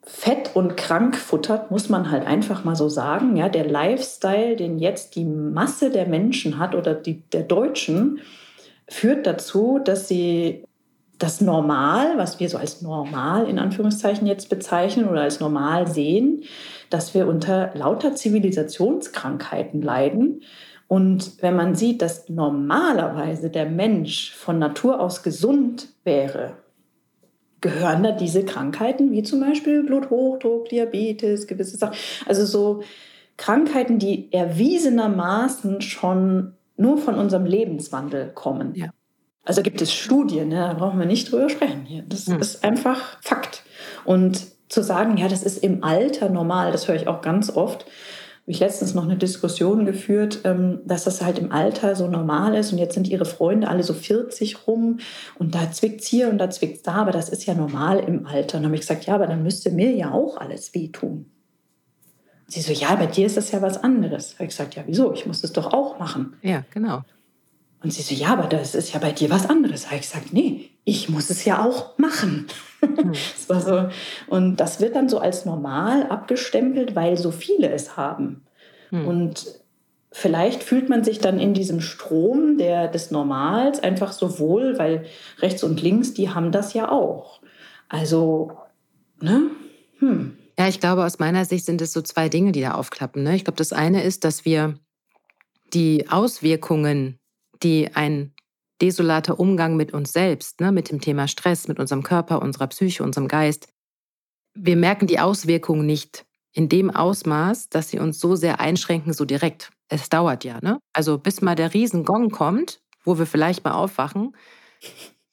fett 0.06 0.50
und 0.54 0.76
krank 0.76 1.16
futtert, 1.16 1.70
muss 1.70 1.88
man 1.88 2.10
halt 2.10 2.26
einfach 2.26 2.64
mal 2.64 2.76
so 2.76 2.88
sagen. 2.88 3.36
Ja, 3.36 3.48
der 3.48 3.66
Lifestyle, 3.66 4.56
den 4.56 4.78
jetzt 4.78 5.16
die 5.16 5.24
Masse 5.24 5.90
der 5.90 6.06
Menschen 6.06 6.58
hat 6.58 6.74
oder 6.74 6.94
die, 6.94 7.22
der 7.32 7.42
Deutschen, 7.42 8.20
führt 8.88 9.26
dazu, 9.26 9.80
dass 9.82 10.08
sie 10.08 10.64
das 11.18 11.40
Normal, 11.40 12.18
was 12.18 12.40
wir 12.40 12.48
so 12.48 12.58
als 12.58 12.82
normal 12.82 13.48
in 13.48 13.58
Anführungszeichen 13.58 14.26
jetzt 14.26 14.50
bezeichnen 14.50 15.08
oder 15.08 15.22
als 15.22 15.40
normal 15.40 15.86
sehen, 15.86 16.42
dass 16.90 17.14
wir 17.14 17.26
unter 17.26 17.70
lauter 17.74 18.14
Zivilisationskrankheiten 18.14 19.80
leiden. 19.80 20.42
Und 20.86 21.42
wenn 21.42 21.56
man 21.56 21.74
sieht, 21.74 22.02
dass 22.02 22.28
normalerweise 22.28 23.48
der 23.48 23.66
Mensch 23.66 24.34
von 24.34 24.58
Natur 24.58 25.00
aus 25.00 25.22
gesund 25.22 25.88
wäre, 26.02 26.56
gehören 27.64 28.02
da 28.02 28.12
diese 28.12 28.44
Krankheiten, 28.44 29.10
wie 29.10 29.22
zum 29.22 29.40
Beispiel 29.40 29.82
Bluthochdruck, 29.84 30.68
Diabetes, 30.68 31.46
gewisse 31.46 31.78
Sachen. 31.78 31.96
Also 32.26 32.44
so 32.44 32.82
Krankheiten, 33.38 33.98
die 33.98 34.30
erwiesenermaßen 34.30 35.80
schon 35.80 36.52
nur 36.76 36.98
von 36.98 37.14
unserem 37.14 37.46
Lebenswandel 37.46 38.32
kommen. 38.34 38.74
Ja. 38.74 38.90
Also 39.46 39.62
gibt 39.62 39.80
es 39.80 39.94
Studien, 39.94 40.48
ne? 40.50 40.56
da 40.56 40.74
brauchen 40.74 40.98
wir 40.98 41.06
nicht 41.06 41.32
drüber 41.32 41.48
sprechen 41.48 41.86
hier. 41.86 42.04
Das 42.06 42.26
hm. 42.26 42.38
ist 42.38 42.62
einfach 42.64 43.16
Fakt. 43.22 43.62
Und 44.04 44.42
zu 44.68 44.82
sagen, 44.82 45.16
ja, 45.16 45.28
das 45.28 45.42
ist 45.42 45.64
im 45.64 45.82
Alter 45.82 46.28
normal, 46.28 46.70
das 46.70 46.86
höre 46.86 46.96
ich 46.96 47.08
auch 47.08 47.22
ganz 47.22 47.48
oft 47.48 47.86
ich 48.46 48.60
letztens 48.60 48.94
noch 48.94 49.04
eine 49.04 49.16
Diskussion 49.16 49.86
geführt, 49.86 50.40
ähm, 50.44 50.80
dass 50.84 51.04
das 51.04 51.22
halt 51.22 51.38
im 51.38 51.50
Alter 51.50 51.96
so 51.96 52.08
normal 52.08 52.54
ist 52.54 52.72
und 52.72 52.78
jetzt 52.78 52.94
sind 52.94 53.08
ihre 53.08 53.24
Freunde 53.24 53.68
alle 53.68 53.82
so 53.82 53.94
40 53.94 54.66
rum 54.66 54.98
und 55.38 55.54
da 55.54 55.72
zwickt's 55.72 56.06
hier 56.06 56.28
und 56.28 56.38
da 56.38 56.50
zwickt's 56.50 56.82
da, 56.82 56.94
aber 56.96 57.10
das 57.10 57.30
ist 57.30 57.46
ja 57.46 57.54
normal 57.54 58.00
im 58.00 58.26
Alter. 58.26 58.58
Und 58.58 58.64
dann 58.64 58.66
habe 58.66 58.74
ich 58.74 58.82
gesagt, 58.82 59.06
ja, 59.06 59.14
aber 59.14 59.26
dann 59.26 59.42
müsste 59.42 59.70
mir 59.70 59.92
ja 59.92 60.12
auch 60.12 60.36
alles 60.36 60.74
wehtun. 60.74 61.26
Sie 62.46 62.60
so, 62.60 62.72
ja, 62.72 62.94
bei 62.96 63.06
dir 63.06 63.24
ist 63.24 63.38
das 63.38 63.50
ja 63.50 63.62
was 63.62 63.82
anderes. 63.82 64.34
Habe 64.34 64.44
ich 64.44 64.50
gesagt, 64.50 64.74
ja, 64.74 64.82
wieso? 64.86 65.14
Ich 65.14 65.24
muss 65.24 65.40
das 65.40 65.52
doch 65.52 65.72
auch 65.72 65.98
machen. 65.98 66.36
Ja, 66.42 66.64
genau. 66.70 67.02
Und 67.82 67.92
sie 67.92 68.02
so, 68.02 68.14
ja, 68.14 68.34
aber 68.34 68.46
das 68.46 68.74
ist 68.74 68.92
ja 68.92 69.00
bei 69.00 69.12
dir 69.12 69.30
was 69.30 69.48
anderes. 69.48 69.86
Habe 69.86 69.96
ich 69.96 70.02
gesagt, 70.02 70.32
nee, 70.34 70.70
ich 70.84 71.08
muss 71.08 71.30
es 71.30 71.44
ja 71.44 71.64
auch 71.64 71.98
machen. 71.98 72.46
Hm. 72.80 73.12
das 73.12 73.48
war 73.48 73.60
so. 73.60 73.88
Und 74.26 74.56
das 74.56 74.80
wird 74.80 74.94
dann 74.94 75.08
so 75.08 75.18
als 75.18 75.44
normal 75.44 76.04
abgestempelt, 76.04 76.94
weil 76.94 77.16
so 77.16 77.30
viele 77.30 77.70
es 77.70 77.96
haben. 77.96 78.42
Hm. 78.90 79.06
Und 79.06 79.46
vielleicht 80.12 80.62
fühlt 80.62 80.88
man 80.88 81.02
sich 81.02 81.18
dann 81.18 81.40
in 81.40 81.54
diesem 81.54 81.80
Strom 81.80 82.58
der, 82.58 82.88
des 82.88 83.10
Normals 83.10 83.82
einfach 83.82 84.12
so 84.12 84.38
wohl, 84.38 84.78
weil 84.78 85.06
rechts 85.40 85.64
und 85.64 85.80
links, 85.82 86.14
die 86.14 86.30
haben 86.30 86.52
das 86.52 86.74
ja 86.74 86.90
auch. 86.90 87.40
Also, 87.88 88.52
ne? 89.20 89.50
Hm. 89.98 90.36
Ja, 90.58 90.68
ich 90.68 90.80
glaube, 90.80 91.04
aus 91.04 91.18
meiner 91.18 91.44
Sicht 91.44 91.64
sind 91.64 91.80
es 91.80 91.92
so 91.92 92.02
zwei 92.02 92.28
Dinge, 92.28 92.52
die 92.52 92.60
da 92.60 92.74
aufklappen. 92.74 93.24
Ne? 93.24 93.34
Ich 93.34 93.44
glaube, 93.44 93.56
das 93.56 93.72
eine 93.72 94.04
ist, 94.04 94.24
dass 94.24 94.44
wir 94.44 94.78
die 95.72 96.08
Auswirkungen 96.08 97.18
die 97.64 97.90
ein 97.94 98.32
desolater 98.84 99.40
Umgang 99.40 99.76
mit 99.76 99.94
uns 99.94 100.12
selbst, 100.12 100.60
ne, 100.60 100.70
mit 100.70 100.90
dem 100.90 101.00
Thema 101.00 101.26
Stress, 101.26 101.68
mit 101.68 101.78
unserem 101.78 102.02
Körper, 102.02 102.42
unserer 102.42 102.66
Psyche, 102.66 103.02
unserem 103.02 103.28
Geist. 103.28 103.68
Wir 104.54 104.76
merken 104.76 105.06
die 105.06 105.18
Auswirkungen 105.18 105.86
nicht 105.86 106.26
in 106.52 106.68
dem 106.68 106.90
Ausmaß, 106.90 107.70
dass 107.70 107.88
sie 107.88 107.98
uns 107.98 108.20
so 108.20 108.36
sehr 108.36 108.60
einschränken, 108.60 109.12
so 109.12 109.24
direkt. 109.24 109.70
Es 109.88 110.08
dauert 110.08 110.44
ja, 110.44 110.58
ne? 110.60 110.78
Also 110.92 111.18
bis 111.18 111.40
mal 111.40 111.54
der 111.54 111.72
Riesengong 111.72 112.30
kommt, 112.30 112.80
wo 113.04 113.18
wir 113.18 113.26
vielleicht 113.26 113.64
mal 113.64 113.72
aufwachen, 113.72 114.36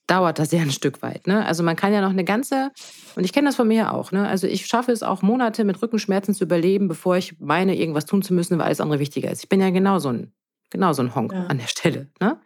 dauert 0.08 0.40
das 0.40 0.52
ja 0.52 0.62
ein 0.62 0.72
Stück 0.72 1.02
weit. 1.02 1.28
Ne? 1.28 1.46
Also 1.46 1.64
man 1.64 1.76
kann 1.76 1.94
ja 1.94 2.02
noch 2.02 2.10
eine 2.10 2.26
ganze, 2.26 2.72
und 3.16 3.24
ich 3.24 3.32
kenne 3.32 3.48
das 3.48 3.56
von 3.56 3.68
mir 3.68 3.94
auch, 3.94 4.12
ne? 4.12 4.28
also 4.28 4.48
ich 4.48 4.66
schaffe 4.66 4.92
es 4.92 5.04
auch 5.04 5.22
Monate 5.22 5.64
mit 5.64 5.82
Rückenschmerzen 5.82 6.34
zu 6.34 6.44
überleben, 6.44 6.88
bevor 6.90 7.16
ich 7.16 7.40
meine, 7.40 7.78
irgendwas 7.78 8.06
tun 8.06 8.22
zu 8.22 8.34
müssen, 8.34 8.58
weil 8.58 8.66
alles 8.66 8.82
andere 8.82 9.00
wichtiger 9.00 9.32
ist. 9.32 9.44
Ich 9.44 9.50
bin 9.50 9.62
ja 9.62 9.70
genau 9.70 10.00
so 10.00 10.10
ein 10.10 10.34
Genau 10.72 10.94
so 10.94 11.04
ein 11.04 11.14
Honk 11.14 11.34
ja. 11.34 11.46
an 11.46 11.60
der 11.60 11.68
Stelle. 11.68 12.08
Ne? 12.20 12.40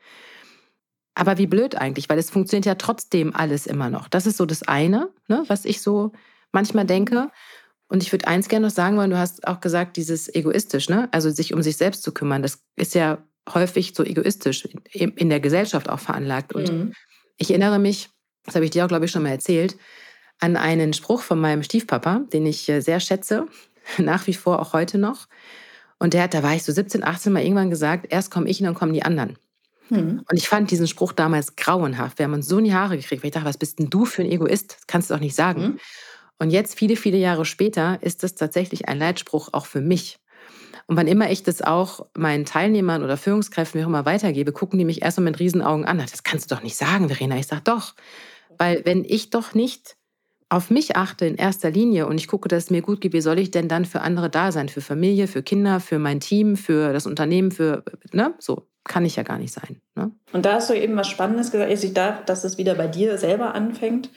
Aber 1.16 1.38
wie 1.38 1.48
blöd 1.48 1.76
eigentlich, 1.76 2.10
weil 2.10 2.20
es 2.20 2.30
funktioniert 2.30 2.66
ja 2.66 2.76
trotzdem 2.76 3.34
alles 3.34 3.66
immer 3.66 3.90
noch. 3.90 4.10
Das 4.10 4.26
ist 4.26 4.38
so 4.38 4.46
das 4.46 4.64
eine, 4.64 5.10
ne, 5.28 5.44
was 5.48 5.66
ich 5.66 5.82
so 5.82 6.12
manchmal 6.52 6.86
denke. 6.86 7.32
Und 7.88 8.04
ich 8.04 8.12
würde 8.12 8.28
eins 8.28 8.50
gerne 8.50 8.68
noch 8.68 8.74
sagen 8.74 8.98
weil 8.98 9.10
du 9.10 9.18
hast 9.18 9.48
auch 9.48 9.62
gesagt, 9.62 9.96
dieses 9.96 10.34
egoistisch, 10.34 10.90
ne? 10.90 11.08
Also 11.12 11.30
sich 11.30 11.54
um 11.54 11.62
sich 11.62 11.78
selbst 11.78 12.04
zu 12.04 12.12
kümmern, 12.12 12.42
das 12.42 12.60
ist 12.76 12.96
ja 12.96 13.20
häufig 13.54 13.94
so 13.96 14.04
egoistisch 14.04 14.68
in 14.92 15.30
der 15.30 15.40
Gesellschaft 15.40 15.88
auch 15.88 16.00
veranlagt. 16.00 16.54
Und 16.54 16.72
mhm. 16.72 16.94
ich 17.38 17.52
erinnere 17.52 17.80
mich, 17.80 18.10
das 18.44 18.56
habe 18.56 18.66
ich 18.66 18.72
dir 18.72 18.84
auch, 18.84 18.90
glaube 18.90 19.06
ich, 19.06 19.12
schon 19.12 19.24
mal 19.24 19.30
erzählt, 19.30 19.78
an 20.40 20.58
einen 20.58 20.94
Spruch 20.94 21.22
von 21.22 21.40
meinem 21.40 21.64
Stiefpapa, 21.64 22.22
den 22.34 22.46
ich 22.46 22.68
äh, 22.70 22.82
sehr 22.82 23.00
schätze, 23.00 23.48
nach 23.98 24.28
wie 24.28 24.34
vor 24.34 24.60
auch 24.60 24.74
heute 24.74 24.98
noch. 24.98 25.28
Und 25.98 26.14
der 26.14 26.24
hat, 26.24 26.34
da 26.34 26.44
war 26.44 26.56
ich 26.56 26.64
so 26.64 26.72
17, 26.72 27.04
18 27.04 27.32
mal 27.32 27.44
irgendwann 27.44 27.70
gesagt, 27.70 28.08
erst 28.10 28.32
komme 28.32 28.50
ich 28.50 28.60
und 28.60 28.66
dann 28.66 28.76
kommen 28.76 28.94
die 28.94 29.04
anderen. 29.04 29.38
Mhm. 29.90 30.24
Und 30.30 30.38
ich 30.38 30.48
fand 30.48 30.72
diesen 30.72 30.88
Spruch 30.88 31.12
damals 31.14 31.56
grauenhaft. 31.56 32.18
Wir 32.20 32.26
haben 32.26 32.34
uns 32.34 32.48
so 32.48 32.58
in 32.58 32.66
die 32.66 32.74
Haare 32.74 32.98
gekriegt, 32.98 33.24
weil 33.24 33.28
ich 33.30 33.34
dachte, 33.34 33.48
was 33.48 33.58
bist 33.58 33.80
denn 33.80 33.90
du 33.90 34.06
für 34.06 34.24
ein 34.24 34.32
Egoist? 34.32 34.76
Das 34.78 34.88
kannst 34.88 35.10
du 35.10 35.14
doch 35.14 35.22
nicht 35.22 35.36
sagen. 35.36 35.62
Mhm. 35.62 35.80
Und 36.40 36.50
jetzt, 36.50 36.78
viele, 36.78 36.96
viele 36.96 37.18
Jahre 37.18 37.46
später, 37.46 38.00
ist 38.02 38.24
das 38.24 38.36
tatsächlich 38.36 38.90
ein 38.90 39.00
Leitspruch 39.00 39.50
auch 39.54 39.66
für 39.66 39.82
mich. 39.82 40.20
Und 40.88 40.98
wann 40.98 41.08
immer 41.08 41.32
ich 41.32 41.44
das 41.44 41.62
auch 41.62 42.06
meinen 42.16 42.46
Teilnehmern 42.46 43.04
oder 43.04 43.18
Führungskräften 43.18 43.80
wie 43.80 43.86
auch 43.86 43.90
immer 43.90 44.06
weitergebe, 44.06 44.52
gucken 44.52 44.78
die 44.78 44.86
mich 44.86 45.02
erstmal 45.02 45.26
mit 45.32 45.40
Riesenaugen 45.40 45.86
an. 45.86 45.98
Das 45.98 46.24
kannst 46.24 46.52
du 46.52 46.56
doch 46.56 46.64
nicht 46.64 46.76
sagen, 46.76 47.10
Verena. 47.10 47.38
Ich 47.38 47.48
sage 47.48 47.64
doch. 47.64 47.96
Weil 48.58 48.86
wenn 48.86 49.04
ich 49.04 49.30
doch 49.30 49.54
nicht 49.54 49.96
auf 50.50 50.70
mich 50.70 50.96
achte 50.96 51.26
in 51.26 51.36
erster 51.36 51.72
Linie 51.72 52.08
und 52.08 52.20
ich 52.20 52.28
gucke, 52.28 52.48
dass 52.48 52.66
es 52.66 52.70
mir 52.70 52.82
gut 52.82 53.02
geht, 53.02 53.14
wie 53.14 53.22
soll 53.22 53.40
ich 53.40 53.52
denn 53.52 53.68
dann 53.68 53.86
für 53.86 54.02
andere 54.02 54.30
da 54.30 54.52
sein? 54.52 54.70
Für 54.70 54.82
Familie, 54.82 55.28
für 55.28 55.42
Kinder, 55.42 55.80
für 55.80 55.98
mein 55.98 56.20
Team, 56.20 56.56
für 56.56 56.94
das 56.94 57.08
Unternehmen, 57.08 57.52
für, 57.52 57.84
ne? 58.14 58.36
So 58.40 58.68
kann 58.86 59.06
ich 59.06 59.18
ja 59.18 59.24
gar 59.24 59.38
nicht 59.38 59.54
sein. 59.54 59.82
Ne? 59.96 60.12
Und 60.32 60.46
da 60.46 60.54
hast 60.54 60.70
du 60.70 60.74
eben 60.74 60.96
was 60.96 61.08
Spannendes 61.08 61.52
gesagt, 61.52 61.72
ich 61.72 61.94
darf, 61.94 62.24
dass 62.26 62.44
es 62.44 62.58
wieder 62.58 62.76
bei 62.76 62.88
dir 62.88 63.18
selber 63.18 63.54
anfängt. 63.54 64.10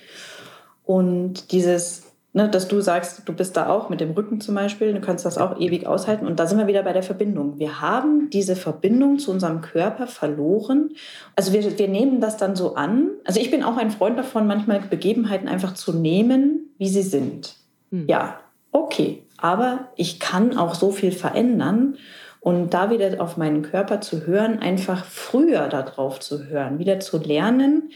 Und 0.84 1.52
dieses 1.52 2.08
ne, 2.32 2.48
dass 2.48 2.68
du 2.68 2.80
sagst, 2.80 3.22
du 3.24 3.32
bist 3.32 3.56
da 3.56 3.68
auch 3.68 3.88
mit 3.88 4.00
dem 4.00 4.12
Rücken 4.12 4.40
zum 4.40 4.54
Beispiel, 4.54 4.92
du 4.92 5.00
kannst 5.00 5.24
das 5.24 5.38
auch 5.38 5.58
ewig 5.58 5.86
aushalten. 5.86 6.26
Und 6.26 6.38
da 6.38 6.46
sind 6.46 6.58
wir 6.58 6.66
wieder 6.66 6.82
bei 6.82 6.92
der 6.92 7.02
Verbindung. 7.02 7.58
Wir 7.58 7.80
haben 7.80 8.30
diese 8.30 8.56
Verbindung 8.56 9.18
zu 9.18 9.30
unserem 9.30 9.60
Körper 9.60 10.06
verloren. 10.06 10.90
Also 11.36 11.52
wir, 11.52 11.78
wir 11.78 11.88
nehmen 11.88 12.20
das 12.20 12.36
dann 12.36 12.56
so 12.56 12.74
an. 12.74 13.10
Also 13.24 13.40
ich 13.40 13.50
bin 13.50 13.62
auch 13.62 13.76
ein 13.76 13.90
Freund 13.90 14.18
davon, 14.18 14.46
manchmal 14.46 14.80
Begebenheiten 14.80 15.48
einfach 15.48 15.74
zu 15.74 15.92
nehmen, 15.92 16.70
wie 16.78 16.88
sie 16.88 17.02
sind. 17.02 17.56
Hm. 17.90 18.06
Ja, 18.08 18.40
okay. 18.72 19.24
Aber 19.36 19.88
ich 19.96 20.20
kann 20.20 20.56
auch 20.56 20.74
so 20.74 20.90
viel 20.90 21.12
verändern. 21.12 21.96
Und 22.40 22.72
da 22.72 22.90
wieder 22.90 23.20
auf 23.20 23.36
meinen 23.36 23.62
Körper 23.62 24.00
zu 24.00 24.26
hören, 24.26 24.60
einfach 24.60 25.04
früher 25.04 25.68
darauf 25.68 26.20
zu 26.20 26.44
hören, 26.44 26.78
wieder 26.78 27.00
zu 27.00 27.18
lernen, 27.18 27.90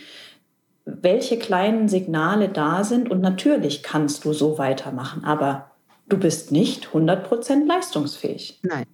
welche 0.85 1.38
kleinen 1.38 1.88
Signale 1.88 2.48
da 2.48 2.85
sind. 2.85 3.11
Und 3.11 3.20
natürlich 3.20 3.83
kannst 3.83 4.24
du 4.24 4.33
so 4.33 4.59
weitermachen, 4.59 5.24
aber 5.24 5.70
du 6.09 6.18
bist 6.18 6.52
nicht 6.52 6.88
100% 6.88 7.66
leistungsfähig. 7.66 8.61
Nein, 8.62 8.87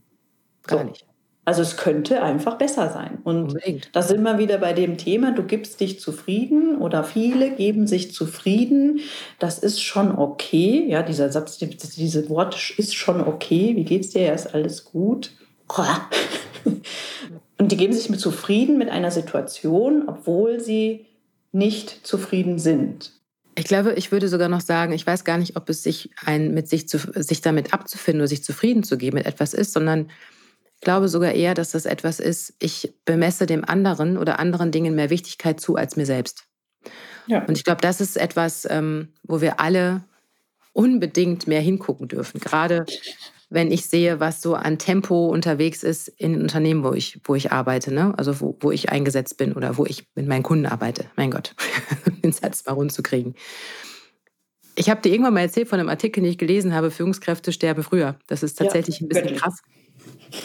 gar 0.67 0.81
so. 0.81 0.85
nicht. 0.85 1.09
Also 1.49 1.63
es 1.63 1.79
könnte 1.79 2.23
einfach 2.23 2.59
besser 2.59 2.91
sein. 2.91 3.21
Und 3.25 3.55
Unbedingt. 3.55 3.89
da 3.95 4.03
sind 4.03 4.23
wir 4.23 4.37
wieder 4.37 4.59
bei 4.59 4.75
dem 4.75 4.99
Thema, 4.99 5.33
du 5.33 5.43
gibst 5.43 5.81
dich 5.81 5.99
zufrieden 5.99 6.77
oder 6.77 7.05
viele 7.05 7.53
geben 7.53 7.87
sich 7.87 8.13
zufrieden. 8.13 9.01
Das 9.39 9.59
ist 9.59 9.83
schon 9.83 10.15
okay. 10.19 10.85
Ja, 10.87 11.03
dieser 11.03 11.33
Satz, 11.33 11.57
diese 11.57 12.29
Wort 12.29 12.75
ist 12.77 12.95
schon 12.95 13.23
okay. 13.23 13.75
Wie 13.77 13.85
geht's 13.85 14.11
dir? 14.11 14.25
Ja, 14.25 14.35
ist 14.35 14.55
alles 14.55 14.85
gut. 14.85 15.38
Und 17.59 17.73
die 17.73 17.77
geben 17.77 17.93
sich 17.93 18.09
mit 18.09 18.21
zufrieden 18.21 18.79
mit 18.79 18.89
einer 18.89 19.11
Situation, 19.11 20.05
obwohl 20.07 20.61
sie 20.61 21.07
nicht 21.53 22.07
zufrieden 22.07 22.59
sind. 22.59 23.13
Ich 23.57 23.65
glaube, 23.65 23.95
ich 23.95 24.13
würde 24.13 24.29
sogar 24.29 24.49
noch 24.49 24.61
sagen, 24.61 24.93
ich 24.93 25.05
weiß 25.05 25.25
gar 25.25 25.37
nicht, 25.37 25.57
ob 25.57 25.69
es 25.69 25.83
sich 25.83 26.11
ein 26.25 26.55
mit 26.55 26.69
sich 26.69 26.89
zu, 26.89 26.99
sich 27.15 27.41
damit 27.41 27.75
abzufinden 27.75 28.21
oder 28.21 28.29
sich 28.29 28.45
zufrieden 28.45 28.85
zu 28.85 28.97
geben 28.97 29.17
mit 29.17 29.27
etwas 29.27 29.53
ist, 29.53 29.73
sondern 29.73 30.11
ich 30.77 30.83
glaube 30.83 31.09
sogar 31.09 31.33
eher, 31.33 31.55
dass 31.55 31.73
das 31.73 31.85
etwas 31.85 32.21
ist, 32.21 32.55
ich 32.61 32.95
bemesse 33.05 33.47
dem 33.47 33.65
anderen 33.65 34.17
oder 34.17 34.39
anderen 34.39 34.71
Dingen 34.71 34.95
mehr 34.95 35.11
Wichtigkeit 35.11 35.61
zu 35.61 35.75
als 35.75 35.97
mir 35.97 36.07
selbst. 36.07 36.45
Ja. 37.27 37.45
Und 37.45 37.59
ich 37.59 37.65
glaube, 37.65 37.81
das 37.81 38.01
ist 38.01 38.17
etwas, 38.17 38.65
ähm, 38.71 39.09
wo 39.25 39.41
wir 39.41 39.59
alle 39.59 40.05
unbedingt 40.73 41.49
mehr 41.49 41.61
hingucken 41.61 42.07
dürfen. 42.07 42.41
Gerade 42.41 42.87
wenn 43.51 43.73
ich 43.73 43.87
sehe, 43.87 44.21
was 44.21 44.43
so 44.43 44.55
an 44.55 44.79
Tempo 44.79 45.29
unterwegs 45.29 45.83
ist 45.83 46.09
in 46.09 46.35
den 46.35 46.43
Unternehmen, 46.43 46.85
wo 46.85 46.93
ich, 46.93 47.21
wo 47.25 47.35
ich 47.35 47.51
arbeite, 47.51 47.93
ne? 47.93 48.13
also 48.17 48.41
wo, 48.41 48.57
wo 48.61 48.71
ich 48.71 48.91
eingesetzt 48.91 49.39
bin 49.39 49.55
oder 49.55 49.79
wo 49.79 49.87
ich 49.87 50.07
mit 50.15 50.27
meinen 50.27 50.43
Kunden 50.43 50.67
arbeite. 50.67 51.07
Mein 51.17 51.31
Gott, 51.31 51.55
den 52.23 52.33
Satz 52.33 52.65
mal 52.67 52.73
rund 52.73 52.93
zu 52.93 53.03
kriegen. 53.03 53.35
Ich 54.75 54.91
habe 54.91 55.01
dir 55.01 55.11
irgendwann 55.11 55.35
mal 55.35 55.41
erzählt 55.41 55.69
von 55.69 55.81
einem 55.81 55.89
Artikel, 55.89 56.23
den 56.23 56.31
ich 56.31 56.39
gelesen 56.39 56.75
habe, 56.75 56.91
Führungskräfte 56.91 57.53
sterben 57.53 57.83
früher. 57.83 58.17
Das 58.27 58.43
ist 58.43 58.59
tatsächlich 58.59 59.01
ja, 59.01 59.07
ein 59.07 59.09
bisschen 59.09 59.37
krass. 59.37 59.63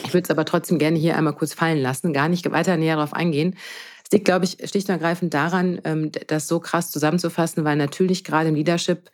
Ich 0.06 0.13
würde 0.13 0.24
es 0.24 0.32
aber 0.32 0.46
trotzdem 0.46 0.80
gerne 0.80 0.98
hier 0.98 1.18
einmal 1.18 1.36
kurz 1.36 1.54
fallen 1.54 1.80
lassen, 1.80 2.13
gar 2.13 2.30
nicht 2.30 2.50
weiter 2.52 2.78
näher 2.78 2.96
darauf 2.96 3.13
eingehen. 3.13 3.56
Es 4.04 4.12
liegt, 4.12 4.26
glaube 4.26 4.46
ich, 4.46 4.58
schlicht 4.70 4.88
und 4.88 4.94
ergreifend 4.94 5.34
daran, 5.34 5.82
ähm, 5.84 6.12
das 6.28 6.48
so 6.48 6.60
krass 6.60 6.89
zusammenzufassen, 6.89 7.63
weil 7.63 7.76
natürlich 7.76 8.24
gerade 8.24 8.50
im 8.50 8.56
Leadership 8.56 9.12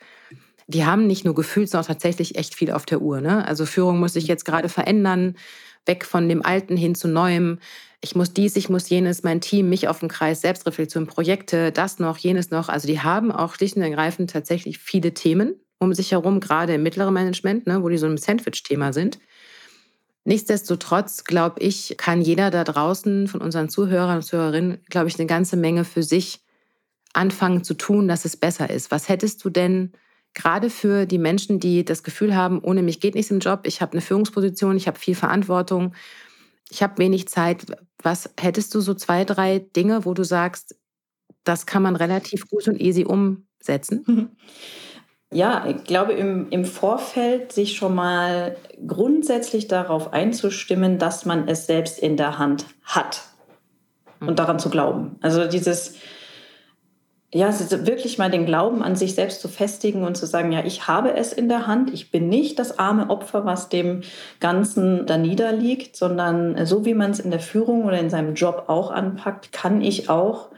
die 0.70 0.86
haben 0.86 1.08
nicht 1.08 1.26
nur 1.26 1.34
gefühlt, 1.34 1.68
sondern 1.70 1.86
auch 1.86 1.88
tatsächlich 1.88 2.38
echt 2.38 2.54
viel 2.54 2.72
auf 2.72 2.86
der 2.86 3.02
Uhr. 3.02 3.22
Ne? 3.22 3.46
Also 3.48 3.66
Führung 3.66 4.00
muss 4.00 4.14
sich 4.14 4.28
jetzt 4.28 4.46
gerade 4.46 4.70
verändern, 4.70 5.36
weg 5.88 6.06
von 6.06 6.30
dem 6.30 6.46
Alten 6.46 6.78
hin 6.78 6.94
zu 6.94 7.08
Neuem. 7.08 7.58
Ich 8.02 8.16
muss 8.16 8.34
dies, 8.34 8.56
ich 8.56 8.70
muss 8.70 8.88
jenes, 8.88 9.24
mein 9.24 9.42
Team, 9.42 9.68
mich 9.70 9.88
auf 9.88 10.00
dem 10.00 10.10
Kreis, 10.10 10.42
Selbstreflexion, 10.42 11.08
Projekte, 11.08 11.72
das 11.72 11.98
noch, 11.98 12.18
jenes 12.20 12.52
noch. 12.52 12.70
Also 12.70 12.88
die 12.88 13.00
haben 13.00 13.32
auch 13.32 13.56
schlicht 13.56 13.78
und 13.78 13.82
ergreifend 13.82 14.30
tatsächlich 14.30 14.78
viele 14.78 15.14
Themen 15.14 15.56
um 15.80 15.94
sich 15.94 16.12
herum, 16.12 16.42
gerade 16.42 16.76
im 16.76 16.84
mittleren 16.84 17.14
Management, 17.14 17.66
ne, 17.66 17.82
wo 17.82 17.90
die 17.90 17.98
so 17.98 18.06
ein 18.06 18.18
Sandwich-Thema 18.18 18.94
sind. 18.94 19.18
Nichtsdestotrotz, 20.26 21.24
glaube 21.24 21.62
ich, 21.62 21.96
kann 21.98 22.22
jeder 22.22 22.52
da 22.52 22.66
draußen 22.66 23.28
von 23.28 23.42
unseren 23.42 23.70
Zuhörern 23.70 24.18
und 24.18 24.24
Zuhörerinnen, 24.24 24.80
glaube 24.90 25.08
ich, 25.08 25.18
eine 25.18 25.26
ganze 25.26 25.56
Menge 25.56 25.86
für 25.86 26.04
sich 26.04 26.42
anfangen 27.14 27.64
zu 27.64 27.74
tun, 27.74 28.08
dass 28.08 28.26
es 28.26 28.36
besser 28.36 28.70
ist. 28.70 28.92
Was 28.92 29.08
hättest 29.08 29.44
du 29.44 29.50
denn 29.50 29.94
gerade 30.34 30.70
für 30.70 31.06
die 31.06 31.18
Menschen, 31.18 31.60
die 31.60 31.84
das 31.84 32.04
Gefühl 32.04 32.36
haben, 32.36 32.60
ohne 32.60 32.82
mich 32.82 33.00
geht 33.00 33.16
nichts 33.16 33.32
im 33.32 33.40
Job, 33.40 33.62
ich 33.64 33.82
habe 33.82 33.94
eine 33.94 34.02
Führungsposition, 34.02 34.78
ich 34.78 34.88
habe 34.88 35.00
viel 35.00 35.16
Verantwortung, 35.16 35.94
ich 36.70 36.84
habe 36.84 36.98
wenig 36.98 37.28
Zeit. 37.28 37.66
Was 38.02 38.30
hättest 38.40 38.74
du 38.76 38.82
so 38.82 38.94
zwei, 38.94 39.26
drei 39.26 39.60
Dinge, 39.60 40.06
wo 40.06 40.14
du 40.14 40.24
sagst, 40.24 40.78
das 41.44 41.66
kann 41.66 41.82
man 41.82 41.96
relativ 41.96 42.48
gut 42.48 42.68
und 42.68 42.80
easy 42.80 43.06
umsetzen? 43.06 44.36
Ja, 45.32 45.68
ich 45.68 45.84
glaube, 45.84 46.14
im, 46.14 46.50
im 46.50 46.66
Vorfeld 46.66 47.52
sich 47.52 47.76
schon 47.76 47.94
mal 47.94 48.58
grundsätzlich 48.88 49.68
darauf 49.68 50.12
einzustimmen, 50.12 50.98
dass 50.98 51.24
man 51.26 51.48
es 51.48 51.68
selbst 51.68 52.00
in 52.00 52.18
der 52.18 52.40
Hand 52.40 52.66
hat 52.84 53.22
und 54.20 54.32
mhm. 54.32 54.36
daran 54.36 54.60
zu 54.60 54.70
glauben. 54.70 55.18
Also 55.22 55.48
dieses, 55.48 55.96
ja, 57.32 57.54
wirklich 57.86 58.18
mal 58.18 58.32
den 58.32 58.48
Glauben 58.48 58.82
an 58.82 58.96
sich 58.96 59.14
selbst 59.14 59.42
zu 59.42 59.50
festigen 59.50 60.04
und 60.04 60.18
zu 60.18 60.26
sagen, 60.26 60.52
ja, 60.52 60.64
ich 60.66 60.88
habe 60.88 61.14
es 61.16 61.32
in 61.32 61.48
der 61.48 61.68
Hand, 61.68 61.94
ich 61.94 62.10
bin 62.10 62.28
nicht 62.28 62.58
das 62.58 62.80
arme 62.80 63.10
Opfer, 63.12 63.46
was 63.46 63.70
dem 63.70 64.02
Ganzen 64.40 65.06
da 65.06 65.18
niederliegt, 65.18 65.96
sondern 65.96 66.66
so 66.66 66.86
wie 66.86 66.96
man 66.96 67.12
es 67.12 67.20
in 67.20 67.30
der 67.30 67.40
Führung 67.40 67.86
oder 67.86 68.00
in 68.00 68.10
seinem 68.10 68.34
Job 68.34 68.64
auch 68.68 68.90
anpackt, 68.90 69.52
kann 69.52 69.82
ich 69.82 70.10
auch 70.10 70.50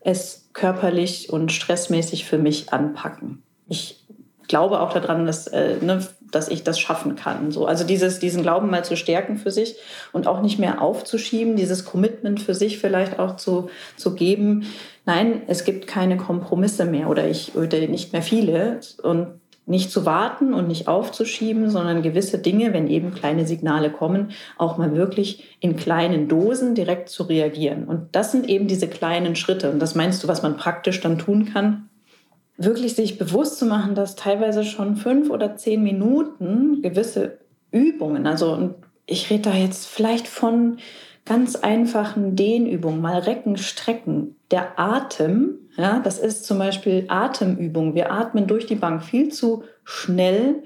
es 0.00 0.50
körperlich 0.52 1.32
und 1.32 1.50
stressmäßig 1.50 2.26
für 2.26 2.38
mich 2.38 2.72
anpacken. 2.72 3.42
Ich 3.68 4.04
glaube 4.48 4.80
auch 4.80 4.92
daran, 4.92 5.24
dass, 5.24 5.46
äh, 5.46 5.76
ne, 5.80 6.06
dass 6.30 6.48
ich 6.48 6.62
das 6.62 6.78
schaffen 6.78 7.16
kann. 7.16 7.50
So, 7.50 7.66
also 7.66 7.84
dieses, 7.84 8.18
diesen 8.18 8.42
Glauben 8.42 8.70
mal 8.70 8.84
zu 8.84 8.96
stärken 8.96 9.36
für 9.36 9.50
sich 9.50 9.76
und 10.12 10.26
auch 10.26 10.42
nicht 10.42 10.58
mehr 10.58 10.82
aufzuschieben, 10.82 11.56
dieses 11.56 11.84
Commitment 11.84 12.40
für 12.40 12.54
sich 12.54 12.78
vielleicht 12.78 13.18
auch 13.18 13.36
zu, 13.36 13.70
zu 13.96 14.14
geben. 14.14 14.66
Nein, 15.06 15.42
es 15.46 15.64
gibt 15.64 15.86
keine 15.86 16.16
Kompromisse 16.16 16.84
mehr 16.84 17.08
oder 17.08 17.28
ich 17.28 17.54
oder 17.54 17.78
nicht 17.86 18.12
mehr 18.12 18.22
viele 18.22 18.80
und 19.02 19.28
nicht 19.68 19.90
zu 19.90 20.06
warten 20.06 20.54
und 20.54 20.66
nicht 20.66 20.88
aufzuschieben, 20.88 21.68
sondern 21.68 22.02
gewisse 22.02 22.38
Dinge, 22.38 22.72
wenn 22.72 22.88
eben 22.88 23.12
kleine 23.12 23.46
Signale 23.46 23.90
kommen, 23.90 24.30
auch 24.56 24.78
mal 24.78 24.96
wirklich 24.96 25.44
in 25.60 25.76
kleinen 25.76 26.26
Dosen 26.26 26.74
direkt 26.74 27.10
zu 27.10 27.24
reagieren. 27.24 27.84
Und 27.84 28.08
das 28.12 28.32
sind 28.32 28.48
eben 28.48 28.66
diese 28.66 28.88
kleinen 28.88 29.36
Schritte. 29.36 29.70
Und 29.70 29.78
das 29.80 29.94
meinst 29.94 30.24
du, 30.24 30.28
was 30.28 30.42
man 30.42 30.56
praktisch 30.56 31.00
dann 31.02 31.18
tun 31.18 31.52
kann? 31.52 31.87
Wirklich 32.58 32.94
sich 32.94 33.16
bewusst 33.16 33.58
zu 33.58 33.66
machen, 33.66 33.94
dass 33.94 34.16
teilweise 34.16 34.64
schon 34.64 34.96
fünf 34.96 35.30
oder 35.30 35.56
zehn 35.56 35.82
Minuten 35.82 36.82
gewisse 36.82 37.38
Übungen, 37.70 38.26
also 38.26 38.74
ich 39.06 39.30
rede 39.30 39.50
da 39.50 39.54
jetzt 39.54 39.86
vielleicht 39.86 40.28
von 40.28 40.78
ganz 41.24 41.56
einfachen 41.56 42.36
Dehnübungen, 42.36 43.00
mal 43.00 43.18
Recken, 43.18 43.56
Strecken. 43.56 44.36
Der 44.50 44.78
Atem, 44.78 45.58
ja, 45.76 46.00
das 46.00 46.18
ist 46.18 46.44
zum 46.44 46.58
Beispiel 46.58 47.04
Atemübung. 47.08 47.94
Wir 47.94 48.10
atmen 48.10 48.46
durch 48.46 48.66
die 48.66 48.74
Bank 48.74 49.04
viel 49.04 49.30
zu 49.30 49.64
schnell 49.84 50.62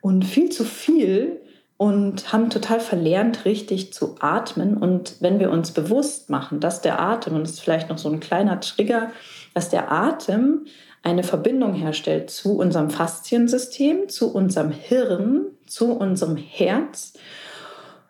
und 0.00 0.24
viel 0.24 0.50
zu 0.50 0.64
viel 0.64 1.40
und 1.76 2.32
haben 2.32 2.50
total 2.50 2.80
verlernt, 2.80 3.44
richtig 3.44 3.92
zu 3.92 4.16
atmen. 4.20 4.76
Und 4.76 5.16
wenn 5.20 5.38
wir 5.38 5.50
uns 5.50 5.70
bewusst 5.70 6.28
machen, 6.28 6.60
dass 6.60 6.82
der 6.82 7.00
Atem, 7.00 7.36
und 7.36 7.42
das 7.42 7.52
ist 7.52 7.60
vielleicht 7.60 7.88
noch 7.88 7.98
so 7.98 8.10
ein 8.10 8.20
kleiner 8.20 8.60
Trigger, 8.60 9.10
dass 9.54 9.70
der 9.70 9.90
Atem 9.92 10.66
eine 11.02 11.22
Verbindung 11.22 11.74
herstellt 11.74 12.30
zu 12.30 12.58
unserem 12.58 12.90
Fasziensystem, 12.90 14.08
zu 14.08 14.34
unserem 14.34 14.70
Hirn, 14.70 15.46
zu 15.66 15.92
unserem 15.92 16.36
Herz. 16.36 17.14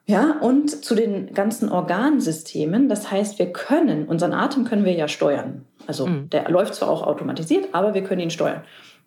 Ja, 0.07 0.39
und 0.41 0.85
zu 0.85 0.97
den 0.97 1.35
ganzen 1.35 1.69
Organsystemen. 1.69 2.89
Das 2.89 3.13
heißt, 3.13 3.39
wir 3.39 3.53
können, 3.53 4.09
unseren 4.09 4.33
Atem 4.33 4.65
können 4.65 4.85
wir 4.85 4.93
ja 4.93 5.07
steuern. 5.07 5.67
Also 5.87 6.07
mhm. 6.07 6.31
der 6.31 6.51
läuft 6.51 6.75
zwar 6.75 6.91
auch 6.91 7.07
automatisiert, 7.07 7.69
aber 7.73 7.95
wir 7.95 8.03
können 8.03 8.23
ihn 8.23 8.31
steuern. 8.31 8.63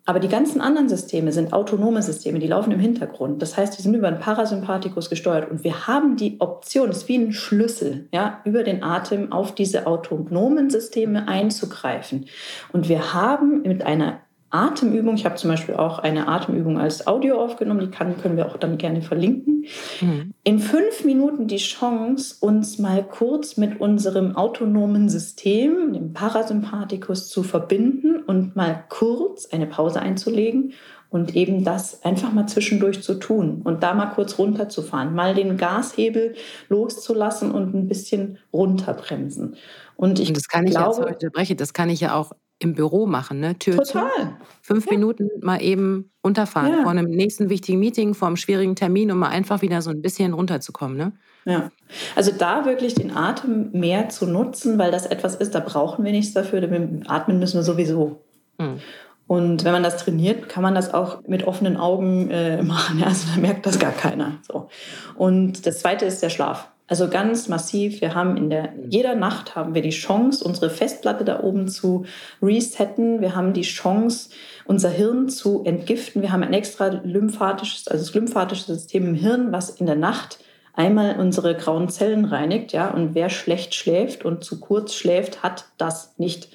Aber 0.06 0.20
die 0.20 0.28
ganzen 0.28 0.60
anderen 0.60 0.88
Systeme 0.90 1.32
sind 1.32 1.54
autonome 1.54 2.02
Systeme, 2.02 2.38
die 2.38 2.46
laufen 2.46 2.72
im 2.72 2.80
Hintergrund. 2.80 3.40
Das 3.40 3.56
heißt, 3.56 3.78
die 3.78 3.82
sind 3.82 3.94
über 3.94 4.10
den 4.10 4.20
Parasympathikus 4.20 5.08
gesteuert 5.08 5.50
und 5.50 5.64
wir 5.64 5.86
haben 5.86 6.16
die 6.16 6.40
Option, 6.40 6.90
es 6.90 6.98
ist 6.98 7.08
wie 7.08 7.16
ein 7.16 7.32
Schlüssel, 7.32 8.08
ja, 8.12 8.40
über 8.44 8.64
den 8.64 8.82
Atem 8.82 9.32
auf 9.32 9.54
diese 9.54 9.86
autonomen 9.86 10.68
Systeme 10.68 11.26
einzugreifen. 11.26 12.26
Und 12.72 12.90
wir 12.90 13.14
haben 13.14 13.62
mit 13.62 13.82
einer 13.82 14.20
Atemübung. 14.54 15.16
Ich 15.16 15.24
habe 15.24 15.34
zum 15.34 15.50
Beispiel 15.50 15.74
auch 15.74 15.98
eine 15.98 16.28
Atemübung 16.28 16.78
als 16.78 17.06
Audio 17.06 17.40
aufgenommen, 17.40 17.80
die 17.80 17.90
kann, 17.90 18.16
können 18.20 18.36
wir 18.36 18.46
auch 18.46 18.56
dann 18.56 18.78
gerne 18.78 19.02
verlinken. 19.02 19.64
Mhm. 20.00 20.32
In 20.44 20.58
fünf 20.60 21.04
Minuten 21.04 21.48
die 21.48 21.56
Chance, 21.56 22.36
uns 22.40 22.78
mal 22.78 23.02
kurz 23.02 23.56
mit 23.56 23.80
unserem 23.80 24.36
autonomen 24.36 25.08
System, 25.08 25.92
dem 25.92 26.12
Parasympathikus, 26.12 27.28
zu 27.28 27.42
verbinden 27.42 28.22
und 28.22 28.54
mal 28.54 28.84
kurz 28.88 29.46
eine 29.46 29.66
Pause 29.66 30.00
einzulegen 30.00 30.72
und 31.10 31.36
eben 31.36 31.62
das 31.62 32.04
einfach 32.04 32.32
mal 32.32 32.46
zwischendurch 32.46 33.02
zu 33.02 33.14
tun 33.14 33.62
und 33.62 33.82
da 33.82 33.94
mal 33.94 34.06
kurz 34.06 34.38
runterzufahren, 34.38 35.14
mal 35.14 35.34
den 35.34 35.56
Gashebel 35.56 36.34
loszulassen 36.68 37.52
und 37.52 37.74
ein 37.74 37.88
bisschen 37.88 38.38
runterbremsen. 38.52 39.56
Und 39.96 40.18
ich 40.18 40.28
und 40.28 40.36
das 40.36 40.48
kann 40.48 40.66
ich 40.66 40.72
glaube, 40.72 41.02
jetzt 41.02 41.22
unterbreche, 41.22 41.54
das 41.54 41.72
kann 41.72 41.88
ich 41.88 42.00
ja 42.00 42.16
auch 42.16 42.32
im 42.58 42.74
Büro 42.74 43.06
machen, 43.06 43.40
ne? 43.40 43.58
Tür 43.58 43.76
Total. 43.76 44.10
zu. 44.16 44.28
Fünf 44.62 44.86
ja. 44.86 44.92
Minuten 44.92 45.28
mal 45.42 45.60
eben 45.60 46.12
runterfahren 46.24 46.72
ja. 46.72 46.82
vor 46.82 46.90
einem 46.90 47.10
nächsten 47.10 47.50
wichtigen 47.50 47.78
Meeting, 47.78 48.14
vor 48.14 48.28
einem 48.28 48.36
schwierigen 48.36 48.76
Termin, 48.76 49.10
um 49.10 49.18
mal 49.18 49.28
einfach 49.28 49.62
wieder 49.62 49.82
so 49.82 49.90
ein 49.90 50.02
bisschen 50.02 50.32
runterzukommen, 50.32 50.96
ne? 50.96 51.12
Ja, 51.44 51.70
also 52.16 52.32
da 52.32 52.64
wirklich 52.64 52.94
den 52.94 53.14
Atem 53.14 53.70
mehr 53.72 54.08
zu 54.08 54.26
nutzen, 54.26 54.78
weil 54.78 54.90
das 54.90 55.04
etwas 55.04 55.34
ist, 55.34 55.54
da 55.54 55.60
brauchen 55.60 56.04
wir 56.04 56.12
nichts 56.12 56.32
dafür, 56.32 56.62
denn 56.62 57.04
atmen 57.06 57.38
müssen 57.38 57.58
wir 57.58 57.62
sowieso. 57.62 58.22
Mhm. 58.58 58.80
Und 59.26 59.64
wenn 59.64 59.72
man 59.72 59.82
das 59.82 59.96
trainiert, 59.98 60.48
kann 60.48 60.62
man 60.62 60.74
das 60.74 60.92
auch 60.92 61.22
mit 61.26 61.46
offenen 61.46 61.76
Augen 61.76 62.30
äh, 62.30 62.62
machen. 62.62 62.98
Ja? 62.98 63.06
Also 63.06 63.26
da 63.34 63.40
merkt 63.40 63.66
das 63.66 63.78
gar 63.78 63.92
keiner. 63.92 64.38
So. 64.46 64.68
Und 65.16 65.66
das 65.66 65.80
Zweite 65.80 66.04
ist 66.04 66.22
der 66.22 66.30
Schlaf. 66.30 66.70
Also 66.86 67.08
ganz 67.08 67.48
massiv. 67.48 68.02
Wir 68.02 68.14
haben 68.14 68.36
in 68.36 68.50
der, 68.50 68.74
jeder 68.88 69.14
Nacht 69.14 69.56
haben 69.56 69.74
wir 69.74 69.80
die 69.80 69.90
Chance, 69.90 70.44
unsere 70.44 70.68
Festplatte 70.68 71.24
da 71.24 71.40
oben 71.42 71.66
zu 71.68 72.04
resetten. 72.42 73.22
Wir 73.22 73.34
haben 73.34 73.54
die 73.54 73.62
Chance, 73.62 74.28
unser 74.66 74.90
Hirn 74.90 75.30
zu 75.30 75.64
entgiften. 75.64 76.20
Wir 76.20 76.30
haben 76.30 76.42
ein 76.42 76.52
extra 76.52 76.88
lymphatisches, 76.88 77.88
also 77.88 78.04
das 78.04 78.14
lymphatische 78.14 78.64
System 78.64 79.06
im 79.08 79.14
Hirn, 79.14 79.50
was 79.50 79.70
in 79.70 79.86
der 79.86 79.96
Nacht 79.96 80.38
einmal 80.74 81.18
unsere 81.18 81.54
grauen 81.54 81.88
Zellen 81.88 82.26
reinigt, 82.26 82.72
ja. 82.72 82.90
Und 82.90 83.14
wer 83.14 83.30
schlecht 83.30 83.74
schläft 83.74 84.26
und 84.26 84.44
zu 84.44 84.60
kurz 84.60 84.94
schläft, 84.94 85.42
hat 85.42 85.66
das 85.78 86.18
nicht. 86.18 86.48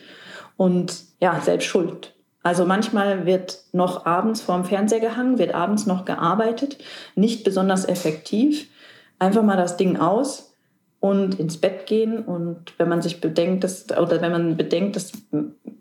Und 0.58 0.94
ja, 1.20 1.40
selbst 1.42 1.66
schuld. 1.66 2.14
Also 2.44 2.66
manchmal 2.66 3.26
wird 3.26 3.60
noch 3.72 4.06
abends 4.06 4.42
vorm 4.42 4.64
Fernseher 4.64 5.00
gehangen, 5.00 5.40
wird 5.40 5.56
abends 5.56 5.88
noch 5.88 6.06
gearbeitet, 6.06 6.78
nicht 7.16 7.44
besonders 7.44 7.86
effektiv 7.88 8.68
einfach 9.20 9.44
mal 9.44 9.58
das 9.58 9.78
Ding 9.78 9.98
aus 9.98 10.56
und 11.00 11.40
ins 11.40 11.58
Bett 11.58 11.86
gehen. 11.86 12.24
Und 12.24 12.74
wenn 12.78 12.90
man 12.90 13.02
sich 13.02 13.22
bedenkt, 13.22 13.64
dass, 13.64 13.90
oder 13.92 14.22
wenn 14.22 14.32
man 14.32 14.58
bedenkt, 14.58 14.96
dass 14.96 15.12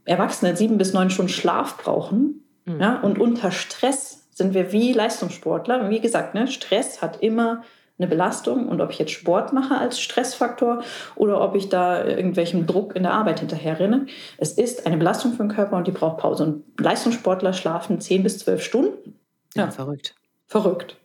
Erwachsene 0.05 0.57
sieben 0.57 0.79
bis 0.79 0.93
neun 0.93 1.11
Stunden 1.11 1.33
Schlaf 1.33 1.79
brauchen, 1.79 2.45
mhm. 2.65 2.81
ja, 2.81 3.01
und 3.01 3.19
unter 3.19 3.51
Stress 3.51 4.29
sind 4.31 4.55
wir 4.55 4.73
wie 4.73 4.93
Leistungssportler. 4.93 5.91
Wie 5.91 6.01
gesagt, 6.01 6.35
ne, 6.35 6.47
Stress 6.47 7.03
hat 7.03 7.23
immer 7.23 7.63
eine 7.99 8.07
Belastung 8.07 8.69
und 8.69 8.81
ob 8.81 8.91
ich 8.91 8.99
jetzt 8.99 9.11
Sport 9.11 9.53
mache 9.53 9.77
als 9.77 10.01
Stressfaktor 10.01 10.83
oder 11.17 11.41
ob 11.41 11.57
ich 11.57 11.69
da 11.69 12.05
irgendwelchem 12.05 12.67
Druck 12.67 12.95
in 12.95 13.03
der 13.03 13.13
Arbeit 13.13 13.41
hinterher 13.41 13.81
renne. 13.81 14.07
Es 14.37 14.53
ist 14.53 14.87
eine 14.87 14.97
Belastung 14.97 15.33
für 15.33 15.43
den 15.43 15.49
Körper 15.49 15.77
und 15.77 15.87
die 15.89 15.93
braucht 15.93 16.19
Pause. 16.19 16.45
Und 16.45 16.81
Leistungssportler 16.81 17.53
schlafen 17.53 18.01
zehn 18.01 18.23
bis 18.23 18.39
zwölf 18.39 18.63
Stunden. 18.63 19.19
Ja, 19.57 19.65
ja 19.65 19.71
verrückt. 19.73 20.15
Verrückt. 20.47 20.97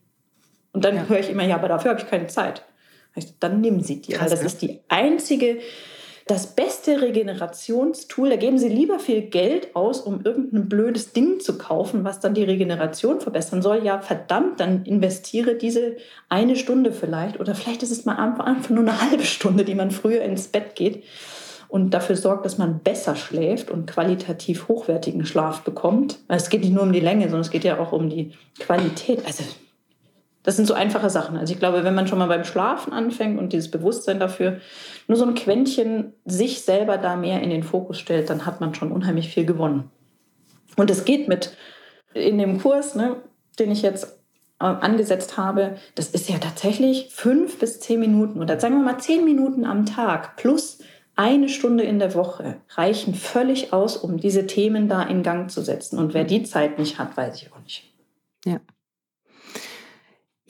Und 0.74 0.84
dann 0.84 0.96
ja. 0.96 1.06
höre 1.08 1.20
ich 1.20 1.30
immer, 1.30 1.44
ja, 1.44 1.56
aber 1.56 1.68
dafür 1.68 1.92
habe 1.92 2.02
ich 2.02 2.08
keine 2.08 2.28
Zeit. 2.28 2.64
Dann 3.40 3.62
nehmen 3.62 3.82
Sie 3.82 4.02
die. 4.02 4.14
Krass, 4.14 4.32
das 4.32 4.42
ja. 4.42 4.48
ist 4.48 4.62
die 4.62 4.80
einzige, 4.90 5.60
das 6.26 6.56
beste 6.56 7.02
Regenerationstool. 7.02 8.32
Da 8.32 8.36
geben 8.38 8.58
Sie 8.58 8.70
lieber 8.70 8.98
viel 8.98 9.22
Geld 9.22 9.76
aus, 9.76 10.02
um 10.02 10.22
irgendein 10.24 10.68
blödes 10.68 11.14
Ding 11.14 11.40
zu 11.40 11.58
kaufen, 11.60 12.04
was 12.04 12.20
dann 12.20 12.34
die 12.34 12.44
Regeneration 12.44 13.22
verbessern 13.22 13.62
soll. 13.62 13.86
Ja, 13.86 14.00
verdammt, 14.00 14.60
dann 14.60 14.84
investiere 14.86 15.56
diese 15.56 15.98
eine 16.28 16.56
Stunde 16.56 16.92
vielleicht. 16.92 17.40
Oder 17.40 17.54
vielleicht 17.54 17.84
ist 17.84 17.92
es 17.92 18.06
mal 18.06 18.16
einfach 18.16 18.70
nur 18.70 18.80
eine 18.80 19.00
halbe 19.00 19.24
Stunde, 19.24 19.64
die 19.64 19.76
man 19.76 19.92
früher 19.92 20.24
ins 20.24 20.48
Bett 20.48 20.76
geht 20.76 21.04
und 21.74 21.90
dafür 21.90 22.16
sorgt, 22.16 22.46
dass 22.46 22.60
man 22.60 22.82
besser 22.82 23.16
schläft 23.16 23.72
und 23.72 23.88
qualitativ 23.88 24.68
hochwertigen 24.68 25.26
Schlaf 25.26 25.64
bekommt. 25.64 26.20
Es 26.28 26.50
geht 26.50 26.62
nicht 26.62 26.72
nur 26.72 26.84
um 26.84 26.94
die 26.94 27.00
Länge, 27.00 27.24
sondern 27.24 27.42
es 27.42 27.50
geht 27.50 27.64
ja 27.64 27.80
auch 27.80 27.92
um 27.92 28.12
die 28.12 28.34
Qualität. 28.60 29.26
Also 29.26 29.44
das 30.44 30.58
sind 30.58 30.66
so 30.66 30.74
einfache 30.74 31.10
Sachen. 31.10 31.38
Also 31.38 31.54
ich 31.54 31.60
glaube, 31.60 31.84
wenn 31.84 31.96
man 31.96 32.08
schon 32.08 32.20
mal 32.20 32.28
beim 32.28 32.44
Schlafen 32.44 32.94
anfängt 32.94 33.40
und 33.40 33.54
dieses 33.54 33.72
Bewusstsein 33.72 34.20
dafür 34.20 34.60
nur 35.08 35.18
so 35.18 35.26
ein 35.26 35.36
Quäntchen 35.36 36.14
sich 36.26 36.62
selber 36.62 36.98
da 36.98 37.16
mehr 37.16 37.42
in 37.42 37.50
den 37.50 37.64
Fokus 37.64 38.00
stellt, 38.00 38.30
dann 38.30 38.46
hat 38.46 38.62
man 38.62 38.76
schon 38.76 38.92
unheimlich 38.92 39.30
viel 39.30 39.46
gewonnen. 39.46 39.90
Und 40.76 40.90
es 40.90 41.06
geht 41.06 41.28
mit 41.28 41.56
in 42.14 42.38
dem 42.38 42.62
Kurs, 42.62 42.96
ne, 42.96 43.16
den 43.58 43.72
ich 43.72 43.82
jetzt 43.82 44.20
äh, 44.60 44.66
angesetzt 44.66 45.38
habe, 45.38 45.78
das 45.96 46.10
ist 46.10 46.30
ja 46.30 46.38
tatsächlich 46.38 47.10
fünf 47.12 47.60
bis 47.60 47.80
zehn 47.80 48.00
Minuten 48.00 48.42
oder 48.42 48.60
sagen 48.60 48.76
wir 48.76 48.84
mal 48.84 49.00
zehn 49.00 49.26
Minuten 49.26 49.66
am 49.66 49.86
Tag 49.86 50.36
plus 50.38 50.80
eine 51.16 51.48
Stunde 51.48 51.84
in 51.84 52.00
der 52.00 52.16
Woche 52.16 52.58
reichen 52.70 53.14
völlig 53.14 53.72
aus, 53.72 53.98
um 53.98 54.18
diese 54.18 54.48
Themen 54.48 54.90
da 54.90 55.04
in 55.04 55.22
Gang 55.22 55.50
zu 55.52 55.62
setzen. 55.62 56.00
Und 56.00 56.14
wer 56.14 56.24
die 56.24 56.44
Zeit 56.44 56.80
nicht 56.80 56.98
hat, 56.98 57.16
weiß 57.16 57.36
ich 57.42 57.54
auch 57.54 57.60
nicht. 57.60 57.94
Ja. 58.46 58.60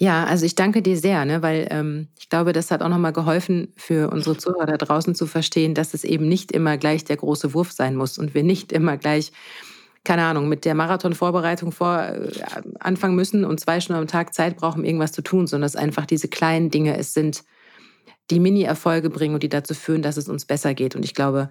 Ja, 0.03 0.25
also 0.25 0.45
ich 0.45 0.55
danke 0.55 0.81
dir 0.81 0.97
sehr, 0.97 1.23
ne, 1.23 1.41
weil 1.41 1.65
ähm, 1.71 2.09
ich 2.19 2.27
glaube, 2.27 2.51
das 2.51 2.71
hat 2.71 2.81
auch 2.81 2.89
nochmal 2.89 3.13
geholfen 3.13 3.71
für 3.77 4.09
unsere 4.09 4.35
Zuhörer 4.35 4.65
da 4.65 4.75
draußen 4.75 5.15
zu 5.15 5.27
verstehen, 5.27 5.75
dass 5.75 5.93
es 5.93 6.03
eben 6.03 6.27
nicht 6.27 6.51
immer 6.51 6.77
gleich 6.77 7.05
der 7.05 7.15
große 7.15 7.53
Wurf 7.53 7.71
sein 7.71 7.95
muss 7.95 8.17
und 8.17 8.33
wir 8.33 8.43
nicht 8.43 8.73
immer 8.73 8.97
gleich, 8.97 9.31
keine 10.03 10.23
Ahnung, 10.23 10.49
mit 10.49 10.65
der 10.65 10.75
Marathonvorbereitung 10.75 11.71
vor 11.71 12.01
äh, 12.01 12.31
anfangen 12.81 13.15
müssen 13.15 13.45
und 13.45 13.61
zwei 13.61 13.79
Stunden 13.79 14.01
am 14.01 14.07
Tag 14.07 14.33
Zeit 14.33 14.57
brauchen, 14.57 14.83
irgendwas 14.83 15.13
zu 15.13 15.21
tun, 15.21 15.47
sondern 15.47 15.67
dass 15.67 15.77
einfach 15.77 16.05
diese 16.05 16.27
kleinen 16.27 16.69
Dinge 16.69 16.97
es 16.97 17.13
sind, 17.13 17.45
die 18.29 18.41
Mini-Erfolge 18.41 19.09
bringen 19.09 19.35
und 19.35 19.43
die 19.43 19.47
dazu 19.47 19.73
führen, 19.73 20.01
dass 20.01 20.17
es 20.17 20.27
uns 20.27 20.43
besser 20.43 20.73
geht. 20.73 20.97
Und 20.97 21.05
ich 21.05 21.13
glaube, 21.13 21.49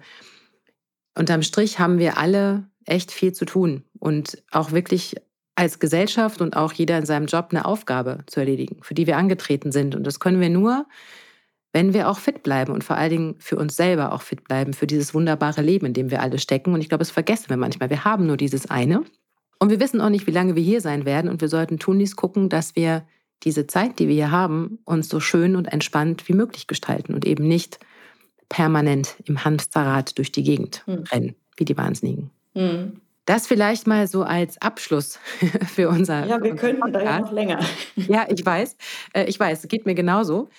unterm 1.17 1.41
Strich 1.41 1.79
haben 1.79 1.97
wir 1.97 2.19
alle 2.19 2.67
echt 2.85 3.11
viel 3.11 3.33
zu 3.33 3.45
tun 3.45 3.83
und 3.97 4.43
auch 4.51 4.73
wirklich 4.73 5.15
als 5.55 5.79
Gesellschaft 5.79 6.41
und 6.41 6.55
auch 6.55 6.73
jeder 6.73 6.97
in 6.97 7.05
seinem 7.05 7.27
Job 7.27 7.47
eine 7.51 7.65
Aufgabe 7.65 8.19
zu 8.25 8.39
erledigen, 8.39 8.77
für 8.81 8.93
die 8.93 9.07
wir 9.07 9.17
angetreten 9.17 9.71
sind. 9.71 9.95
Und 9.95 10.05
das 10.05 10.19
können 10.19 10.41
wir 10.41 10.49
nur, 10.49 10.85
wenn 11.73 11.93
wir 11.93 12.09
auch 12.09 12.19
fit 12.19 12.43
bleiben 12.43 12.73
und 12.73 12.83
vor 12.83 12.97
allen 12.97 13.09
Dingen 13.09 13.35
für 13.39 13.57
uns 13.57 13.75
selber 13.75 14.13
auch 14.13 14.21
fit 14.21 14.43
bleiben, 14.43 14.73
für 14.73 14.87
dieses 14.87 15.13
wunderbare 15.13 15.61
Leben, 15.61 15.87
in 15.87 15.93
dem 15.93 16.11
wir 16.11 16.21
alle 16.21 16.39
stecken. 16.39 16.73
Und 16.73 16.81
ich 16.81 16.89
glaube, 16.89 17.01
das 17.01 17.11
vergessen 17.11 17.49
wir 17.49 17.57
manchmal. 17.57 17.89
Wir 17.89 18.03
haben 18.03 18.25
nur 18.25 18.37
dieses 18.37 18.69
eine. 18.69 19.03
Und 19.59 19.69
wir 19.69 19.79
wissen 19.79 20.01
auch 20.01 20.09
nicht, 20.09 20.27
wie 20.27 20.31
lange 20.31 20.55
wir 20.55 20.63
hier 20.63 20.81
sein 20.81 21.05
werden. 21.05 21.29
Und 21.29 21.41
wir 21.41 21.49
sollten 21.49 21.79
tunlichst 21.79 22.15
gucken, 22.15 22.49
dass 22.49 22.75
wir 22.75 23.05
diese 23.43 23.67
Zeit, 23.67 23.99
die 23.99 24.07
wir 24.07 24.15
hier 24.15 24.31
haben, 24.31 24.79
uns 24.85 25.09
so 25.09 25.19
schön 25.19 25.55
und 25.55 25.65
entspannt 25.65 26.27
wie 26.27 26.33
möglich 26.33 26.67
gestalten 26.67 27.13
und 27.13 27.25
eben 27.25 27.47
nicht 27.47 27.79
permanent 28.49 29.15
im 29.25 29.43
Hamsterrad 29.43 30.17
durch 30.17 30.31
die 30.31 30.43
Gegend 30.43 30.83
hm. 30.85 31.03
rennen, 31.11 31.35
wie 31.57 31.65
die 31.65 31.77
Wahnsinnigen. 31.77 32.29
Hm. 32.53 33.01
Das 33.25 33.47
vielleicht 33.47 33.87
mal 33.87 34.07
so 34.07 34.23
als 34.23 34.61
Abschluss 34.61 35.17
für 35.73 35.89
unser. 35.89 36.25
Ja, 36.25 36.43
wir 36.43 36.55
könnten 36.55 36.91
da 36.91 37.01
ja 37.01 37.19
noch 37.19 37.31
länger. 37.31 37.59
Ja, 37.95 38.25
ich 38.29 38.45
weiß. 38.45 38.75
Äh, 39.13 39.25
ich 39.25 39.39
weiß, 39.39 39.63
es 39.63 39.67
geht 39.69 39.85
mir 39.85 39.95
genauso. 39.95 40.49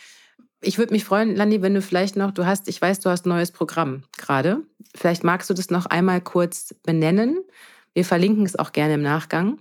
Ich 0.62 0.78
würde 0.78 0.94
mich 0.94 1.04
freuen, 1.04 1.36
Landi, 1.36 1.60
wenn 1.60 1.74
du 1.74 1.82
vielleicht 1.82 2.16
noch, 2.16 2.30
du 2.30 2.46
hast, 2.46 2.68
ich 2.68 2.80
weiß, 2.80 3.00
du 3.00 3.10
hast 3.10 3.26
ein 3.26 3.28
neues 3.28 3.52
Programm 3.52 4.04
gerade. 4.16 4.62
Vielleicht 4.94 5.24
magst 5.24 5.50
du 5.50 5.54
das 5.54 5.68
noch 5.68 5.84
einmal 5.86 6.22
kurz 6.22 6.74
benennen. 6.82 7.38
Wir 7.92 8.04
verlinken 8.06 8.46
es 8.46 8.58
auch 8.58 8.72
gerne 8.72 8.94
im 8.94 9.02
Nachgang. 9.02 9.58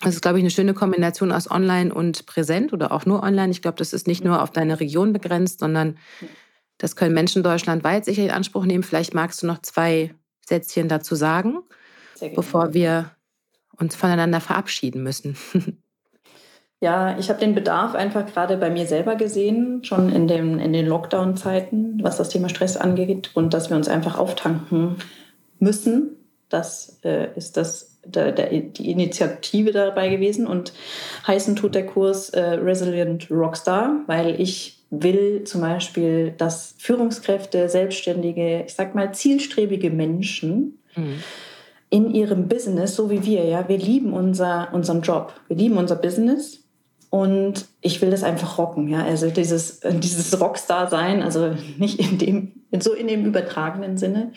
Das 0.00 0.14
ist, 0.14 0.22
glaube 0.22 0.38
ich, 0.38 0.42
eine 0.42 0.50
schöne 0.50 0.72
Kombination 0.72 1.30
aus 1.30 1.50
Online 1.50 1.92
und 1.92 2.24
Präsent 2.24 2.72
oder 2.72 2.90
auch 2.90 3.04
nur 3.04 3.22
Online. 3.22 3.50
Ich 3.50 3.60
glaube, 3.60 3.76
das 3.76 3.92
ist 3.92 4.06
nicht 4.06 4.24
nur 4.24 4.42
auf 4.42 4.50
deine 4.50 4.80
Region 4.80 5.12
begrenzt, 5.12 5.60
sondern 5.60 5.98
das 6.78 6.96
können 6.96 7.14
Menschen 7.14 7.42
deutschlandweit 7.42 8.06
sicher 8.06 8.24
in 8.24 8.30
Anspruch 8.30 8.64
nehmen. 8.64 8.82
Vielleicht 8.82 9.12
magst 9.12 9.42
du 9.42 9.46
noch 9.46 9.60
zwei 9.60 10.14
Sätzchen 10.46 10.88
dazu 10.88 11.14
sagen 11.14 11.58
bevor 12.34 12.74
wir 12.74 13.10
uns 13.78 13.96
voneinander 13.96 14.40
verabschieden 14.40 15.02
müssen. 15.02 15.36
Ja, 16.84 17.16
ich 17.18 17.30
habe 17.30 17.40
den 17.40 17.54
Bedarf 17.54 17.94
einfach 17.94 18.26
gerade 18.26 18.58
bei 18.58 18.68
mir 18.68 18.86
selber 18.86 19.16
gesehen, 19.16 19.82
schon 19.84 20.12
in, 20.12 20.28
dem, 20.28 20.58
in 20.58 20.74
den 20.74 20.86
Lockdown-Zeiten, 20.86 22.00
was 22.02 22.18
das 22.18 22.28
Thema 22.28 22.50
Stress 22.50 22.76
angeht 22.76 23.30
und 23.32 23.54
dass 23.54 23.70
wir 23.70 23.76
uns 23.78 23.88
einfach 23.88 24.18
auftanken 24.18 24.96
müssen. 25.58 26.16
Das 26.50 27.00
äh, 27.02 27.28
ist 27.36 27.56
das, 27.56 27.98
der, 28.04 28.32
der, 28.32 28.50
die 28.50 28.90
Initiative 28.90 29.72
dabei 29.72 30.10
gewesen 30.10 30.46
und 30.46 30.74
heißen 31.26 31.56
tut 31.56 31.74
der 31.74 31.86
Kurs 31.86 32.28
äh, 32.30 32.42
Resilient 32.42 33.30
Rockstar, 33.30 34.02
weil 34.06 34.38
ich 34.38 34.84
will 34.90 35.44
zum 35.44 35.62
Beispiel, 35.62 36.32
dass 36.36 36.74
Führungskräfte, 36.76 37.70
Selbstständige, 37.70 38.64
ich 38.66 38.74
sag 38.74 38.94
mal 38.94 39.14
zielstrebige 39.14 39.88
Menschen, 39.88 40.82
mhm 40.94 41.22
in 41.94 42.12
ihrem 42.12 42.48
Business, 42.48 42.96
so 42.96 43.08
wie 43.08 43.24
wir, 43.24 43.44
ja, 43.44 43.68
wir 43.68 43.78
lieben 43.78 44.14
unser, 44.14 44.70
unseren 44.72 45.02
Job, 45.02 45.32
wir 45.46 45.56
lieben 45.56 45.76
unser 45.76 45.94
Business 45.94 46.64
und 47.08 47.66
ich 47.82 48.02
will 48.02 48.10
das 48.10 48.24
einfach 48.24 48.58
rocken, 48.58 48.88
ja. 48.88 49.04
Also 49.04 49.30
dieses, 49.30 49.78
dieses 49.84 50.40
Rockstar-Sein, 50.40 51.22
also 51.22 51.54
nicht 51.78 52.00
in 52.00 52.18
dem, 52.18 52.52
so 52.80 52.94
in 52.94 53.06
dem 53.06 53.24
übertragenen 53.24 53.96
Sinne, 53.96 54.32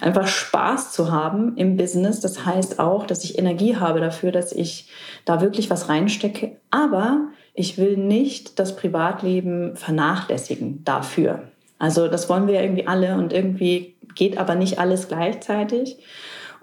einfach 0.00 0.26
Spaß 0.26 0.90
zu 0.90 1.12
haben 1.12 1.56
im 1.56 1.76
Business. 1.76 2.18
Das 2.18 2.44
heißt 2.44 2.80
auch, 2.80 3.06
dass 3.06 3.22
ich 3.22 3.38
Energie 3.38 3.76
habe 3.76 4.00
dafür, 4.00 4.32
dass 4.32 4.50
ich 4.50 4.90
da 5.24 5.40
wirklich 5.40 5.70
was 5.70 5.88
reinstecke. 5.88 6.56
Aber 6.72 7.28
ich 7.54 7.78
will 7.78 7.96
nicht 7.96 8.58
das 8.58 8.74
Privatleben 8.74 9.76
vernachlässigen 9.76 10.82
dafür. 10.82 11.44
Also 11.78 12.08
das 12.08 12.28
wollen 12.28 12.48
wir 12.48 12.54
ja 12.54 12.62
irgendwie 12.62 12.88
alle 12.88 13.14
und 13.14 13.32
irgendwie 13.32 13.94
geht 14.16 14.38
aber 14.38 14.56
nicht 14.56 14.80
alles 14.80 15.06
gleichzeitig. 15.06 15.98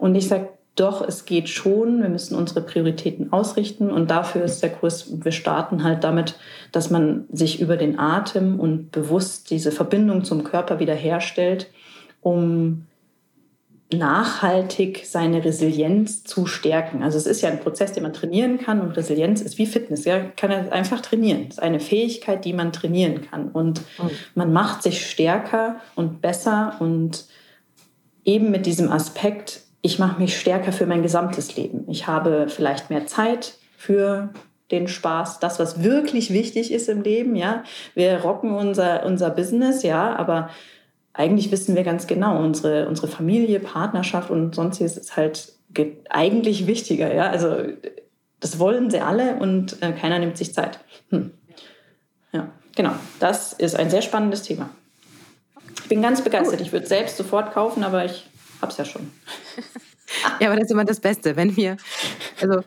Und 0.03 0.15
ich 0.15 0.27
sage, 0.27 0.49
doch, 0.75 1.01
es 1.01 1.23
geht 1.23 1.47
schon. 1.47 2.01
Wir 2.01 2.09
müssen 2.09 2.35
unsere 2.35 2.59
Prioritäten 2.59 3.31
ausrichten. 3.31 3.89
Und 3.89 4.11
dafür 4.11 4.43
ist 4.43 4.61
der 4.61 4.71
Kurs, 4.71 5.23
wir 5.23 5.31
starten 5.31 5.85
halt 5.85 6.03
damit, 6.03 6.37
dass 6.73 6.89
man 6.89 7.23
sich 7.31 7.61
über 7.61 7.77
den 7.77 7.97
Atem 7.97 8.59
und 8.59 8.91
bewusst 8.91 9.49
diese 9.49 9.71
Verbindung 9.71 10.25
zum 10.25 10.43
Körper 10.43 10.79
wiederherstellt, 10.79 11.67
um 12.19 12.85
nachhaltig 13.93 15.03
seine 15.05 15.45
Resilienz 15.45 16.25
zu 16.25 16.47
stärken. 16.47 17.01
Also 17.01 17.17
es 17.17 17.25
ist 17.25 17.39
ja 17.39 17.49
ein 17.49 17.61
Prozess, 17.61 17.93
den 17.93 18.03
man 18.03 18.11
trainieren 18.11 18.57
kann 18.57 18.81
und 18.81 18.97
Resilienz 18.97 19.39
ist 19.39 19.57
wie 19.57 19.65
Fitness. 19.65 20.03
Ja, 20.03 20.19
kann 20.35 20.51
er 20.51 20.73
einfach 20.73 20.99
trainieren. 20.99 21.45
Es 21.47 21.55
ist 21.55 21.63
eine 21.63 21.79
Fähigkeit, 21.79 22.43
die 22.43 22.51
man 22.51 22.73
trainieren 22.73 23.21
kann 23.21 23.47
und 23.47 23.79
mhm. 23.79 24.09
man 24.35 24.51
macht 24.51 24.83
sich 24.83 25.09
stärker 25.09 25.77
und 25.95 26.19
besser 26.19 26.75
und 26.79 27.23
eben 28.25 28.51
mit 28.51 28.65
diesem 28.65 28.91
Aspekt 28.91 29.62
ich 29.85 29.99
mache 29.99 30.19
mich 30.19 30.39
stärker 30.39 30.71
für 30.71 30.85
mein 30.85 31.03
gesamtes 31.03 31.55
Leben. 31.57 31.85
Ich 31.89 32.07
habe 32.07 32.47
vielleicht 32.47 32.89
mehr 32.89 33.05
Zeit 33.05 33.55
für 33.77 34.29
den 34.71 34.87
Spaß, 34.87 35.39
das, 35.39 35.59
was 35.59 35.83
wirklich 35.83 36.31
wichtig 36.31 36.71
ist 36.71 36.87
im 36.87 37.03
Leben, 37.03 37.35
ja. 37.35 37.63
Wir 37.93 38.21
rocken 38.21 38.55
unser, 38.55 39.05
unser 39.05 39.29
Business, 39.29 39.83
ja, 39.83 40.15
aber 40.15 40.49
eigentlich 41.11 41.51
wissen 41.51 41.75
wir 41.75 41.83
ganz 41.83 42.07
genau, 42.07 42.41
unsere, 42.41 42.87
unsere 42.87 43.09
Familie, 43.09 43.59
Partnerschaft 43.59 44.31
und 44.31 44.55
sonstiges 44.55 44.97
ist 44.97 45.17
halt 45.17 45.53
eigentlich 46.09 46.65
wichtiger, 46.65 47.13
ja. 47.13 47.29
Also 47.29 47.57
das 48.39 48.59
wollen 48.59 48.89
sie 48.89 49.01
alle 49.01 49.35
und 49.35 49.81
äh, 49.83 49.91
keiner 49.91 50.17
nimmt 50.17 50.37
sich 50.37 50.53
Zeit. 50.53 50.79
Hm. 51.09 51.31
Ja, 52.31 52.47
genau. 52.75 52.93
Das 53.19 53.51
ist 53.51 53.75
ein 53.75 53.89
sehr 53.89 54.01
spannendes 54.01 54.43
Thema. 54.43 54.69
Ich 55.83 55.89
bin 55.89 56.01
ganz 56.01 56.21
begeistert. 56.21 56.61
Ich 56.61 56.71
würde 56.71 56.83
es 56.83 56.89
selbst 56.89 57.17
sofort 57.17 57.53
kaufen, 57.53 57.83
aber 57.83 58.05
ich 58.05 58.25
hab's 58.63 58.77
ja 58.77 58.85
schon. 58.85 59.11
ja, 60.39 60.47
aber 60.47 60.55
das 60.55 60.65
ist 60.65 60.71
immer 60.71 60.85
das 60.85 60.99
Beste, 60.99 61.35
wenn 61.35 61.55
wir, 61.55 61.77
also 62.41 62.61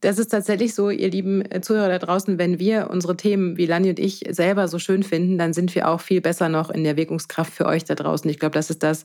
das 0.00 0.18
ist 0.18 0.28
tatsächlich 0.28 0.74
so, 0.74 0.90
ihr 0.90 1.10
lieben 1.10 1.44
Zuhörer 1.62 1.88
da 1.88 1.98
draußen, 1.98 2.36
wenn 2.36 2.58
wir 2.58 2.90
unsere 2.90 3.16
Themen 3.16 3.56
wie 3.56 3.66
Lani 3.66 3.90
und 3.90 4.00
ich 4.00 4.24
selber 4.30 4.66
so 4.66 4.80
schön 4.80 5.04
finden, 5.04 5.38
dann 5.38 5.52
sind 5.52 5.74
wir 5.76 5.88
auch 5.88 6.00
viel 6.00 6.20
besser 6.20 6.48
noch 6.48 6.70
in 6.70 6.82
der 6.82 6.96
Wirkungskraft 6.96 7.52
für 7.52 7.66
euch 7.66 7.84
da 7.84 7.94
draußen. 7.94 8.28
Ich 8.28 8.40
glaube, 8.40 8.54
das 8.54 8.68
ist 8.68 8.82
das, 8.82 9.04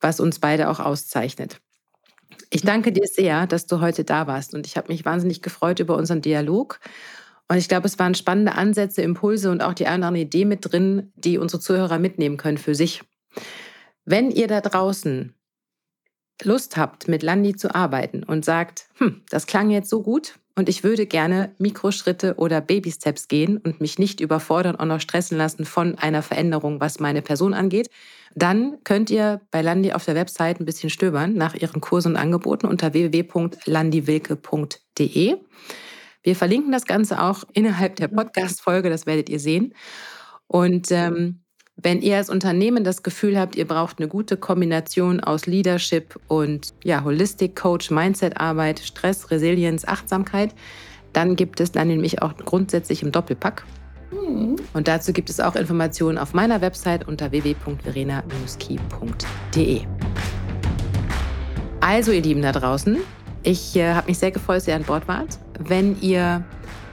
was 0.00 0.20
uns 0.20 0.38
beide 0.38 0.70
auch 0.70 0.78
auszeichnet. 0.78 1.60
Ich 2.50 2.62
danke 2.62 2.92
dir 2.92 3.06
sehr, 3.06 3.48
dass 3.48 3.66
du 3.66 3.80
heute 3.80 4.04
da 4.04 4.28
warst 4.28 4.54
und 4.54 4.66
ich 4.66 4.76
habe 4.76 4.92
mich 4.92 5.04
wahnsinnig 5.04 5.42
gefreut 5.42 5.80
über 5.80 5.96
unseren 5.96 6.22
Dialog. 6.22 6.78
Und 7.48 7.56
ich 7.56 7.68
glaube, 7.68 7.86
es 7.86 7.98
waren 7.98 8.14
spannende 8.14 8.54
Ansätze, 8.54 9.02
Impulse 9.02 9.50
und 9.50 9.62
auch 9.62 9.74
die 9.74 9.86
eine 9.86 9.98
oder 9.98 10.06
andere 10.08 10.22
Idee 10.22 10.44
mit 10.44 10.60
drin, 10.62 11.12
die 11.16 11.38
unsere 11.38 11.60
Zuhörer 11.60 11.98
mitnehmen 11.98 12.36
können 12.36 12.58
für 12.58 12.74
sich. 12.74 13.02
Wenn 14.04 14.30
ihr 14.30 14.46
da 14.46 14.60
draußen 14.60 15.34
Lust 16.42 16.76
habt, 16.76 17.08
mit 17.08 17.22
Landi 17.22 17.56
zu 17.56 17.74
arbeiten 17.74 18.22
und 18.22 18.44
sagt, 18.44 18.88
hm, 18.98 19.22
das 19.30 19.46
klang 19.46 19.70
jetzt 19.70 19.88
so 19.88 20.02
gut 20.02 20.34
und 20.56 20.68
ich 20.68 20.84
würde 20.84 21.06
gerne 21.06 21.54
Mikroschritte 21.58 22.34
oder 22.36 22.60
Baby-Steps 22.60 23.26
gehen 23.28 23.56
und 23.58 23.80
mich 23.80 23.98
nicht 23.98 24.20
überfordern 24.20 24.76
und 24.76 24.88
noch 24.88 25.00
stressen 25.00 25.38
lassen 25.38 25.64
von 25.64 25.96
einer 25.98 26.22
Veränderung, 26.22 26.80
was 26.80 27.00
meine 27.00 27.22
Person 27.22 27.54
angeht, 27.54 27.88
dann 28.34 28.76
könnt 28.84 29.10
ihr 29.10 29.40
bei 29.50 29.62
Landi 29.62 29.92
auf 29.92 30.04
der 30.04 30.14
Website 30.14 30.60
ein 30.60 30.64
bisschen 30.64 30.90
stöbern 30.90 31.34
nach 31.34 31.54
ihren 31.54 31.80
Kursen 31.80 32.12
und 32.12 32.18
Angeboten 32.18 32.66
unter 32.66 32.92
www.landiwilke.de. 32.92 35.36
Wir 36.22 36.36
verlinken 36.36 36.70
das 36.72 36.84
Ganze 36.84 37.20
auch 37.20 37.42
innerhalb 37.52 37.96
der 37.96 38.06
Podcast-Folge, 38.08 38.90
das 38.90 39.06
werdet 39.06 39.28
ihr 39.28 39.40
sehen. 39.40 39.74
Und 40.46 40.90
ähm, 40.90 41.43
wenn 41.76 42.00
ihr 42.00 42.16
als 42.16 42.30
Unternehmen 42.30 42.84
das 42.84 43.02
Gefühl 43.02 43.36
habt, 43.38 43.56
ihr 43.56 43.66
braucht 43.66 43.98
eine 43.98 44.06
gute 44.08 44.36
Kombination 44.36 45.18
aus 45.20 45.46
Leadership 45.46 46.20
und 46.28 46.72
ja, 46.84 47.02
Holistic 47.04 47.56
Coach, 47.56 47.90
Mindset-Arbeit, 47.90 48.78
Stress, 48.80 49.30
Resilienz, 49.30 49.84
Achtsamkeit, 49.84 50.54
dann 51.12 51.36
gibt 51.36 51.60
es 51.60 51.72
dann 51.72 51.88
nämlich 51.88 52.22
auch 52.22 52.34
grundsätzlich 52.36 53.02
im 53.02 53.12
Doppelpack. 53.12 53.64
Mhm. 54.12 54.56
Und 54.72 54.88
dazu 54.88 55.12
gibt 55.12 55.28
es 55.30 55.40
auch 55.40 55.56
Informationen 55.56 56.18
auf 56.18 56.32
meiner 56.32 56.60
Website 56.60 57.08
unter 57.08 57.32
www.verena-key.de. 57.32 59.80
Also, 61.80 62.12
ihr 62.12 62.22
Lieben 62.22 62.42
da 62.42 62.52
draußen, 62.52 62.98
ich 63.42 63.74
äh, 63.76 63.94
habe 63.94 64.06
mich 64.08 64.18
sehr 64.18 64.30
gefreut, 64.30 64.58
dass 64.58 64.68
ihr 64.68 64.76
an 64.76 64.84
Bord 64.84 65.08
wart. 65.08 65.38
Wenn 65.58 66.00
ihr 66.00 66.44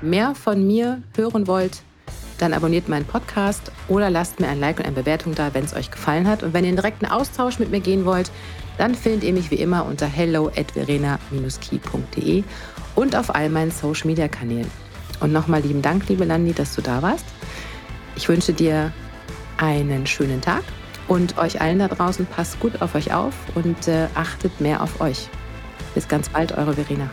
mehr 0.02 0.34
von 0.36 0.68
mir 0.68 1.02
hören 1.16 1.48
wollt, 1.48 1.84
dann 2.42 2.54
abonniert 2.54 2.90
meinen 2.90 3.06
Podcast 3.06 3.72
oder 3.88 4.10
lasst 4.10 4.40
mir 4.40 4.48
ein 4.48 4.60
Like 4.60 4.80
und 4.80 4.86
eine 4.86 4.96
Bewertung 4.96 5.36
da, 5.36 5.54
wenn 5.54 5.64
es 5.64 5.76
euch 5.76 5.92
gefallen 5.92 6.28
hat. 6.28 6.44
Und 6.44 6.54
wenn 6.54 6.64
ihr 6.64 6.72
in 6.72 6.76
direkten 6.76 7.06
Austausch 7.06 7.60
mit 7.60 7.70
mir 7.70 7.80
gehen 7.80 8.06
wollt, 8.06 8.32
dann 8.78 8.96
findet 8.96 9.24
ihr 9.24 9.34
mich 9.34 9.52
wie 9.52 9.56
immer 9.56 9.86
unter 9.86 10.08
hello 10.08 10.48
at 10.56 10.72
verena-key.de 10.72 12.44
und 12.96 13.16
auf 13.16 13.34
all 13.36 13.50
meinen 13.50 13.72
Social 13.72 14.08
Media 14.08 14.28
Kanälen. 14.28 14.70
Und 15.20 15.32
nochmal 15.32 15.62
lieben 15.62 15.82
Dank, 15.82 16.10
liebe 16.10 16.26
Landi, 16.26 16.54
dass 16.54 16.76
du 16.76 16.82
da 16.82 17.02
warst. 17.02 17.26
Ich 18.16 18.28
wünsche 18.28 18.54
dir 18.54 18.92
einen 19.58 20.08
schönen 20.08 20.42
Tag 20.42 20.64
und 21.08 21.38
euch 21.38 21.62
allen 21.62 21.80
da 21.80 21.88
draußen 21.88 22.26
passt 22.26 22.60
gut 22.60 22.82
auf 22.82 22.96
euch 22.96 23.14
auf 23.14 23.34
und 23.54 23.88
äh, 23.88 24.08
achtet 24.16 24.60
mehr 24.60 24.82
auf 24.82 25.00
euch. 25.00 25.30
Bis 25.94 26.08
ganz 26.08 26.30
bald, 26.30 26.58
eure 26.58 26.74
Verena. 26.74 27.10